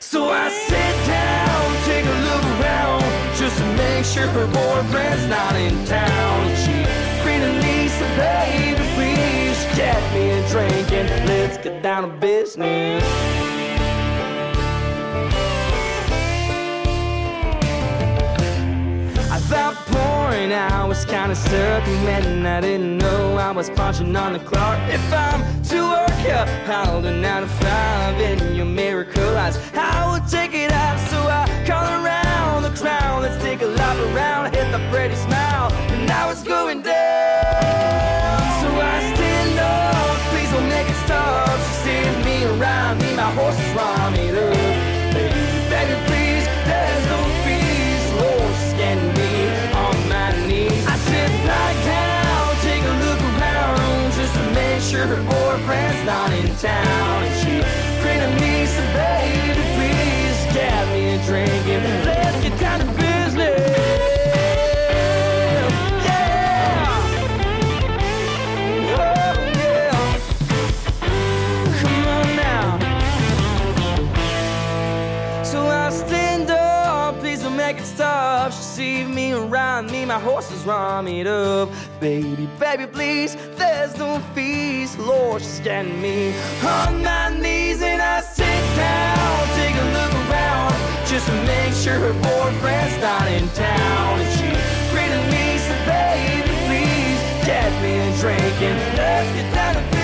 So 0.00 0.30
I 0.30 0.48
sit 0.48 0.94
down, 1.06 1.62
take 1.84 2.06
a 2.06 2.18
look 2.28 2.44
around, 2.56 3.02
just 3.36 3.56
to 3.58 3.66
make 3.76 4.04
sure 4.04 4.26
her 4.26 4.46
boyfriend's 4.46 5.26
not 5.28 5.54
in 5.56 5.84
town. 5.84 6.56
She 6.56 6.98
so 7.98 8.06
baby, 8.16 8.76
please 8.94 9.76
get 9.76 10.00
me 10.14 10.30
a 10.30 10.48
drink 10.48 10.92
and 10.92 11.28
let's 11.28 11.58
get 11.58 11.82
down 11.82 12.02
to 12.02 12.16
business. 12.18 13.57
Point, 20.48 20.72
I 20.72 20.84
was 20.84 21.04
kinda 21.04 21.34
man. 22.04 22.46
I 22.46 22.60
didn't 22.60 22.98
know 22.98 23.36
I 23.36 23.50
was 23.52 23.70
punching 23.70 24.14
on 24.16 24.32
the 24.32 24.38
clock. 24.38 24.78
If 24.88 25.12
I'm 25.12 25.40
to 25.64 25.78
work, 25.90 26.18
yeah, 26.24 26.46
I'll 26.68 27.02
do 27.02 27.10
nine 27.10 27.42
to 27.42 27.48
five 27.48 28.20
in 28.20 28.54
your 28.54 28.66
miracle 28.66 29.36
eyes. 29.36 29.58
I 29.74 30.06
will 30.10 30.24
take 30.28 30.54
it 30.54 30.72
out, 30.72 30.98
so 31.10 31.18
I 31.40 31.44
call 31.66 31.86
around 32.02 32.62
the 32.62 32.70
crowd. 32.80 33.22
Let's 33.22 33.42
take 33.42 33.62
a 33.62 33.66
lap 33.66 33.96
around, 34.08 34.54
hit 34.54 34.70
the 34.72 34.80
pretty 34.90 35.16
smile, 35.16 35.72
and 35.92 36.06
now 36.06 36.30
it's 36.30 36.42
going 36.42 36.82
down. 36.82 38.40
So 38.62 38.68
I 38.94 38.96
stand 39.14 39.58
up, 39.58 40.18
please 40.30 40.50
don't 40.50 40.68
make 40.68 40.88
it 40.88 40.98
stop. 41.06 41.58
She 41.64 41.74
send 41.84 42.24
me 42.24 42.44
around, 42.44 42.98
me, 43.02 43.14
my 43.16 43.30
horse 43.38 43.58
is 43.58 43.70
running 43.74 44.57
her 55.08 55.22
boyfriend's 55.22 56.04
not 56.04 56.30
in 56.32 56.54
town. 56.56 57.24
And 57.24 57.34
she 57.40 57.62
greeted 58.02 58.32
me, 58.40 58.66
so 58.66 58.82
baby, 58.92 59.62
please 59.76 60.38
get 60.54 60.86
me 60.92 61.14
a 61.14 61.16
drink 61.24 61.66
and 61.66 62.04
let's 62.04 62.38
get 62.42 62.54
down 62.60 62.80
to 62.80 62.86
business. 62.92 63.60
Yeah. 66.04 66.88
Oh, 68.98 69.34
yeah. 69.56 69.96
Come 71.80 72.04
on 72.06 72.28
now. 72.36 72.66
So 75.42 75.58
I 75.66 75.88
stand 75.90 76.50
up, 76.50 77.18
please 77.20 77.40
don't 77.42 77.56
make 77.56 77.78
it 77.78 77.86
stop. 77.86 78.52
She 78.52 78.62
see 78.62 79.04
me 79.04 79.32
around 79.32 79.90
me, 79.90 80.04
my 80.04 80.18
horse 80.20 80.50
is 80.50 80.62
running 80.64 81.26
up. 81.26 81.70
Baby, 82.00 82.48
baby, 82.60 82.86
please, 82.86 83.34
there's 83.56 83.98
no 83.98 84.20
fees. 84.32 84.96
Lord, 84.98 85.42
getting 85.64 86.00
me 86.00 86.32
on 86.64 87.02
my 87.02 87.36
knees, 87.36 87.82
and 87.82 88.00
I 88.00 88.20
sit 88.20 88.62
down, 88.76 89.48
take 89.58 89.74
a 89.74 89.86
look 89.96 90.30
around, 90.30 90.74
just 91.08 91.26
to 91.26 91.32
make 91.42 91.74
sure 91.74 91.98
her 91.98 92.12
boyfriend's 92.22 93.02
not 93.02 93.26
in 93.26 93.48
town. 93.48 94.20
And 94.20 94.30
she 94.38 94.46
greeted 94.92 95.24
me, 95.32 95.58
so 95.58 95.74
baby, 95.86 96.54
please, 96.68 97.20
get 97.44 97.70
me 97.82 97.98
a 97.98 98.16
drink 98.20 98.62
and 98.62 98.96
let's 98.96 99.34
get 99.34 99.52
down 99.52 99.74
to 99.74 99.97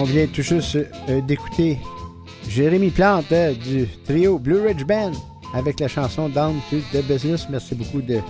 On 0.00 0.04
vient 0.04 0.26
tout 0.26 0.40
juste 0.40 0.76
euh, 1.10 1.20
d'écouter 1.20 1.78
Jérémy 2.48 2.88
Plante 2.88 3.30
euh, 3.32 3.52
du 3.52 3.86
trio 4.06 4.38
Blue 4.38 4.60
Ridge 4.66 4.84
Band 4.84 5.12
avec 5.52 5.78
la 5.78 5.88
chanson 5.88 6.30
Down 6.30 6.56
to 6.70 6.76
the 6.92 7.02
Business. 7.06 7.46
Merci 7.50 7.74
beaucoup 7.74 8.00
de- 8.00 8.20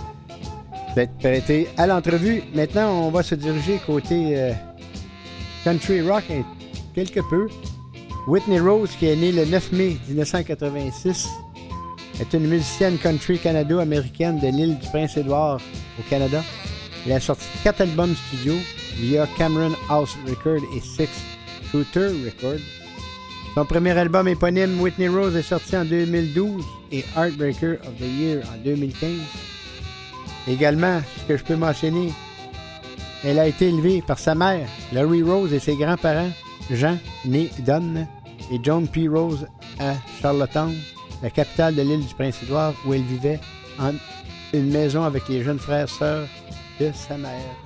d'être 0.96 1.16
prêté 1.18 1.68
à 1.76 1.86
l'entrevue. 1.86 2.42
Maintenant, 2.54 2.90
on 3.06 3.10
va 3.12 3.22
se 3.22 3.36
diriger 3.36 3.78
côté 3.86 4.36
euh, 4.36 4.52
country 5.62 6.00
rock 6.00 6.24
quelque 6.92 7.20
peu. 7.30 7.46
Whitney 8.26 8.58
Rose, 8.58 8.90
qui 8.98 9.06
est 9.06 9.14
née 9.16 9.30
le 9.30 9.44
9 9.44 9.70
mai 9.72 9.96
1986, 10.08 11.28
est 12.20 12.32
une 12.34 12.48
musicienne 12.48 12.98
country 12.98 13.38
canado-américaine 13.38 14.40
de 14.40 14.48
l'île 14.48 14.76
du 14.76 14.88
Prince-Édouard 14.88 15.60
au 16.00 16.02
Canada. 16.10 16.42
Elle 17.06 17.12
a 17.12 17.20
sorti 17.20 17.46
quatre 17.62 17.80
albums 17.82 18.14
studio 18.26 18.54
via 18.96 19.26
Cameron 19.38 19.72
House 19.88 20.16
Record 20.28 20.60
et 20.76 20.80
Six 20.80 21.08
Shooter 21.70 22.08
Record. 22.24 22.60
Son 23.54 23.64
premier 23.64 23.98
album 23.98 24.28
éponyme, 24.28 24.80
Whitney 24.80 25.08
Rose, 25.08 25.36
est 25.36 25.42
sorti 25.42 25.76
en 25.76 25.84
2012 25.84 26.64
et 26.92 27.04
Heartbreaker 27.16 27.78
of 27.82 27.96
the 27.98 28.06
Year 28.06 28.42
en 28.52 28.64
2015. 28.64 29.10
Également, 30.48 31.00
ce 31.18 31.24
que 31.24 31.36
je 31.36 31.44
peux 31.44 31.56
mentionner, 31.56 32.12
elle 33.24 33.38
a 33.38 33.46
été 33.46 33.68
élevée 33.68 34.02
par 34.02 34.18
sa 34.18 34.34
mère, 34.34 34.68
Laurie 34.92 35.22
Rose, 35.22 35.52
et 35.52 35.58
ses 35.58 35.76
grands-parents, 35.76 36.30
Jean, 36.70 36.98
né 37.24 37.50
Donne, 37.60 38.06
et 38.50 38.58
John 38.62 38.88
P. 38.88 39.08
Rose 39.08 39.46
à 39.78 39.94
Charlottetown, 40.20 40.74
la 41.22 41.30
capitale 41.30 41.74
de 41.74 41.82
l'île 41.82 42.06
du 42.06 42.14
Prince-Édouard, 42.14 42.74
où 42.86 42.94
elle 42.94 43.02
vivait 43.02 43.40
en 43.78 43.92
une 44.52 44.70
maison 44.70 45.04
avec 45.04 45.28
les 45.28 45.42
jeunes 45.42 45.58
frères 45.58 45.84
et 45.84 45.98
sœurs 45.98 46.28
de 46.80 46.90
sa 46.94 47.16
mère. 47.16 47.56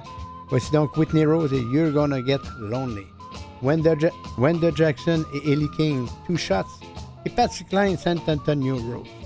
Voici 0.49 0.71
donc 0.73 0.97
Whitney 0.97 1.25
Rose 1.25 1.53
et 1.53 1.63
You're 1.73 1.93
Gonna 1.93 2.25
Get 2.25 2.41
Lonely. 2.59 3.14
Wenda 3.63 4.71
Jackson 4.75 5.25
et 5.35 5.53
Ellie 5.53 5.71
King, 5.77 6.07
Two 6.27 6.37
Shots, 6.37 6.81
et 7.25 7.31
Patsy 7.31 7.65
Cline, 7.65 7.97
San 7.97 8.19
Antonio 8.27 8.77
Rose. 8.77 9.24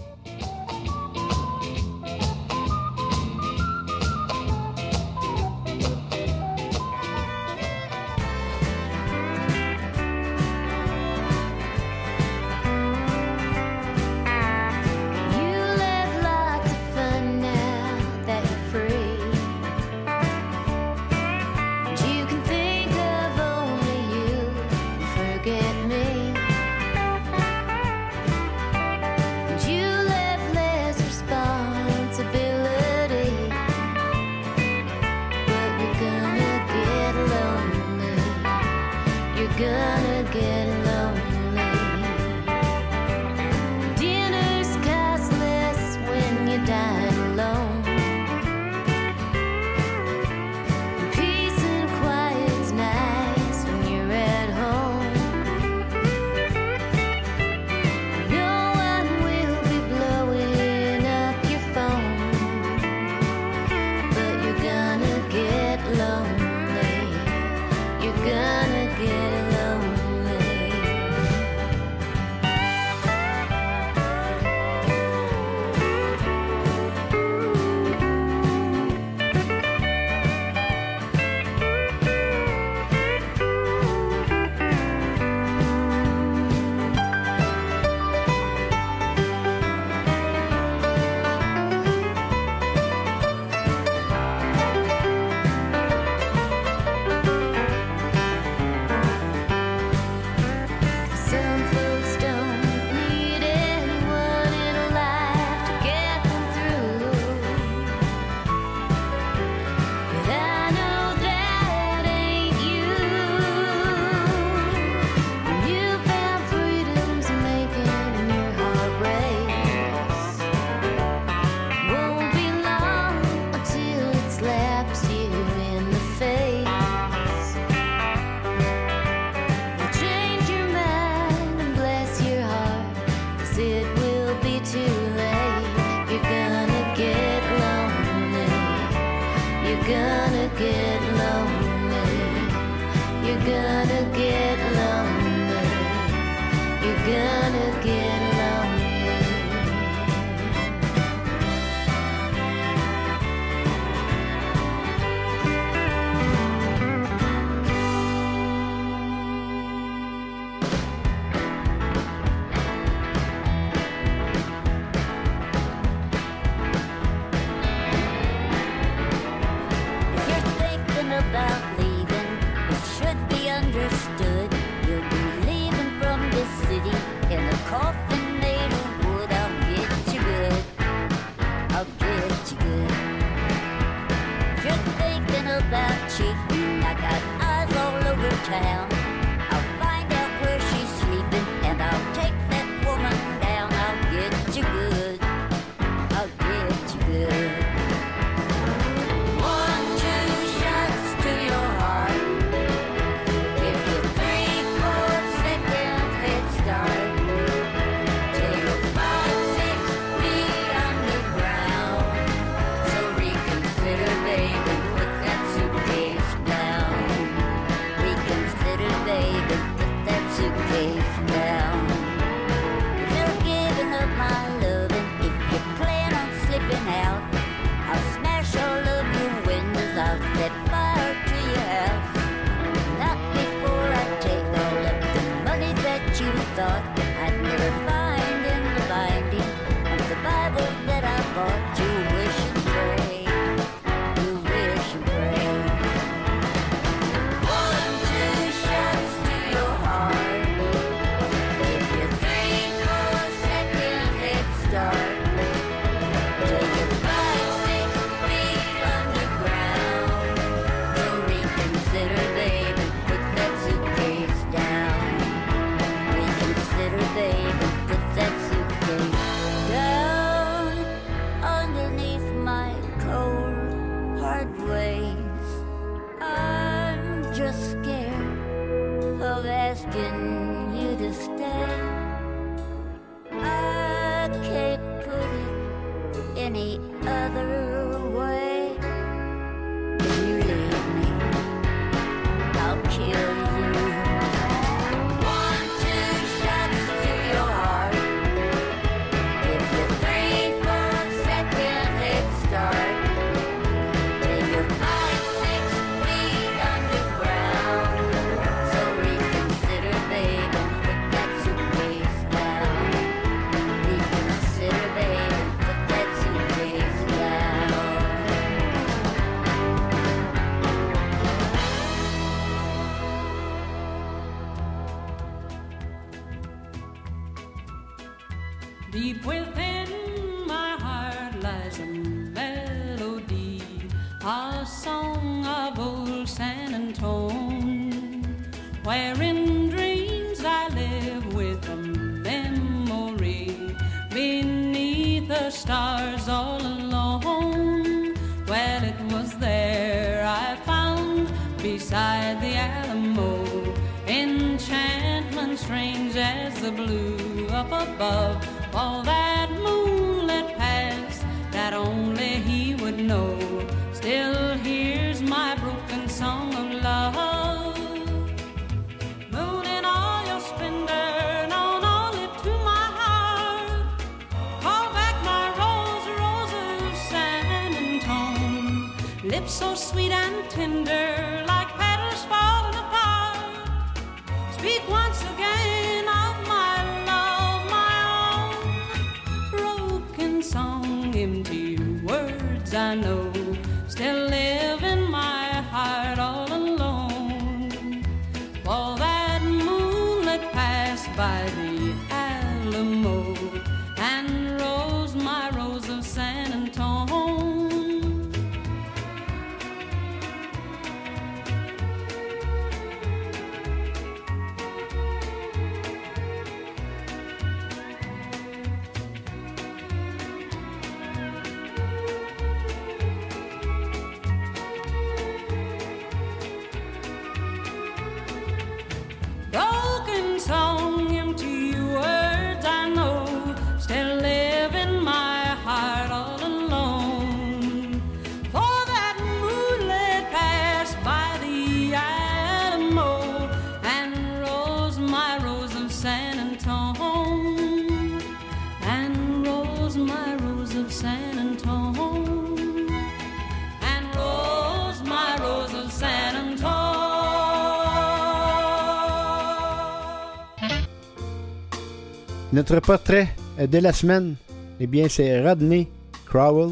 Notre 462.51 462.81
portrait 462.81 463.29
de 463.59 463.79
la 463.79 463.93
semaine, 463.93 464.37
eh 464.81 464.87
bien, 464.87 465.07
c'est 465.11 465.47
Rodney 465.47 465.87
Crowell, 466.25 466.71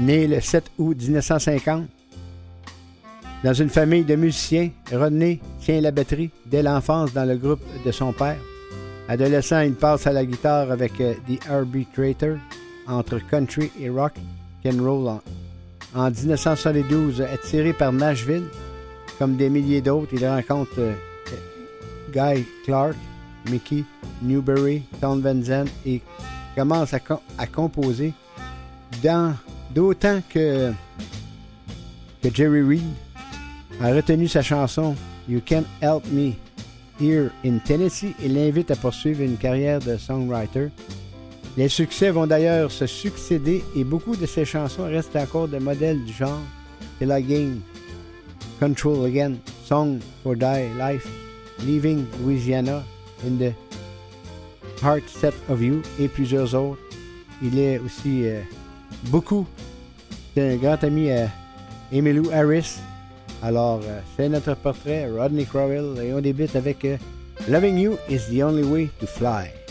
né 0.00 0.26
le 0.26 0.40
7 0.40 0.64
août 0.78 0.96
1950. 0.98 1.84
Dans 3.44 3.52
une 3.52 3.68
famille 3.68 4.04
de 4.04 4.16
musiciens, 4.16 4.70
Rodney 4.90 5.38
tient 5.60 5.82
la 5.82 5.90
batterie 5.90 6.30
dès 6.46 6.62
l'enfance 6.62 7.12
dans 7.12 7.26
le 7.26 7.36
groupe 7.36 7.60
de 7.84 7.92
son 7.92 8.12
père. 8.14 8.38
Adolescent, 9.08 9.60
il 9.60 9.74
passe 9.74 10.06
à 10.06 10.12
la 10.12 10.24
guitare 10.24 10.70
avec 10.70 10.98
euh, 11.00 11.12
The 11.28 11.50
Arbitrator 11.50 12.36
entre 12.86 13.18
country 13.28 13.70
et 13.78 13.90
rock 13.90 14.12
and 14.64 14.82
roll. 14.82 15.08
En, 15.08 15.20
en 15.94 16.10
1972, 16.10 17.20
attiré 17.20 17.74
par 17.74 17.92
Nashville, 17.92 18.44
comme 19.18 19.36
des 19.36 19.50
milliers 19.50 19.82
d'autres, 19.82 20.12
il 20.14 20.26
rencontre 20.26 20.78
euh, 20.78 20.94
Guy 22.12 22.46
Clark, 22.64 22.96
Mickey 23.50 23.84
Newberry, 24.22 24.82
Tom 25.00 25.20
Van 25.20 25.42
Zandt 25.42 25.70
et 25.86 26.00
commence 26.56 26.92
à, 26.94 27.00
com- 27.00 27.18
à 27.38 27.46
composer 27.46 28.12
d'autant 29.74 30.20
que, 30.28 30.70
que 32.22 32.34
Jerry 32.34 32.62
Reed 32.62 32.82
a 33.80 33.92
retenu 33.92 34.28
sa 34.28 34.42
chanson 34.42 34.94
You 35.28 35.40
Can't 35.44 35.66
Help 35.80 36.04
Me 36.12 36.32
Here 37.00 37.30
in 37.44 37.58
Tennessee 37.58 38.14
et 38.22 38.28
l'invite 38.28 38.70
à 38.70 38.76
poursuivre 38.76 39.22
une 39.22 39.36
carrière 39.36 39.80
de 39.80 39.96
songwriter. 39.96 40.68
Les 41.56 41.68
succès 41.68 42.10
vont 42.10 42.26
d'ailleurs 42.26 42.70
se 42.70 42.86
succéder 42.86 43.64
et 43.76 43.84
beaucoup 43.84 44.14
de 44.16 44.26
ses 44.26 44.44
chansons 44.44 44.84
restent 44.84 45.16
encore 45.16 45.48
des 45.48 45.58
modèles 45.60 46.04
du 46.04 46.12
genre 46.12 46.38
Till 46.98 47.10
I 47.10 47.22
Game, 47.22 47.60
Control 48.60 49.06
Again, 49.06 49.34
Song 49.66 49.98
for 50.22 50.36
Die 50.36 50.68
Life, 50.78 51.06
Leaving 51.66 52.04
Louisiana, 52.24 52.82
in 53.26 53.38
the 53.38 53.52
Heart 54.82 55.08
Set 55.08 55.34
of 55.48 55.62
You 55.62 55.82
et 56.00 56.08
plusieurs 56.08 56.54
autres. 56.54 56.80
Il 57.42 57.58
est 57.58 57.78
aussi 57.78 58.26
euh, 58.26 58.40
beaucoup. 59.04 59.46
C'est 60.34 60.54
un 60.54 60.56
grand 60.56 60.82
ami 60.84 61.10
à 61.10 61.28
Emilou 61.92 62.30
Harris. 62.32 62.78
Alors, 63.42 63.80
euh, 63.84 64.00
c'est 64.16 64.28
notre 64.28 64.54
portrait, 64.54 65.08
Rodney 65.10 65.44
Crowell, 65.44 65.98
et 66.02 66.12
on 66.12 66.20
débute 66.20 66.56
avec 66.56 66.86
Loving 67.48 67.78
You 67.78 67.96
is 68.08 68.30
the 68.30 68.42
only 68.42 68.62
way 68.62 68.90
to 69.00 69.06
fly. 69.06 69.61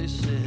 I 0.00 0.04
is. 0.04 0.39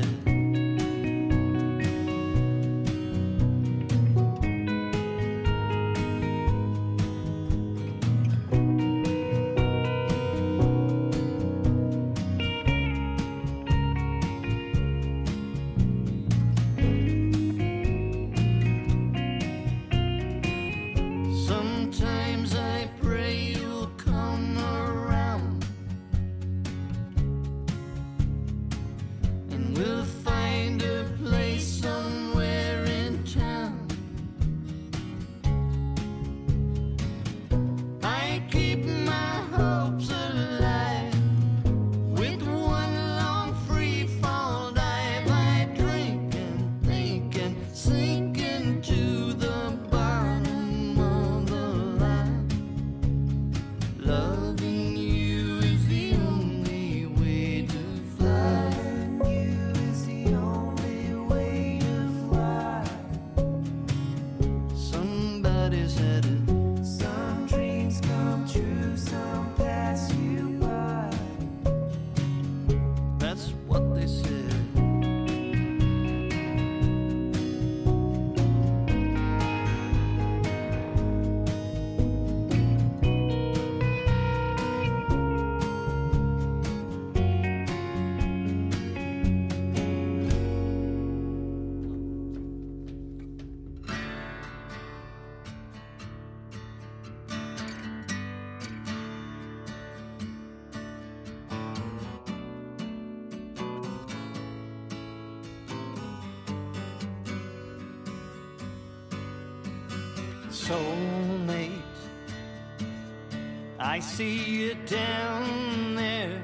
see 114.14 114.38
you 114.38 114.76
down 114.85 115.95
there 115.95 116.40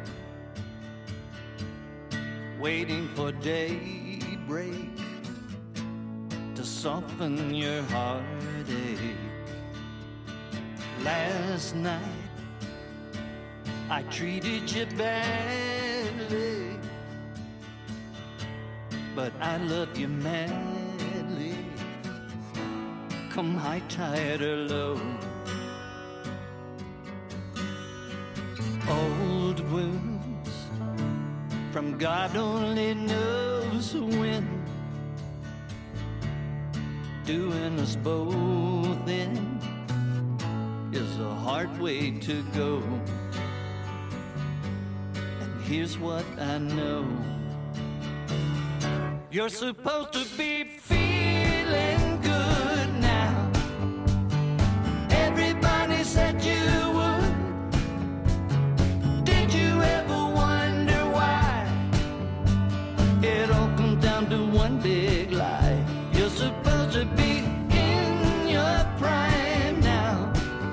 waiting 2.59 3.07
for 3.09 3.31
daybreak 3.31 4.89
to 6.55 6.63
soften 6.63 7.53
your 7.53 7.83
heartache. 7.83 9.15
Last 11.03 11.75
night 11.75 12.25
I 13.91 14.01
treated 14.09 14.71
you 14.71 14.87
badly, 14.97 16.75
but 19.15 19.31
I 19.39 19.57
love 19.57 19.95
you 19.95 20.07
madly. 20.07 21.55
Come 23.29 23.53
high, 23.53 23.83
tide, 23.89 24.41
or 24.41 24.55
low. 24.55 24.99
us 37.79 37.95
both 37.95 39.07
in 39.07 39.37
is 40.91 41.19
a 41.19 41.33
hard 41.33 41.71
way 41.79 42.11
to 42.11 42.43
go. 42.53 42.83
And 45.41 45.61
here's 45.63 45.97
what 45.97 46.25
I 46.37 46.57
know 46.57 47.07
you're 49.31 49.49
supposed 49.49 50.11
to 50.13 50.25
be 50.37 50.65
feeling. 50.65 51.98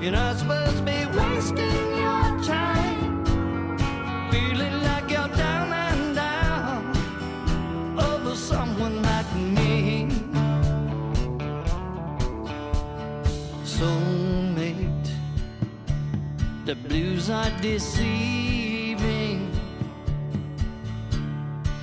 You're 0.07 0.15
not 0.15 0.37
supposed 0.37 0.77
to 0.77 0.83
be 0.85 1.05
wasting 1.19 1.97
your 1.97 2.41
time 2.45 3.25
feeling 4.31 4.81
like 4.85 5.11
you're 5.11 5.27
down 5.37 5.73
and 5.73 6.15
down 6.15 7.99
over 7.99 8.37
someone 8.37 9.03
like 9.03 9.27
me. 9.35 10.07
Soulmate, 13.65 15.11
the 16.67 16.77
blues 16.77 17.29
are 17.29 17.51
deceiving. 17.61 19.51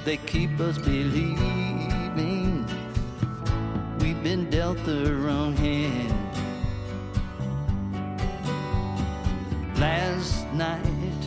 They 0.05 0.15
keep 0.15 0.57
us 0.61 0.77
believing 0.77 2.65
we've 3.99 4.23
been 4.23 4.49
dealt 4.49 4.81
the 4.85 5.13
wrong 5.13 5.57
hand. 5.57 6.22
night. 10.53 11.23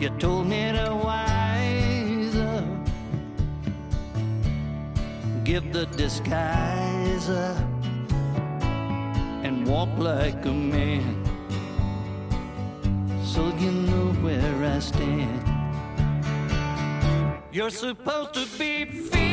You 0.00 0.10
told 0.18 0.46
me 0.46 0.72
to 0.72 0.94
wise 1.04 2.36
up, 2.36 2.64
give 5.44 5.72
the 5.72 5.86
disguise 5.96 7.28
up, 7.28 7.58
and 9.44 9.66
walk 9.66 9.90
like 9.98 10.44
a 10.46 10.52
man. 10.52 11.24
So 13.24 13.46
you 13.58 13.70
know 13.70 14.12
where 14.22 14.56
I 14.64 14.78
stand. 14.78 15.42
You're 17.52 17.70
supposed 17.70 18.34
to 18.34 18.46
be. 18.58 19.23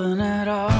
nothing 0.00 0.20
at 0.20 0.48
all. 0.48 0.70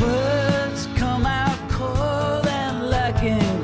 Words 0.00 0.88
come 0.96 1.26
out 1.26 1.58
cold 1.70 2.46
and 2.46 2.90
lacking. 2.90 3.57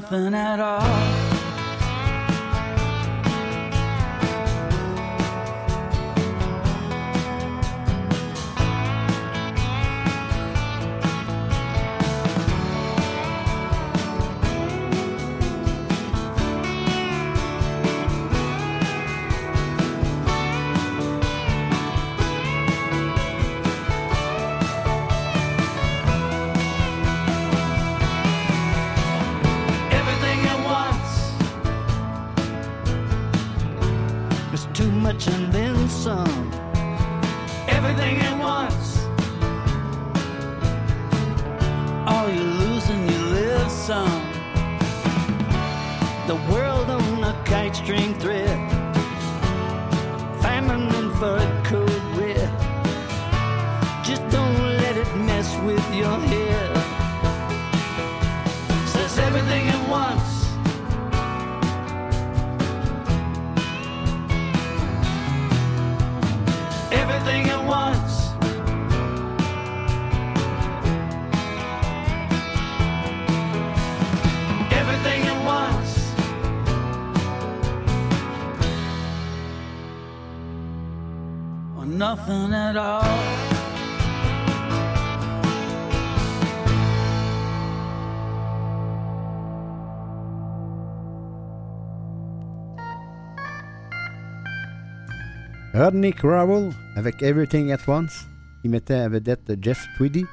nothing 0.00 0.34
at 0.34 0.60
all. 0.60 1.09
Rodney 95.90 96.12
Crowell 96.12 96.70
avec 96.94 97.20
Everything 97.20 97.72
at 97.72 97.80
Once. 97.88 98.28
Il 98.62 98.70
mettait 98.70 98.94
à 98.94 99.08
vedette 99.08 99.56
Jeff 99.60 99.88
Tweedy. 99.96 100.24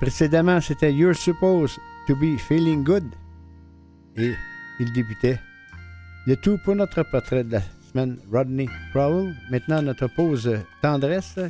Précédemment, 0.00 0.60
c'était 0.60 0.92
You're 0.92 1.16
Supposed 1.16 1.76
to 2.06 2.14
Be 2.14 2.38
Feeling 2.38 2.84
Good. 2.84 3.02
Et 4.16 4.34
il 4.78 4.92
débutait. 4.92 5.40
Le 6.28 6.36
tout 6.36 6.56
pour 6.64 6.76
notre 6.76 7.02
portrait 7.02 7.42
de 7.42 7.50
la 7.50 7.62
semaine, 7.90 8.16
Rodney 8.32 8.68
Crowell. 8.92 9.34
Maintenant, 9.50 9.82
notre 9.82 10.06
pause 10.06 10.56
tendresse 10.82 11.40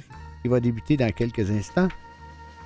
qui 0.40 0.48
va 0.48 0.58
débuter 0.58 0.96
dans 0.96 1.12
quelques 1.12 1.50
instants. 1.50 1.88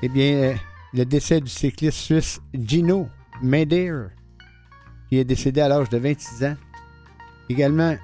Eh 0.03 0.09
bien, 0.09 0.35
euh, 0.35 0.55
le 0.95 1.05
décès 1.05 1.41
du 1.41 1.51
cycliste 1.51 1.99
suisse 1.99 2.41
Gino 2.55 3.09
Meder, 3.43 4.05
qui 5.09 5.19
est 5.19 5.25
décédé 5.25 5.63
à 5.63 5.67
l'âge 5.67 5.89
de 5.89 5.99
26 5.99 6.45
ans. 6.45 6.57
Également, 7.49 7.97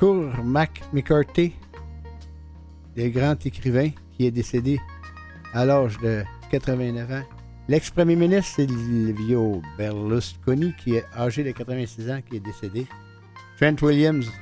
Cormac 0.00 0.80
McCarthy, 0.94 1.52
le 2.96 3.10
grand 3.10 3.44
écrivain 3.44 3.90
qui 4.16 4.24
est 4.24 4.30
décédé 4.30 4.80
à 5.52 5.66
l'âge 5.66 5.98
de 5.98 6.24
89 6.50 7.12
ans. 7.12 7.22
L'ex-premier 7.68 8.16
ministre 8.16 8.62
Silvio 8.62 9.60
Berlusconi, 9.76 10.72
qui 10.82 10.94
est 10.94 11.04
âgé 11.14 11.44
de 11.44 11.50
86 11.50 12.10
ans, 12.10 12.20
qui 12.26 12.36
est 12.36 12.40
décédé. 12.40 12.86
Trent 13.58 13.76
Williams, 13.82 14.32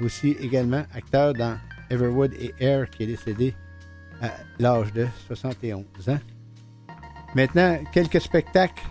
aussi 0.00 0.30
également 0.40 0.82
acteur 0.92 1.32
dans 1.32 1.56
Everwood 1.90 2.34
et 2.34 2.52
Air, 2.58 2.90
qui 2.90 3.04
est 3.04 3.06
décédé 3.06 3.54
à 4.20 4.32
l'âge 4.58 4.92
de 4.92 5.06
71 5.28 5.84
ans. 6.08 6.18
Maintenant, 7.36 7.78
quelques 7.92 8.20
spectacles 8.20 8.82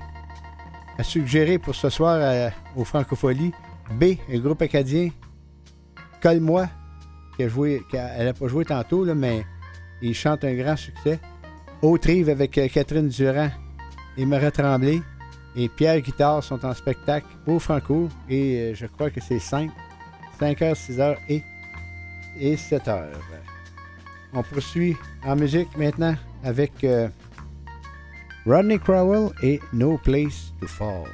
à 0.97 1.03
suggérer 1.03 1.57
pour 1.57 1.75
ce 1.75 1.89
soir 1.89 2.17
à- 2.21 2.79
au 2.79 2.85
Francofolie. 2.85 3.51
B, 3.91 4.15
un 4.33 4.39
groupe 4.39 4.61
acadien 4.61 5.09
Colle-moi, 6.27 6.67
qui 7.37 7.43
a 7.43 7.47
joué, 7.47 7.83
qui 7.89 7.97
a- 7.97 8.09
elle 8.17 8.25
n'a 8.25 8.33
pas 8.33 8.49
joué 8.49 8.65
tantôt, 8.65 9.05
là, 9.05 9.15
mais 9.15 9.45
il 10.01 10.13
chante 10.13 10.43
un 10.43 10.53
grand 10.55 10.75
succès. 10.75 11.21
Autrive 11.81 12.27
avec 12.27 12.57
euh, 12.57 12.67
Catherine 12.67 13.07
Durand 13.07 13.49
et 14.17 14.25
Marie 14.25 14.51
Tremblay. 14.51 15.01
Et 15.55 15.69
Pierre 15.69 16.01
Guitard 16.01 16.43
sont 16.43 16.65
en 16.65 16.73
spectacle 16.73 17.27
au 17.45 17.59
Franco. 17.59 18.09
Et 18.27 18.57
euh, 18.57 18.75
je 18.75 18.87
crois 18.87 19.09
que 19.09 19.21
c'est 19.21 19.39
5, 19.39 19.71
5 20.37 20.59
h, 20.59 20.75
6 20.75 20.97
h 20.97 21.15
et, 21.29 21.41
et 22.37 22.57
7 22.57 22.83
h. 22.87 23.05
On 24.33 24.43
poursuit 24.43 24.97
en 25.25 25.37
musique 25.37 25.77
maintenant 25.77 26.15
avec 26.43 26.83
euh, 26.83 27.07
Rodney 28.45 28.79
Crowell 28.79 29.29
et 29.41 29.61
No 29.71 29.97
Place 29.97 30.51
to 30.59 30.67
Fall. 30.67 31.05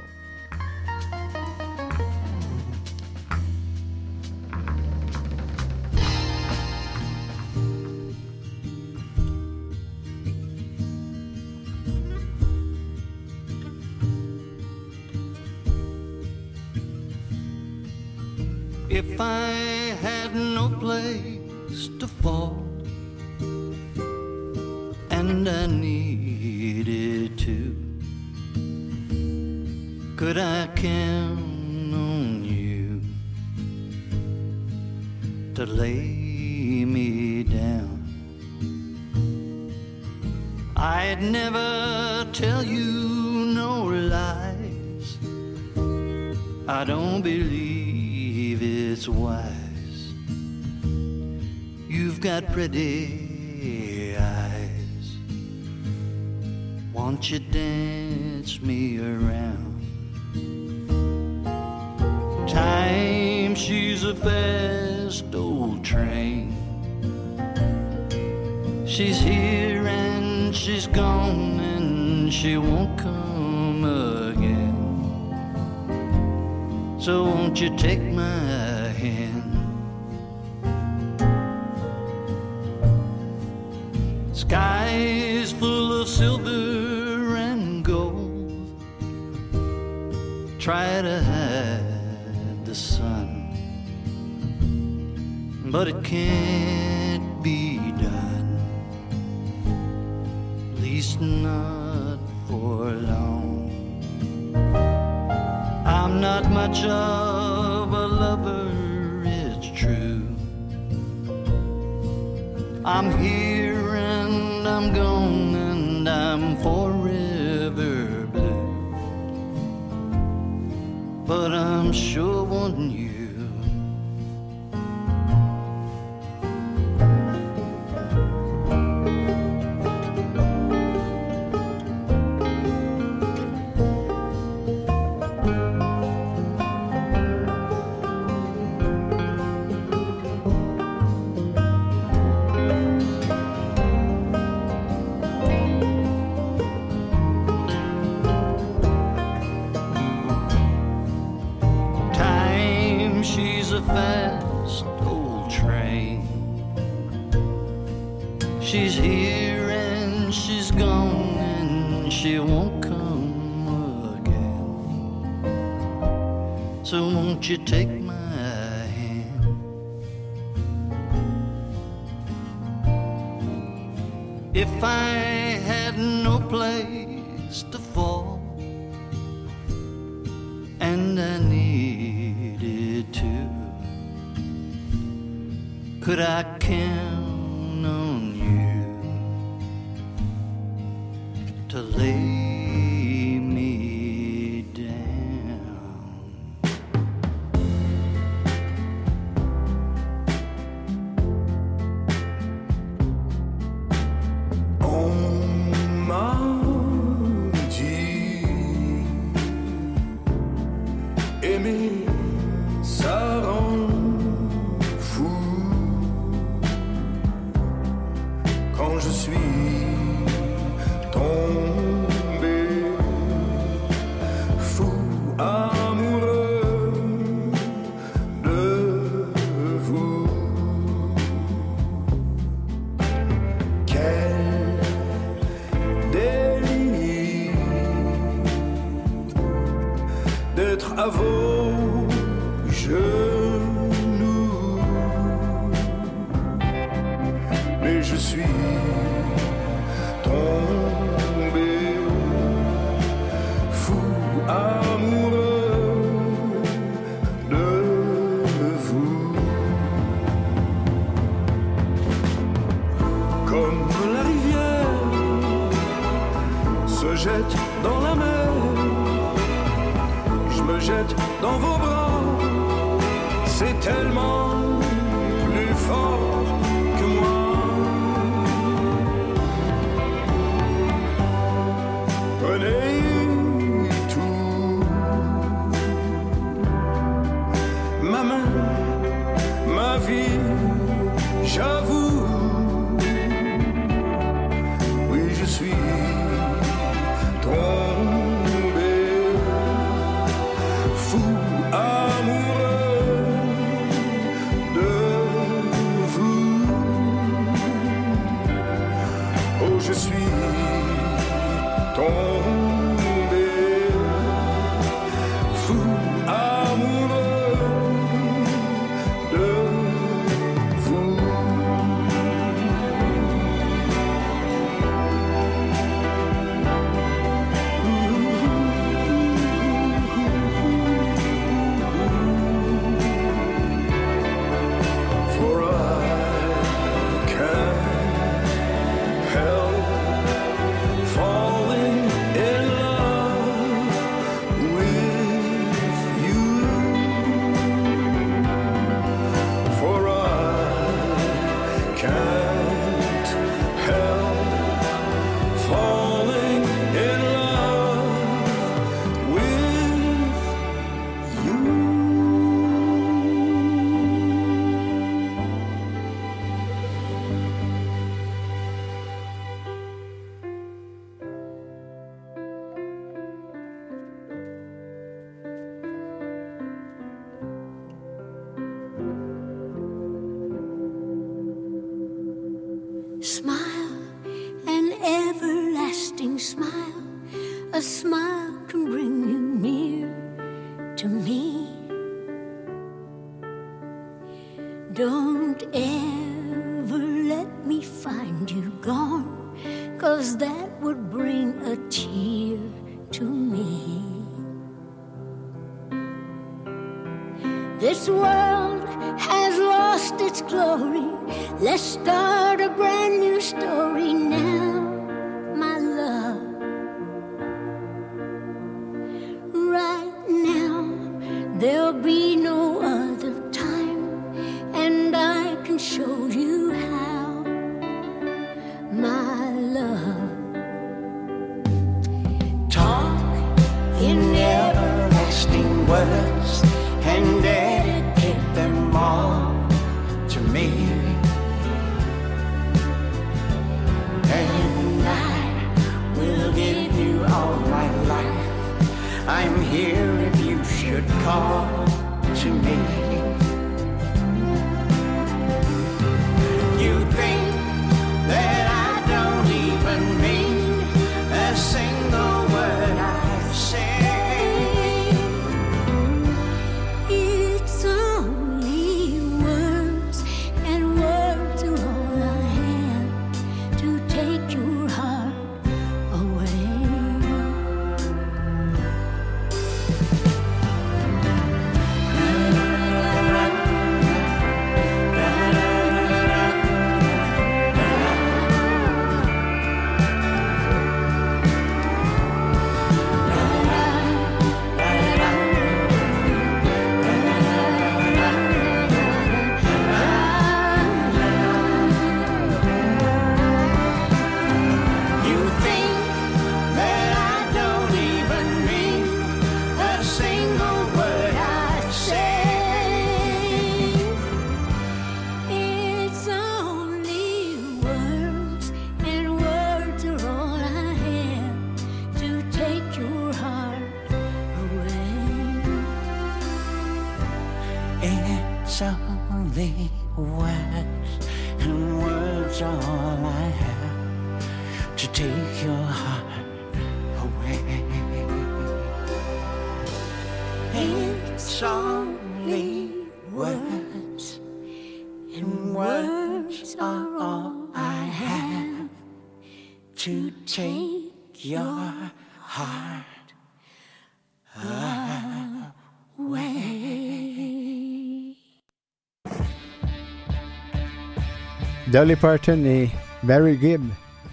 Dolly 561.94 562.16
Parton 562.16 562.64
et 562.64 562.90
Barry 563.22 563.56
Gibb 563.56 563.80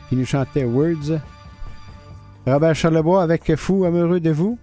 qui 0.10 0.16
nous 0.16 0.26
chantaient 0.26 0.64
Words. 0.64 1.20
Robert 2.48 2.74
Charlebois 2.74 3.22
avec 3.22 3.56
Fou 3.56 3.86
amoureux 3.86 4.20
de 4.20 4.32
vous. 4.32 4.58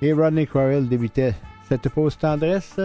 Et 0.00 0.14
Rodney 0.14 0.46
Crowell 0.46 0.88
débutait 0.88 1.34
cette 1.68 1.90
pause 1.90 2.16
tendresse. 2.16 2.80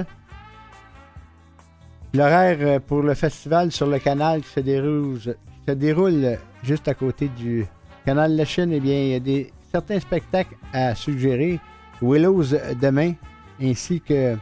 L'horaire 2.14 2.82
pour 2.82 3.04
le 3.04 3.14
festival 3.14 3.72
sur 3.72 3.88
le 3.88 4.00
canal 4.00 4.42
qui 4.42 4.50
se 4.50 5.72
déroule, 5.72 6.38
juste 6.62 6.90
à 6.90 6.94
côté 6.94 7.30
du 7.30 7.66
canal 8.06 8.36
La 8.36 8.44
Chine, 8.44 8.74
eh 8.74 8.82
bien, 8.82 8.96
il 8.96 9.30
y 9.30 9.44
a 9.44 9.46
certains 9.72 10.02
spectacles 10.02 10.58
à 10.74 10.94
suggérer. 10.94 11.58
Willows 12.02 12.58
demain, 12.82 13.14
ainsi 13.62 14.02
que 14.02 14.36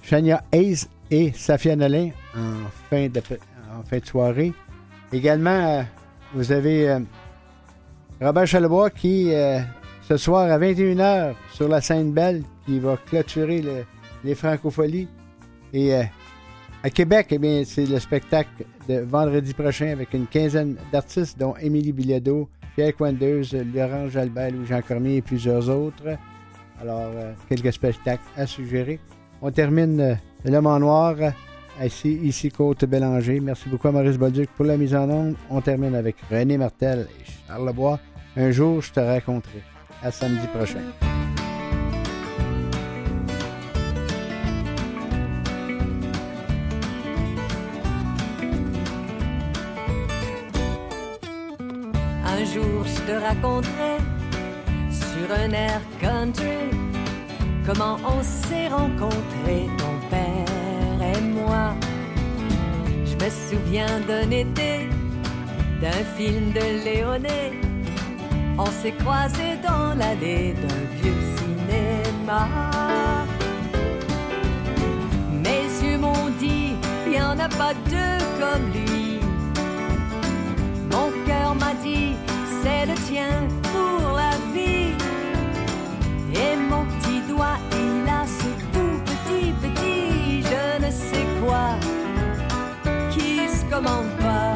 Shania 0.00 0.42
Hayes 0.50 0.86
et 1.10 1.30
Safia 1.32 1.76
Nolin 1.76 2.08
en 2.36 2.68
fin 2.90 3.08
de, 3.08 3.20
soirée. 4.06 4.52
Également, 5.12 5.50
euh, 5.50 5.82
vous 6.34 6.50
avez 6.52 6.88
euh, 6.90 7.00
Robert 8.20 8.46
Chalebois 8.46 8.90
qui, 8.90 9.32
euh, 9.32 9.60
ce 10.02 10.16
soir 10.16 10.50
à 10.50 10.58
21h, 10.58 11.34
sur 11.52 11.68
la 11.68 11.80
scène 11.80 12.12
Belle, 12.12 12.42
qui 12.66 12.78
va 12.78 12.96
clôturer 12.96 13.62
le- 13.62 13.84
les 14.24 14.34
Francopholies. 14.34 15.08
Et 15.72 15.92
à 15.94 16.90
Québec, 16.90 17.26
eh 17.30 17.38
bien, 17.38 17.62
c'est 17.64 17.84
le 17.86 17.98
spectacle 17.98 18.64
de 18.88 19.00
vendredi 19.00 19.52
prochain 19.54 19.88
avec 19.88 20.14
une 20.14 20.26
quinzaine 20.26 20.76
d'artistes, 20.92 21.38
dont 21.38 21.54
Émilie 21.60 21.92
Bilodeau, 21.92 22.48
Pierre 22.76 22.94
Quanders, 22.96 23.44
Laurent 23.74 24.08
Jalbert, 24.08 24.52
Louis-Jean 24.52 24.82
Cormier 24.82 25.16
et 25.16 25.22
plusieurs 25.22 25.68
autres. 25.68 26.16
Alors, 26.80 27.10
quelques 27.48 27.72
spectacles 27.72 28.22
à 28.36 28.46
suggérer. 28.46 28.98
On 29.42 29.50
termine 29.50 30.00
euh, 30.00 30.14
L'homme 30.44 30.78
noir, 30.78 31.16
ici, 31.82 32.20
ici 32.22 32.50
Côte 32.50 32.84
Bélanger. 32.84 33.40
Merci 33.40 33.68
beaucoup 33.68 33.88
à 33.88 33.92
Maurice 33.92 34.18
Bolduc 34.18 34.48
pour 34.50 34.64
la 34.64 34.76
mise 34.76 34.94
en 34.94 35.08
onde. 35.08 35.34
On 35.50 35.60
termine 35.60 35.94
avec 35.94 36.16
René 36.30 36.58
Martel 36.58 37.08
et 37.20 37.24
Charles 37.48 37.66
Lebois. 37.66 37.98
Un 38.36 38.50
jour, 38.50 38.80
je 38.80 38.92
te 38.92 39.00
raconterai. 39.00 39.62
À 40.02 40.10
samedi 40.10 40.46
prochain. 40.48 40.80
Un 52.26 52.44
jour 52.44 52.84
je 52.84 53.00
te 53.00 53.12
raconterai 53.12 53.96
sur 54.90 55.32
un 55.32 55.50
air 55.52 55.80
country 56.00 56.74
comment 57.66 57.96
on 58.04 58.22
s'est 58.22 58.68
rencontrés, 58.68 59.66
Je 63.04 63.14
me 63.24 63.30
souviens 63.30 64.00
d'un 64.06 64.30
été, 64.30 64.88
d'un 65.80 66.04
film 66.16 66.52
de 66.52 66.84
Léoné. 66.84 67.52
On 68.58 68.66
s'est 68.66 68.92
croisés 68.92 69.56
dans 69.62 69.94
l'allée 69.94 70.54
d'un 70.54 70.82
vieux 70.96 71.20
cinéma. 71.36 72.48
Mes 75.32 75.66
yeux 75.82 75.98
m'ont 75.98 76.30
dit, 76.38 76.74
il 77.06 77.12
n'y 77.12 77.20
en 77.20 77.38
a 77.38 77.48
pas 77.48 77.74
deux 77.90 78.18
comme 78.40 78.66
lui. 78.72 79.18
Mon 80.92 81.10
cœur 81.26 81.54
m'a 81.56 81.74
dit, 81.82 82.14
c'est 82.62 82.86
le 82.86 82.94
tien 83.08 83.48
pour 83.72 83.93
commande 93.74 94.10
pas. 94.20 94.54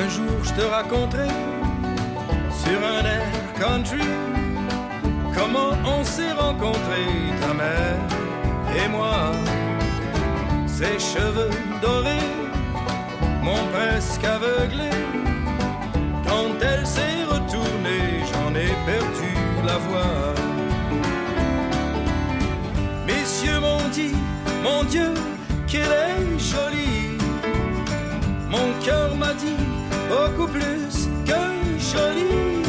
Un 0.00 0.08
jour 0.08 0.36
je 0.44 0.52
te 0.58 0.64
raconterai 0.76 1.30
sur 2.62 2.78
un 2.96 3.04
air 3.16 3.32
country 3.58 4.08
comment 5.36 5.72
on 5.84 6.04
s'est 6.04 6.32
rencontrés, 6.32 7.14
ta 7.40 7.52
mère 7.62 7.98
et 8.78 8.88
moi. 8.88 9.32
Ses 10.66 10.98
cheveux 11.12 11.56
dorés 11.82 12.30
m'ont 13.42 13.66
presque 13.72 14.24
aveuglé. 14.24 14.90
Quand 16.28 16.52
elle 16.70 16.86
s'est 16.86 17.22
retournée, 17.34 18.06
j'en 18.30 18.50
ai 18.64 18.72
perdu 18.90 19.32
la 19.66 19.78
voix. 19.86 20.34
Messieurs 23.06 23.60
m'ont 23.60 23.88
dit, 23.92 24.14
mon 24.62 24.84
Dieu, 24.84 25.12
qu'elle 25.68 25.82
est 25.82 26.38
jolie. 26.38 27.18
Mon 28.50 28.68
cœur 28.84 29.14
m'a 29.16 29.34
dit 29.34 29.64
beaucoup 30.08 30.50
plus 30.50 31.08
que 31.26 31.42
jolie. 31.92 32.62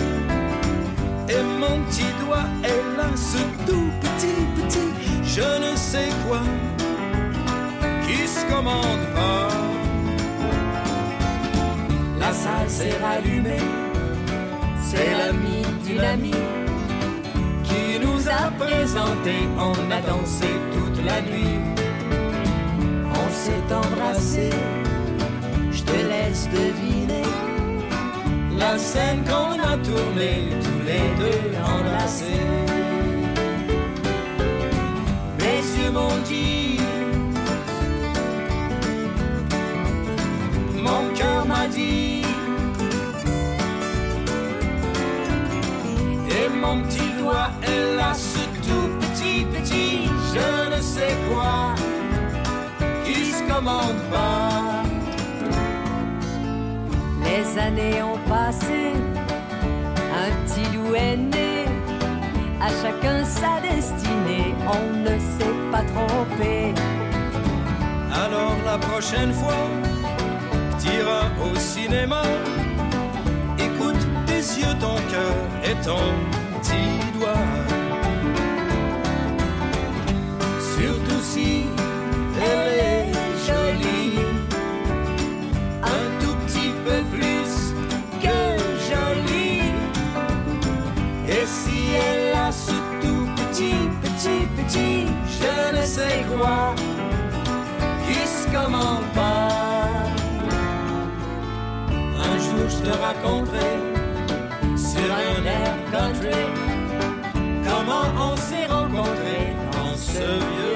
Et 1.29 1.41
mon 1.61 1.79
petit 1.85 2.11
doigt 2.23 2.49
est 2.63 2.97
là, 2.97 3.09
ce 3.15 3.41
tout 3.65 3.89
petit, 4.01 4.41
petit, 4.57 4.89
je 5.23 5.47
ne 5.65 5.75
sais 5.75 6.09
quoi, 6.27 6.41
qui 8.05 8.27
se 8.27 8.45
commande 8.51 9.05
pas. 9.15 9.47
La 12.19 12.33
salle 12.33 12.69
s'est 12.69 12.97
rallumée, 13.01 13.65
c'est 14.81 15.11
l'ami 15.19 15.61
d'une 15.85 16.01
amie 16.01 16.45
qui 17.63 17.99
nous 18.05 18.27
a 18.27 18.51
présenté. 18.63 19.35
On 19.57 19.91
a 19.91 20.01
dansé 20.01 20.47
toute 20.73 21.05
la 21.05 21.21
nuit, 21.21 21.59
s'est 23.49 23.73
embrassé. 23.73 24.49
Je 25.71 25.81
te 25.83 25.97
laisse 26.11 26.47
deviner 26.49 27.27
la 28.57 28.77
scène 28.77 29.23
qu'on 29.23 29.53
a 29.71 29.77
tournée, 29.77 30.49
tous 30.63 30.81
les 30.85 31.07
deux 31.21 31.49
enlacés. 31.75 32.45
Mes 35.39 35.61
yeux 35.77 35.91
m'ont 35.91 36.21
dit, 36.25 36.79
mon 40.75 41.03
cœur 41.15 41.45
m'a 41.45 41.67
dit, 41.67 42.23
et 46.37 46.49
mon 46.61 46.81
petit 46.83 47.11
doigt 47.19 47.51
est 47.63 47.95
là, 47.95 48.13
ce 48.13 48.43
tout 48.67 48.89
petit, 49.01 49.45
petit, 49.45 50.09
je 50.33 50.75
ne 50.75 50.81
sais 50.81 51.15
quoi, 51.29 51.73
commande 53.49 54.01
pas. 54.11 54.83
Les 57.23 57.59
années 57.59 58.01
ont 58.01 58.21
passé, 58.29 58.93
un 60.23 60.29
petit 60.41 60.67
loup 60.75 60.93
est 60.95 61.17
né, 61.17 61.65
à 62.61 62.69
chacun 62.81 63.23
sa 63.25 63.59
destinée, 63.61 64.53
on 64.77 64.83
ne 65.07 65.15
s'est 65.33 65.59
pas 65.71 65.83
trompé. 65.93 66.73
Alors 68.23 68.55
la 68.65 68.77
prochaine 68.77 69.33
fois 69.33 69.65
que 70.51 70.81
t'iras 70.81 71.27
au 71.47 71.55
cinéma, 71.57 72.23
écoute 73.57 74.03
tes 74.25 74.43
yeux, 74.59 74.75
ton 74.79 74.95
cœur 75.11 75.35
et 75.63 75.75
ton 75.85 76.05
petit 76.53 76.91
doigt. 77.17 77.45
Surtout 80.75 81.21
si 81.21 81.65
elle 82.41 82.79
est 82.85 82.88
un 85.83 86.05
tout 86.19 86.35
petit 86.45 86.73
peu 86.85 87.03
plus 87.15 87.73
que 88.21 88.39
jolie. 88.89 89.71
Et 91.27 91.45
si 91.45 91.79
elle 91.95 92.37
a 92.37 92.51
ce 92.51 92.71
tout 93.01 93.27
petit, 93.37 93.89
petit, 94.01 94.47
petit, 94.57 95.07
je 95.39 95.77
ne 95.77 95.83
sais 95.85 96.25
quoi 96.31 96.75
qui 98.05 98.27
se 98.27 98.47
commande 98.51 99.05
pas. 99.13 99.47
Un 102.31 102.37
jour 102.39 102.69
je 102.69 102.89
te 102.89 102.97
raconterai 102.97 103.71
sur 104.75 105.09
un 105.13 105.45
air 105.45 105.73
country 105.91 106.45
comment 107.63 108.31
on 108.31 108.35
s'est 108.35 108.65
rencontrés 108.65 109.55
dans 109.71 109.95
ce 109.95 110.19
vieux 110.19 110.68